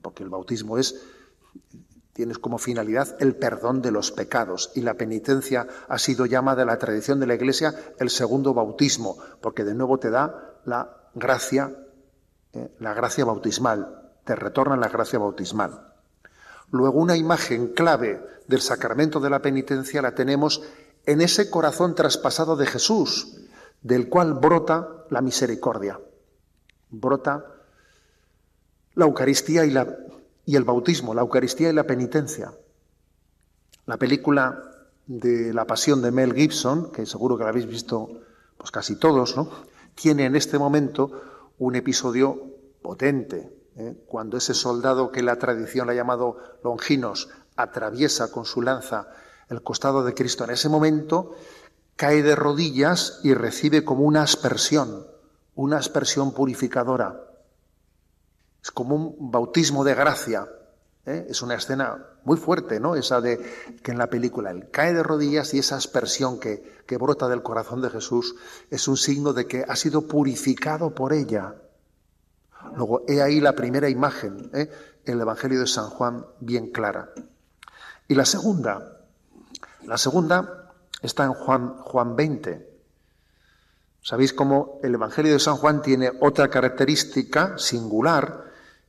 porque 0.00 0.22
el 0.22 0.28
bautismo 0.28 0.78
es 0.78 0.94
tienes 2.12 2.38
como 2.38 2.58
finalidad 2.58 3.16
el 3.18 3.34
perdón 3.34 3.82
de 3.82 3.90
los 3.90 4.12
pecados 4.12 4.70
y 4.76 4.82
la 4.82 4.94
penitencia 4.94 5.66
ha 5.88 5.98
sido 5.98 6.26
llamada 6.26 6.62
en 6.62 6.68
la 6.68 6.78
tradición 6.78 7.18
de 7.18 7.26
la 7.26 7.34
Iglesia 7.34 7.74
el 7.98 8.08
segundo 8.08 8.54
bautismo, 8.54 9.18
porque 9.40 9.64
de 9.64 9.74
nuevo 9.74 9.98
te 9.98 10.10
da 10.10 10.60
la 10.64 11.10
gracia, 11.14 11.76
eh, 12.52 12.72
la 12.78 12.94
gracia 12.94 13.24
bautismal, 13.24 14.12
te 14.24 14.36
retorna 14.36 14.76
la 14.76 14.88
gracia 14.88 15.18
bautismal. 15.18 15.93
Luego 16.74 16.98
una 16.98 17.16
imagen 17.16 17.68
clave 17.68 18.20
del 18.48 18.60
sacramento 18.60 19.20
de 19.20 19.30
la 19.30 19.40
penitencia 19.40 20.02
la 20.02 20.14
tenemos 20.14 20.62
en 21.06 21.20
ese 21.20 21.48
corazón 21.48 21.94
traspasado 21.94 22.56
de 22.56 22.66
Jesús, 22.66 23.36
del 23.80 24.08
cual 24.08 24.34
brota 24.34 25.06
la 25.10 25.20
misericordia 25.20 26.00
brota 27.00 27.44
la 28.94 29.06
Eucaristía 29.06 29.64
y, 29.64 30.56
el 30.56 30.64
bautismo, 30.64 31.14
la 31.14 31.22
Eucaristía 31.22 31.70
y 31.70 31.72
la 31.72 31.84
penitencia. 31.84 32.52
La 33.86 33.96
película 33.98 34.62
de 35.06 35.52
La 35.52 35.66
Pasión 35.66 36.00
de 36.00 36.10
Mel 36.10 36.34
Gibson, 36.34 36.92
que 36.92 37.04
seguro 37.06 37.36
que 37.36 37.44
la 37.44 37.50
habéis 37.50 37.66
visto 37.66 38.08
pues 38.56 38.70
casi 38.70 38.96
todos, 38.96 39.36
¿no? 39.36 39.50
tiene 39.94 40.24
en 40.24 40.36
este 40.36 40.58
momento 40.58 41.10
un 41.58 41.74
episodio 41.74 42.40
potente, 42.82 43.52
¿eh? 43.76 43.94
cuando 44.06 44.36
ese 44.36 44.54
soldado 44.54 45.10
que 45.10 45.22
la 45.22 45.36
tradición 45.36 45.90
ha 45.90 45.94
llamado 45.94 46.38
Longinos 46.62 47.28
atraviesa 47.56 48.30
con 48.30 48.44
su 48.44 48.62
lanza 48.62 49.08
el 49.48 49.62
costado 49.62 50.04
de 50.04 50.14
Cristo. 50.14 50.44
En 50.44 50.50
ese 50.50 50.68
momento 50.68 51.34
cae 51.96 52.22
de 52.22 52.34
rodillas 52.34 53.20
y 53.22 53.34
recibe 53.34 53.84
como 53.84 54.04
una 54.04 54.22
aspersión 54.22 55.14
una 55.54 55.78
aspersión 55.78 56.32
purificadora. 56.32 57.20
Es 58.62 58.70
como 58.70 58.96
un 58.96 59.30
bautismo 59.30 59.84
de 59.84 59.94
gracia. 59.94 60.48
¿eh? 61.06 61.26
Es 61.28 61.42
una 61.42 61.54
escena 61.54 62.06
muy 62.24 62.36
fuerte, 62.36 62.80
¿no? 62.80 62.96
Esa 62.96 63.20
de 63.20 63.38
que 63.82 63.92
en 63.92 63.98
la 63.98 64.08
película 64.08 64.50
él 64.50 64.70
cae 64.70 64.94
de 64.94 65.02
rodillas 65.02 65.52
y 65.54 65.58
esa 65.58 65.76
aspersión 65.76 66.40
que, 66.40 66.82
que 66.86 66.96
brota 66.96 67.28
del 67.28 67.42
corazón 67.42 67.82
de 67.82 67.90
Jesús 67.90 68.34
es 68.70 68.88
un 68.88 68.96
signo 68.96 69.32
de 69.32 69.46
que 69.46 69.64
ha 69.68 69.76
sido 69.76 70.08
purificado 70.08 70.94
por 70.94 71.12
ella. 71.12 71.54
Luego, 72.76 73.04
he 73.06 73.22
ahí 73.22 73.40
la 73.40 73.54
primera 73.54 73.88
imagen, 73.88 74.50
¿eh? 74.52 74.70
el 75.04 75.20
Evangelio 75.20 75.60
de 75.60 75.66
San 75.66 75.90
Juan, 75.90 76.26
bien 76.40 76.70
clara. 76.70 77.10
Y 78.08 78.14
la 78.14 78.24
segunda, 78.24 79.00
la 79.84 79.98
segunda 79.98 80.72
está 81.02 81.24
en 81.24 81.34
Juan, 81.34 81.78
Juan 81.78 82.16
20. 82.16 82.74
Sabéis 84.02 84.32
cómo 84.32 84.80
el 84.82 84.94
Evangelio 84.94 85.32
de 85.32 85.38
San 85.38 85.56
Juan 85.56 85.82
tiene 85.82 86.10
otra 86.20 86.48
característica 86.48 87.56
singular 87.58 88.44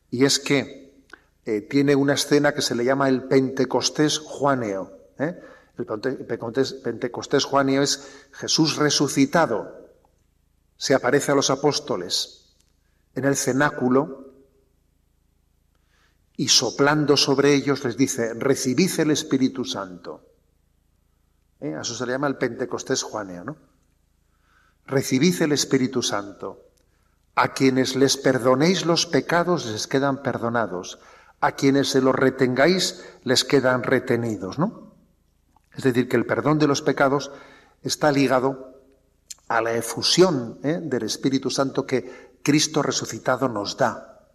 y 0.10 0.26
es 0.26 0.40
que 0.40 1.04
eh, 1.46 1.62
tiene 1.62 1.96
una 1.96 2.14
escena 2.14 2.54
que 2.54 2.62
se 2.62 2.76
le 2.76 2.84
llama 2.84 3.08
el 3.08 3.24
Pentecostés 3.24 4.20
Juaneo. 4.20 4.92
¿eh? 5.20 5.40
El 5.78 5.86
Pentecostés 5.86 7.46
Juaneo 7.46 7.82
es 7.82 8.28
Jesús 8.32 8.78
resucitado. 8.78 9.90
Se 10.76 10.94
aparece 10.94 11.32
a 11.32 11.36
los 11.36 11.50
apóstoles 11.50 12.45
en 13.16 13.26
el 13.26 13.36
cenáculo 13.36 14.26
y 16.38 16.50
soplando 16.50 17.16
sobre 17.16 17.54
ellos 17.54 17.84
les 17.84 17.96
dice, 17.96 18.34
recibid 18.34 19.00
el 19.00 19.12
Espíritu 19.12 19.64
Santo. 19.64 20.26
¿eh? 21.62 21.76
A 21.76 21.82
eso 21.82 21.96
se 21.96 22.06
le 22.06 22.12
llama 22.12 22.28
el 22.28 22.38
Pentecostés 22.38 23.04
juaneo, 23.04 23.44
¿no? 23.46 23.58
Recibid 24.86 25.42
el 25.42 25.54
Espíritu 25.54 26.04
Santo. 26.04 26.62
A 27.36 27.54
quienes 27.54 27.96
les 27.96 28.18
perdonéis 28.18 28.86
los 28.86 29.06
pecados 29.06 29.66
les 29.66 29.88
quedan 29.88 30.22
perdonados. 30.22 31.00
A 31.40 31.54
quienes 31.54 31.90
se 31.90 32.02
los 32.02 32.16
retengáis 32.16 33.04
les 33.24 33.44
quedan 33.44 33.84
retenidos, 33.84 34.60
¿no? 34.60 34.94
Es 35.74 35.84
decir, 35.84 36.08
que 36.08 36.18
el 36.18 36.26
perdón 36.26 36.60
de 36.60 36.68
los 36.68 36.82
pecados 36.82 37.32
está 37.82 38.12
ligado 38.12 38.82
a 39.48 39.62
la 39.62 39.74
efusión 39.74 40.60
¿eh? 40.64 40.80
del 40.82 41.04
Espíritu 41.04 41.50
Santo 41.50 41.86
que 41.86 42.35
Cristo 42.46 42.84
resucitado 42.84 43.50
nos 43.50 43.76
da. 43.76 44.30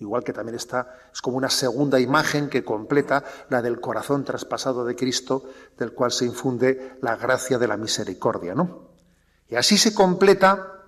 Igual 0.00 0.24
que 0.24 0.32
también 0.32 0.56
está, 0.56 0.98
es 1.12 1.22
como 1.22 1.36
una 1.36 1.48
segunda 1.48 2.00
imagen 2.00 2.50
que 2.50 2.64
completa 2.64 3.22
la 3.50 3.62
del 3.62 3.80
corazón 3.80 4.24
traspasado 4.24 4.84
de 4.84 4.96
Cristo, 4.96 5.44
del 5.78 5.92
cual 5.92 6.10
se 6.10 6.24
infunde 6.24 6.98
la 7.00 7.14
gracia 7.14 7.56
de 7.56 7.68
la 7.68 7.76
misericordia, 7.76 8.56
¿no? 8.56 8.90
Y 9.48 9.54
así 9.54 9.78
se 9.78 9.94
completa 9.94 10.82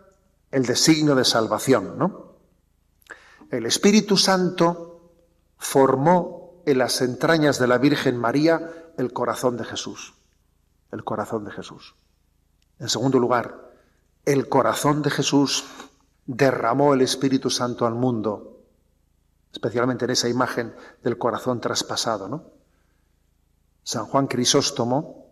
el 0.50 0.66
designio 0.66 1.14
de 1.14 1.24
salvación, 1.24 1.96
¿no? 1.96 2.38
El 3.52 3.64
Espíritu 3.64 4.16
Santo 4.16 5.12
formó 5.58 6.60
en 6.66 6.78
las 6.78 7.00
entrañas 7.02 7.60
de 7.60 7.68
la 7.68 7.78
Virgen 7.78 8.16
María 8.16 8.90
el 8.98 9.12
corazón 9.12 9.56
de 9.56 9.64
Jesús. 9.64 10.14
El 10.90 11.04
corazón 11.04 11.44
de 11.44 11.52
Jesús. 11.52 11.94
En 12.80 12.88
segundo 12.88 13.20
lugar, 13.20 13.73
el 14.24 14.48
corazón 14.48 15.02
de 15.02 15.10
Jesús 15.10 15.64
derramó 16.26 16.94
el 16.94 17.02
Espíritu 17.02 17.50
Santo 17.50 17.86
al 17.86 17.94
mundo 17.94 18.54
especialmente 19.54 20.04
en 20.04 20.10
esa 20.10 20.28
imagen 20.28 20.74
del 21.02 21.16
corazón 21.16 21.60
traspasado. 21.60 22.28
¿no? 22.28 22.44
San 23.84 24.06
Juan 24.06 24.26
Crisóstomo 24.26 25.28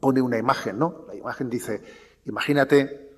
pone 0.00 0.20
una 0.20 0.38
imagen, 0.38 0.78
¿no? 0.78 1.06
La 1.08 1.14
imagen 1.14 1.48
dice, 1.48 1.82
imagínate 2.26 3.10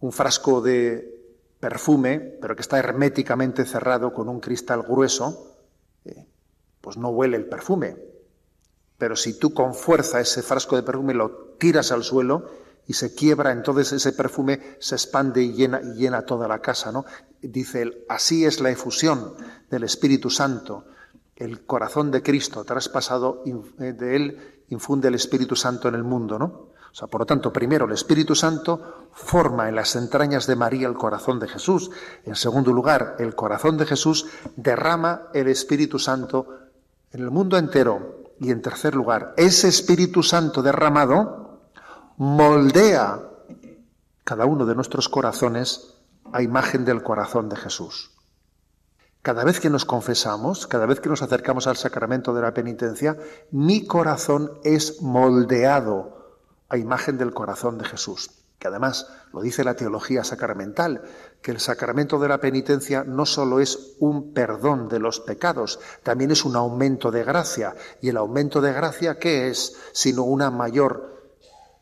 un 0.00 0.12
frasco 0.12 0.60
de 0.60 1.18
perfume, 1.60 2.18
pero 2.40 2.56
que 2.56 2.62
está 2.62 2.78
herméticamente 2.78 3.64
cerrado 3.64 4.12
con 4.12 4.28
un 4.28 4.40
cristal 4.40 4.82
grueso, 4.82 5.56
eh, 6.04 6.26
pues 6.80 6.96
no 6.96 7.10
huele 7.10 7.36
el 7.36 7.46
perfume. 7.46 7.96
Pero 8.98 9.14
si 9.14 9.38
tú 9.38 9.54
con 9.54 9.74
fuerza 9.74 10.20
ese 10.20 10.42
frasco 10.42 10.74
de 10.76 10.82
perfume 10.82 11.14
lo 11.14 11.30
tiras 11.58 11.92
al 11.92 12.02
suelo, 12.02 12.50
y 12.86 12.94
se 12.94 13.14
quiebra, 13.14 13.52
entonces 13.52 13.92
ese 13.92 14.12
perfume 14.12 14.76
se 14.80 14.96
expande 14.96 15.42
y 15.42 15.52
llena, 15.52 15.80
y 15.80 15.94
llena 15.94 16.22
toda 16.22 16.48
la 16.48 16.60
casa. 16.60 16.90
¿no? 16.90 17.04
Dice 17.40 17.82
él, 17.82 18.04
así 18.08 18.44
es 18.44 18.60
la 18.60 18.70
efusión 18.70 19.34
del 19.70 19.84
Espíritu 19.84 20.30
Santo. 20.30 20.86
El 21.36 21.64
corazón 21.64 22.10
de 22.10 22.22
Cristo 22.22 22.64
traspasado 22.64 23.42
eh, 23.46 23.92
de 23.92 24.16
él 24.16 24.64
infunde 24.68 25.08
el 25.08 25.14
Espíritu 25.14 25.56
Santo 25.56 25.88
en 25.88 25.94
el 25.94 26.04
mundo. 26.04 26.38
¿no? 26.38 26.46
O 26.46 26.94
sea, 26.94 27.06
por 27.06 27.20
lo 27.20 27.26
tanto, 27.26 27.52
primero 27.52 27.86
el 27.86 27.92
Espíritu 27.92 28.34
Santo 28.34 29.08
forma 29.12 29.68
en 29.68 29.76
las 29.76 29.94
entrañas 29.94 30.46
de 30.46 30.56
María 30.56 30.88
el 30.88 30.94
corazón 30.94 31.38
de 31.38 31.46
Jesús. 31.46 31.90
En 32.24 32.34
segundo 32.34 32.72
lugar, 32.72 33.16
el 33.20 33.34
corazón 33.36 33.76
de 33.78 33.86
Jesús 33.86 34.26
derrama 34.56 35.28
el 35.32 35.46
Espíritu 35.48 35.98
Santo 35.98 36.58
en 37.12 37.20
el 37.20 37.30
mundo 37.30 37.56
entero. 37.56 38.16
Y 38.40 38.50
en 38.50 38.62
tercer 38.62 38.94
lugar, 38.94 39.34
ese 39.36 39.68
Espíritu 39.68 40.22
Santo 40.22 40.62
derramado 40.62 41.49
moldea 42.20 43.18
cada 44.24 44.44
uno 44.44 44.66
de 44.66 44.74
nuestros 44.74 45.08
corazones 45.08 45.94
a 46.34 46.42
imagen 46.42 46.84
del 46.84 47.02
corazón 47.02 47.48
de 47.48 47.56
Jesús. 47.56 48.10
Cada 49.22 49.42
vez 49.42 49.58
que 49.58 49.70
nos 49.70 49.86
confesamos, 49.86 50.66
cada 50.66 50.84
vez 50.84 51.00
que 51.00 51.08
nos 51.08 51.22
acercamos 51.22 51.66
al 51.66 51.78
sacramento 51.78 52.34
de 52.34 52.42
la 52.42 52.52
penitencia, 52.52 53.16
mi 53.52 53.86
corazón 53.86 54.52
es 54.64 55.00
moldeado 55.00 56.36
a 56.68 56.76
imagen 56.76 57.16
del 57.16 57.32
corazón 57.32 57.78
de 57.78 57.86
Jesús. 57.86 58.30
Que 58.58 58.68
además 58.68 59.06
lo 59.32 59.40
dice 59.40 59.64
la 59.64 59.74
teología 59.74 60.22
sacramental, 60.22 61.00
que 61.40 61.52
el 61.52 61.58
sacramento 61.58 62.18
de 62.18 62.28
la 62.28 62.38
penitencia 62.38 63.02
no 63.02 63.24
solo 63.24 63.60
es 63.60 63.96
un 63.98 64.34
perdón 64.34 64.88
de 64.88 64.98
los 64.98 65.20
pecados, 65.20 65.80
también 66.02 66.32
es 66.32 66.44
un 66.44 66.54
aumento 66.54 67.10
de 67.10 67.24
gracia. 67.24 67.74
Y 68.02 68.10
el 68.10 68.18
aumento 68.18 68.60
de 68.60 68.74
gracia, 68.74 69.18
¿qué 69.18 69.48
es? 69.48 69.74
Sino 69.94 70.24
una 70.24 70.50
mayor 70.50 71.19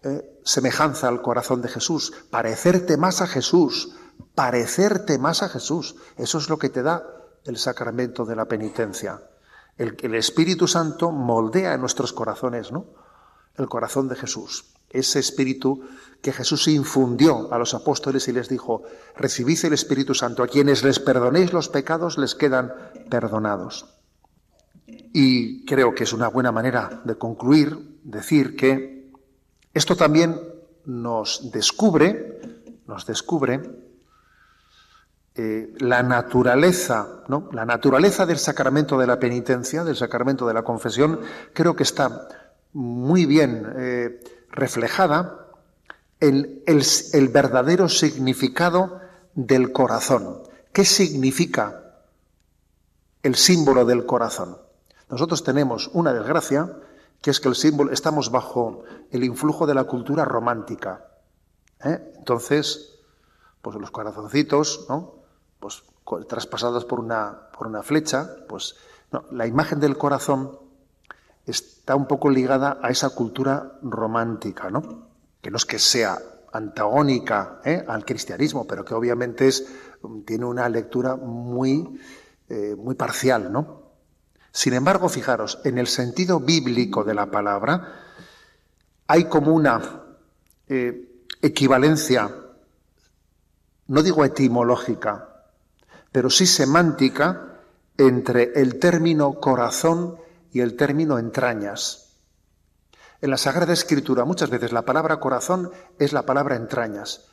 eh, 0.09 0.41
semejanza 0.45 1.09
al 1.09 1.23
corazón 1.23 1.63
de 1.63 1.69
Jesús, 1.69 2.13
parecerte 2.31 2.97
más 2.97 3.21
a 3.21 3.27
Jesús, 3.27 3.95
parecerte 4.35 5.19
más 5.19 5.43
a 5.43 5.49
Jesús. 5.49 5.97
Eso 6.17 6.39
es 6.39 6.49
lo 6.49 6.59
que 6.59 6.69
te 6.69 6.83
da 6.83 7.05
el 7.45 7.57
sacramento 7.57 8.25
de 8.25 8.37
la 8.37 8.47
penitencia. 8.47 9.21
El, 9.77 9.97
el 10.03 10.15
Espíritu 10.15 10.67
Santo 10.67 11.11
moldea 11.11 11.75
en 11.75 11.81
nuestros 11.81 12.13
corazones, 12.13 12.73
¿no? 12.73 12.87
El 13.57 13.69
corazón 13.69 14.09
de 14.09 14.17
Jesús. 14.17 14.75
Ese 14.91 15.19
espíritu 15.19 15.83
que 16.23 16.33
Jesús 16.33 16.67
infundió 16.69 17.53
a 17.53 17.59
los 17.59 17.75
apóstoles 17.75 18.27
y 18.29 18.33
les 18.33 18.49
dijo, 18.49 18.83
recibid 19.17 19.65
el 19.65 19.75
Espíritu 19.75 20.15
Santo, 20.15 20.43
a 20.43 20.49
quienes 20.49 20.83
les 20.83 20.99
perdonéis 20.99 21.53
los 21.53 21.69
pecados 21.69 22.19
les 22.19 22.35
quedan 22.35 22.73
perdonados. 23.11 23.87
Y 25.13 25.65
creo 25.65 25.95
que 25.95 26.05
es 26.05 26.13
una 26.13 26.29
buena 26.29 26.53
manera 26.53 27.03
de 27.05 27.17
concluir, 27.17 27.99
decir 28.03 28.57
que 28.57 28.98
esto 29.79 29.97
también 29.97 30.41
nos 30.85 31.53
descubre, 31.53 32.41
nos 32.87 33.07
descubre 33.07 33.61
eh, 35.37 35.73
la 35.79 36.03
naturaleza, 36.03 37.23
¿no? 37.29 37.49
La 37.53 37.65
naturaleza 37.65 38.27
del 38.27 38.39
sacramento 38.39 38.99
de 38.99 39.07
la 39.07 39.21
penitencia, 39.21 39.85
del 39.85 39.95
sacramento 39.95 40.49
de 40.49 40.55
la 40.55 40.65
confesión, 40.65 41.21
creo 41.53 41.77
que 41.77 41.85
está 41.85 42.29
muy 42.73 43.25
bien 43.25 43.73
eh, 43.77 44.21
reflejada 44.51 45.47
en 46.19 46.65
el 46.67 47.29
verdadero 47.29 47.89
significado 47.89 49.01
del 49.35 49.71
corazón. 49.71 50.43
¿Qué 50.73 50.85
significa 50.85 52.03
el 53.23 53.37
símbolo 53.37 53.85
del 53.85 54.07
corazón? 54.07 54.59
Nosotros 55.09 55.45
tenemos 55.45 55.89
una 55.93 56.13
desgracia 56.13 56.69
que 57.21 57.31
es 57.31 57.41
que 57.41 57.49
el 57.49 57.55
símbolo, 57.55 57.93
estamos 57.93 58.31
bajo 58.31 58.85
el 59.11 59.25
influjo 59.25 59.67
de 59.67 59.75
la 59.75 59.85
cultura 59.85 60.25
romántica. 60.25 61.07
¿eh? 61.85 62.13
Entonces, 62.17 62.99
pues 63.63 63.77
los 63.77 63.91
corazoncitos, 63.91 64.87
¿no? 64.89 65.15
Pues 65.59 65.83
traspasados 66.29 66.85
por 66.85 67.01
una, 67.01 67.51
por 67.57 67.67
una 67.67 67.83
flecha, 67.83 68.31
pues 68.49 68.77
la 69.31 69.47
imagen 69.47 69.81
del 69.81 69.99
corazón 69.99 70.59
está 71.45 71.97
un 71.97 72.07
poco 72.07 72.31
ligada 72.31 72.79
a 72.83 72.91
esa 72.91 73.11
cultura 73.11 73.79
romántica, 73.83 74.71
¿no? 74.71 75.09
Que 75.41 75.51
no 75.51 75.57
es 75.57 75.65
que 75.65 75.79
sea 75.79 76.19
antagónica 76.53 77.61
¿eh? 77.65 77.85
al 77.87 78.05
cristianismo, 78.05 78.67
pero 78.67 78.85
que 78.85 78.95
obviamente 78.95 79.49
es, 79.49 79.67
tiene 80.25 80.45
una 80.45 80.69
lectura 80.69 81.17
muy, 81.17 82.01
eh, 82.49 82.75
muy 82.77 82.95
parcial, 82.95 83.53
¿no? 83.53 83.88
Sin 84.59 84.75
embargo, 84.75 85.09
fijaros, 85.09 85.61
en 85.63 85.79
el 85.79 85.87
sentido 85.87 86.41
bíblico 86.41 87.05
de 87.05 87.15
la 87.15 87.27
palabra 87.27 88.03
hay 89.07 89.27
como 89.27 89.55
una 89.55 89.81
eh, 90.67 91.23
equivalencia, 91.41 92.29
no 93.87 94.03
digo 94.03 94.25
etimológica, 94.25 95.45
pero 96.11 96.29
sí 96.29 96.45
semántica 96.45 97.61
entre 97.99 98.61
el 98.61 98.81
término 98.81 99.35
corazón 99.35 100.17
y 100.51 100.59
el 100.59 100.75
término 100.75 101.21
entrañas. 101.21 102.17
En 103.21 103.31
la 103.31 103.37
Sagrada 103.37 103.73
Escritura 103.73 104.25
muchas 104.25 104.51
veces 104.51 104.73
la 104.73 104.83
palabra 104.83 105.21
corazón 105.21 105.71
es 106.01 106.13
la 106.13 106.27
palabra 106.27 106.57
entrañas. 106.57 107.29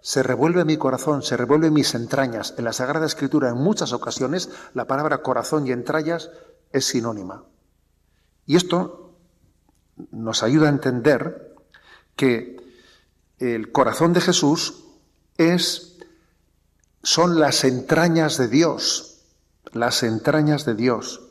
Se 0.00 0.22
revuelve 0.22 0.64
mi 0.64 0.78
corazón, 0.78 1.22
se 1.22 1.36
revuelve 1.36 1.70
mis 1.70 1.94
entrañas. 1.94 2.54
En 2.56 2.64
la 2.64 2.72
Sagrada 2.72 3.04
Escritura 3.04 3.50
en 3.50 3.56
muchas 3.56 3.92
ocasiones 3.92 4.48
la 4.72 4.86
palabra 4.86 5.18
corazón 5.18 5.66
y 5.66 5.72
entrañas 5.72 6.30
es 6.74 6.86
sinónima. 6.86 7.44
Y 8.46 8.56
esto 8.56 9.16
nos 10.10 10.42
ayuda 10.42 10.66
a 10.66 10.72
entender 10.72 11.54
que 12.16 12.56
el 13.38 13.70
corazón 13.70 14.12
de 14.12 14.20
Jesús 14.20 14.84
es, 15.38 15.98
son 17.02 17.38
las 17.38 17.62
entrañas 17.62 18.36
de 18.38 18.48
Dios, 18.48 19.20
las 19.72 20.02
entrañas 20.02 20.64
de 20.64 20.74
Dios, 20.74 21.22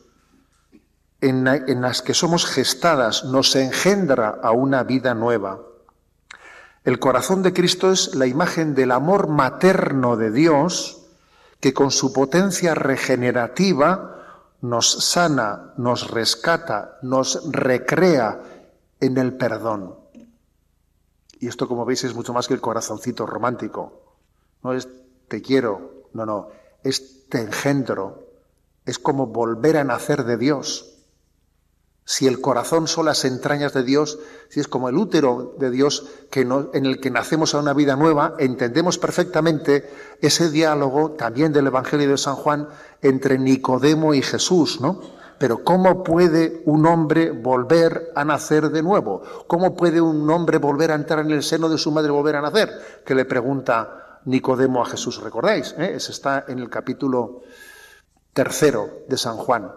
en, 1.20 1.46
en 1.46 1.80
las 1.82 2.00
que 2.00 2.14
somos 2.14 2.46
gestadas, 2.46 3.24
nos 3.24 3.54
engendra 3.54 4.30
a 4.42 4.52
una 4.52 4.82
vida 4.82 5.14
nueva. 5.14 5.60
El 6.84 6.98
corazón 6.98 7.42
de 7.42 7.52
Cristo 7.52 7.92
es 7.92 8.14
la 8.14 8.26
imagen 8.26 8.74
del 8.74 8.92
amor 8.92 9.28
materno 9.28 10.16
de 10.16 10.30
Dios 10.30 11.02
que 11.60 11.74
con 11.74 11.90
su 11.90 12.12
potencia 12.12 12.74
regenerativa 12.74 14.14
nos 14.64 15.04
sana, 15.04 15.74
nos 15.76 16.10
rescata, 16.10 16.96
nos 17.02 17.52
recrea 17.52 18.40
en 18.98 19.18
el 19.18 19.36
perdón. 19.36 19.94
Y 21.38 21.48
esto, 21.48 21.68
como 21.68 21.84
veis, 21.84 22.02
es 22.04 22.14
mucho 22.14 22.32
más 22.32 22.48
que 22.48 22.54
el 22.54 22.62
corazoncito 22.62 23.26
romántico. 23.26 24.16
No 24.62 24.72
es 24.72 24.88
te 25.28 25.42
quiero, 25.42 26.08
no, 26.14 26.24
no, 26.24 26.48
es 26.82 27.28
te 27.28 27.42
engendro. 27.42 28.24
Es 28.86 28.98
como 28.98 29.26
volver 29.26 29.76
a 29.76 29.84
nacer 29.84 30.24
de 30.24 30.38
Dios. 30.38 30.93
Si 32.06 32.26
el 32.26 32.42
corazón 32.42 32.86
son 32.86 33.06
las 33.06 33.24
entrañas 33.24 33.72
de 33.72 33.82
Dios, 33.82 34.18
si 34.50 34.60
es 34.60 34.68
como 34.68 34.90
el 34.90 34.96
útero 34.98 35.54
de 35.58 35.70
Dios 35.70 36.06
que 36.30 36.42
en 36.42 36.86
el 36.86 37.00
que 37.00 37.10
nacemos 37.10 37.54
a 37.54 37.58
una 37.58 37.72
vida 37.72 37.96
nueva, 37.96 38.34
entendemos 38.38 38.98
perfectamente 38.98 39.90
ese 40.20 40.50
diálogo 40.50 41.12
también 41.12 41.54
del 41.54 41.68
Evangelio 41.68 42.10
de 42.10 42.18
San 42.18 42.36
Juan 42.36 42.68
entre 43.00 43.38
Nicodemo 43.38 44.12
y 44.12 44.20
Jesús, 44.20 44.82
¿no? 44.82 45.00
Pero 45.38 45.64
¿cómo 45.64 46.04
puede 46.04 46.62
un 46.66 46.86
hombre 46.86 47.30
volver 47.30 48.12
a 48.14 48.24
nacer 48.24 48.68
de 48.70 48.82
nuevo? 48.82 49.22
¿Cómo 49.46 49.74
puede 49.74 50.00
un 50.00 50.28
hombre 50.30 50.58
volver 50.58 50.92
a 50.92 50.96
entrar 50.96 51.20
en 51.20 51.30
el 51.30 51.42
seno 51.42 51.70
de 51.70 51.78
su 51.78 51.90
madre 51.90 52.10
volver 52.10 52.36
a 52.36 52.42
nacer? 52.42 53.02
Que 53.04 53.14
le 53.14 53.24
pregunta 53.24 54.20
Nicodemo 54.26 54.82
a 54.82 54.86
Jesús, 54.86 55.22
¿recordáis? 55.22 55.74
¿Eh? 55.78 55.94
Ese 55.96 56.12
está 56.12 56.44
en 56.48 56.58
el 56.58 56.68
capítulo 56.68 57.40
tercero 58.34 58.90
de 59.08 59.16
San 59.16 59.36
Juan. 59.36 59.72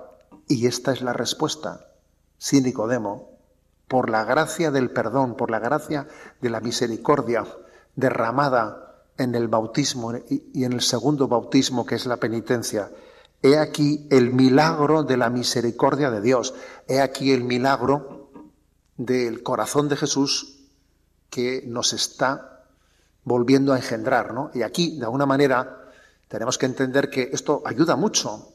Y 0.47 0.67
esta 0.67 0.91
es 0.91 1.01
la 1.01 1.13
respuesta 1.13 1.86
sí 2.37 2.61
Nicodemo, 2.61 3.37
por 3.87 4.09
la 4.09 4.23
gracia 4.23 4.71
del 4.71 4.91
perdón, 4.91 5.35
por 5.35 5.49
la 5.49 5.59
gracia 5.59 6.07
de 6.41 6.49
la 6.49 6.59
misericordia 6.59 7.45
derramada 7.95 9.03
en 9.17 9.33
el 9.35 9.47
bautismo 9.47 10.13
y 10.29 10.63
en 10.63 10.73
el 10.73 10.81
segundo 10.81 11.27
bautismo 11.27 11.85
que 11.85 11.95
es 11.95 12.05
la 12.05 12.17
penitencia. 12.17 12.91
He 13.41 13.57
aquí 13.57 14.07
el 14.09 14.33
milagro 14.33 15.03
de 15.03 15.17
la 15.17 15.29
misericordia 15.29 16.11
de 16.11 16.21
Dios. 16.21 16.53
He 16.87 17.01
aquí 17.01 17.31
el 17.31 17.43
milagro 17.43 18.31
del 18.97 19.43
corazón 19.43 19.89
de 19.89 19.95
Jesús 19.95 20.59
que 21.29 21.63
nos 21.67 21.93
está 21.93 22.63
volviendo 23.23 23.73
a 23.73 23.77
engendrar. 23.77 24.33
¿no? 24.33 24.51
Y 24.53 24.63
aquí, 24.63 24.97
de 24.97 25.05
alguna 25.05 25.25
manera, 25.25 25.91
tenemos 26.27 26.57
que 26.57 26.65
entender 26.65 27.09
que 27.09 27.29
esto 27.31 27.61
ayuda 27.65 27.95
mucho, 27.95 28.53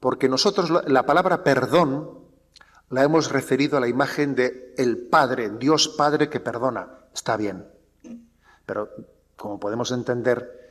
porque 0.00 0.28
nosotros 0.28 0.70
la 0.86 1.06
palabra 1.06 1.42
perdón 1.42 2.27
la 2.90 3.02
hemos 3.02 3.30
referido 3.30 3.76
a 3.76 3.80
la 3.80 3.88
imagen 3.88 4.34
de 4.34 4.74
el 4.76 4.96
Padre, 4.96 5.50
Dios 5.50 5.88
Padre 5.88 6.28
que 6.28 6.40
perdona. 6.40 6.88
Está 7.14 7.36
bien. 7.36 7.66
Pero 8.64 8.88
como 9.36 9.60
podemos 9.60 9.92
entender, 9.92 10.70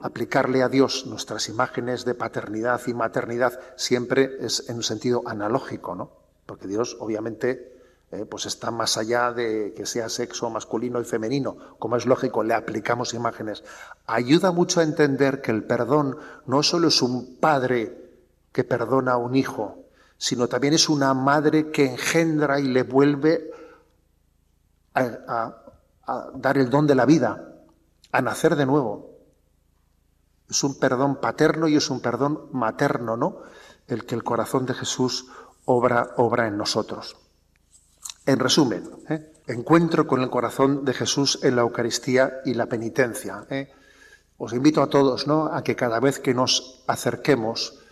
aplicarle 0.00 0.62
a 0.62 0.68
Dios 0.68 1.06
nuestras 1.06 1.48
imágenes 1.48 2.04
de 2.04 2.14
paternidad 2.14 2.80
y 2.86 2.94
maternidad 2.94 3.58
siempre 3.76 4.36
es 4.40 4.68
en 4.68 4.76
un 4.76 4.82
sentido 4.82 5.22
analógico, 5.26 5.94
¿no? 5.94 6.10
Porque 6.44 6.68
Dios, 6.68 6.96
obviamente, 7.00 7.80
eh, 8.10 8.26
pues 8.26 8.46
está 8.46 8.70
más 8.70 8.98
allá 8.98 9.32
de 9.32 9.72
que 9.74 9.86
sea 9.86 10.08
sexo 10.08 10.50
masculino 10.50 11.00
y 11.00 11.04
femenino. 11.04 11.56
Como 11.78 11.96
es 11.96 12.04
lógico, 12.04 12.42
le 12.42 12.54
aplicamos 12.54 13.14
imágenes. 13.14 13.64
Ayuda 14.06 14.52
mucho 14.52 14.80
a 14.80 14.82
entender 14.82 15.40
que 15.40 15.50
el 15.50 15.64
perdón 15.64 16.18
no 16.46 16.62
solo 16.62 16.88
es 16.88 17.00
un 17.00 17.36
padre 17.36 17.96
que 18.52 18.64
perdona 18.64 19.12
a 19.12 19.16
un 19.16 19.34
hijo, 19.34 19.81
sino 20.22 20.46
también 20.46 20.72
es 20.72 20.88
una 20.88 21.14
madre 21.14 21.72
que 21.72 21.84
engendra 21.84 22.60
y 22.60 22.68
le 22.68 22.84
vuelve 22.84 23.50
a, 24.94 25.56
dar 26.36 26.58
el 26.58 26.70
don 26.70 26.86
de 26.86 26.94
la 26.94 27.04
vida, 27.06 27.56
a 28.12 28.22
nacer 28.22 28.54
de 28.54 28.64
nuevo. 28.64 29.18
Es 30.48 30.62
un 30.62 30.78
perdón 30.78 31.16
paterno 31.16 31.66
y 31.66 31.74
es 31.74 31.90
un 31.90 31.98
perdón 31.98 32.50
materno, 32.52 33.16
¿no? 33.16 33.38
El 33.88 34.06
que 34.06 34.14
el 34.14 34.22
corazón 34.22 34.64
de 34.64 34.74
Jesús 34.74 35.26
obra, 35.64 36.14
obra 36.18 36.46
en 36.46 36.56
nosotros. 36.56 37.16
En 38.24 38.38
resumen, 38.38 38.88
¿eh? 39.08 39.32
encuentro 39.48 40.06
con 40.06 40.22
el 40.22 40.30
corazón 40.30 40.84
de 40.84 40.94
Jesús 40.94 41.40
en 41.42 41.56
la 41.56 41.62
Eucaristía 41.62 42.42
y 42.44 42.54
la 42.54 42.66
penitencia. 42.66 43.44
¿eh? 43.50 43.72
Os 44.38 44.52
invito 44.52 44.82
a 44.82 44.88
todos 44.88 45.26
¿no? 45.26 45.46
a 45.46 45.64
que 45.64 45.74
cada 45.74 45.98
vez 45.98 46.20
que 46.20 46.32
nos 46.32 46.84
acerquemos 46.86 47.82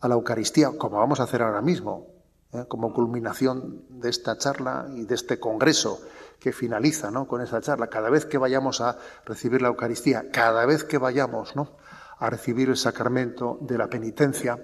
a 0.00 0.08
la 0.08 0.14
Eucaristía, 0.14 0.70
como 0.76 0.98
vamos 0.98 1.20
a 1.20 1.24
hacer 1.24 1.42
ahora 1.42 1.60
mismo, 1.60 2.06
¿eh? 2.52 2.64
como 2.68 2.92
culminación 2.92 3.82
de 3.88 4.10
esta 4.10 4.38
charla 4.38 4.86
y 4.94 5.04
de 5.04 5.14
este 5.14 5.38
congreso 5.38 6.00
que 6.38 6.52
finaliza 6.52 7.10
¿no? 7.10 7.26
con 7.26 7.40
esa 7.40 7.60
charla, 7.60 7.88
cada 7.88 8.10
vez 8.10 8.24
que 8.24 8.38
vayamos 8.38 8.80
a 8.80 8.96
recibir 9.24 9.62
la 9.62 9.68
Eucaristía, 9.68 10.30
cada 10.30 10.64
vez 10.66 10.84
que 10.84 10.98
vayamos 10.98 11.56
¿no? 11.56 11.72
a 12.18 12.30
recibir 12.30 12.68
el 12.68 12.76
sacramento 12.76 13.58
de 13.60 13.78
la 13.78 13.88
penitencia, 13.88 14.58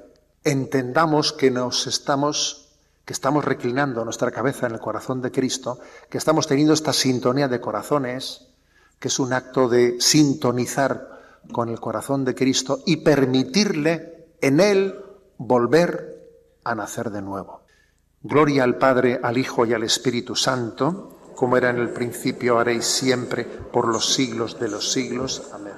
entendamos 0.44 1.32
que 1.32 1.50
nos 1.50 1.86
estamos 1.86 2.60
que 3.04 3.12
estamos 3.12 3.44
reclinando 3.44 4.02
nuestra 4.02 4.30
cabeza 4.30 4.66
en 4.66 4.72
el 4.72 4.80
corazón 4.80 5.20
de 5.20 5.30
Cristo, 5.30 5.78
que 6.08 6.16
estamos 6.16 6.46
teniendo 6.46 6.72
esta 6.72 6.94
sintonía 6.94 7.48
de 7.48 7.60
corazones, 7.60 8.48
que 8.98 9.08
es 9.08 9.18
un 9.18 9.34
acto 9.34 9.68
de 9.68 10.00
sintonizar 10.00 11.20
con 11.52 11.68
el 11.68 11.80
corazón 11.80 12.24
de 12.24 12.34
Cristo 12.34 12.80
y 12.86 12.96
permitirle 12.96 14.28
en 14.40 14.58
Él 14.58 15.03
volver 15.38 16.14
a 16.64 16.74
nacer 16.74 17.10
de 17.10 17.22
nuevo. 17.22 17.62
Gloria 18.22 18.64
al 18.64 18.78
Padre, 18.78 19.20
al 19.22 19.36
Hijo 19.36 19.66
y 19.66 19.74
al 19.74 19.82
Espíritu 19.82 20.34
Santo, 20.34 21.32
como 21.34 21.56
era 21.56 21.70
en 21.70 21.78
el 21.78 21.90
principio, 21.90 22.58
haréis 22.58 22.86
siempre, 22.86 23.44
por 23.44 23.88
los 23.88 24.14
siglos 24.14 24.58
de 24.58 24.68
los 24.68 24.92
siglos. 24.92 25.50
Amén. 25.52 25.74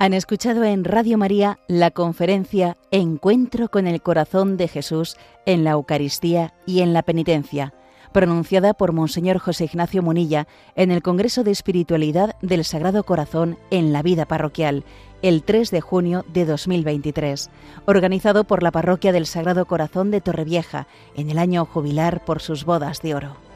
Han 0.00 0.14
escuchado 0.14 0.62
en 0.62 0.84
Radio 0.84 1.18
María 1.18 1.58
la 1.66 1.90
conferencia 1.90 2.76
Encuentro 2.92 3.68
con 3.68 3.88
el 3.88 4.00
Corazón 4.00 4.56
de 4.56 4.68
Jesús 4.68 5.16
en 5.44 5.64
la 5.64 5.72
Eucaristía 5.72 6.54
y 6.66 6.82
en 6.82 6.92
la 6.92 7.02
Penitencia 7.02 7.74
pronunciada 8.12 8.74
por 8.74 8.92
Monseñor 8.92 9.38
José 9.38 9.64
Ignacio 9.64 10.02
Munilla 10.02 10.46
en 10.76 10.90
el 10.90 11.02
Congreso 11.02 11.44
de 11.44 11.50
Espiritualidad 11.50 12.36
del 12.42 12.64
Sagrado 12.64 13.04
Corazón 13.04 13.58
en 13.70 13.92
la 13.92 14.02
Vida 14.02 14.26
Parroquial, 14.26 14.84
el 15.22 15.42
3 15.42 15.70
de 15.70 15.80
junio 15.80 16.24
de 16.32 16.44
2023, 16.44 17.50
organizado 17.86 18.44
por 18.44 18.62
la 18.62 18.70
Parroquia 18.70 19.12
del 19.12 19.26
Sagrado 19.26 19.66
Corazón 19.66 20.10
de 20.10 20.20
Torrevieja 20.20 20.86
en 21.16 21.30
el 21.30 21.38
año 21.38 21.64
jubilar 21.64 22.24
por 22.24 22.40
sus 22.40 22.64
bodas 22.64 23.02
de 23.02 23.14
oro. 23.14 23.47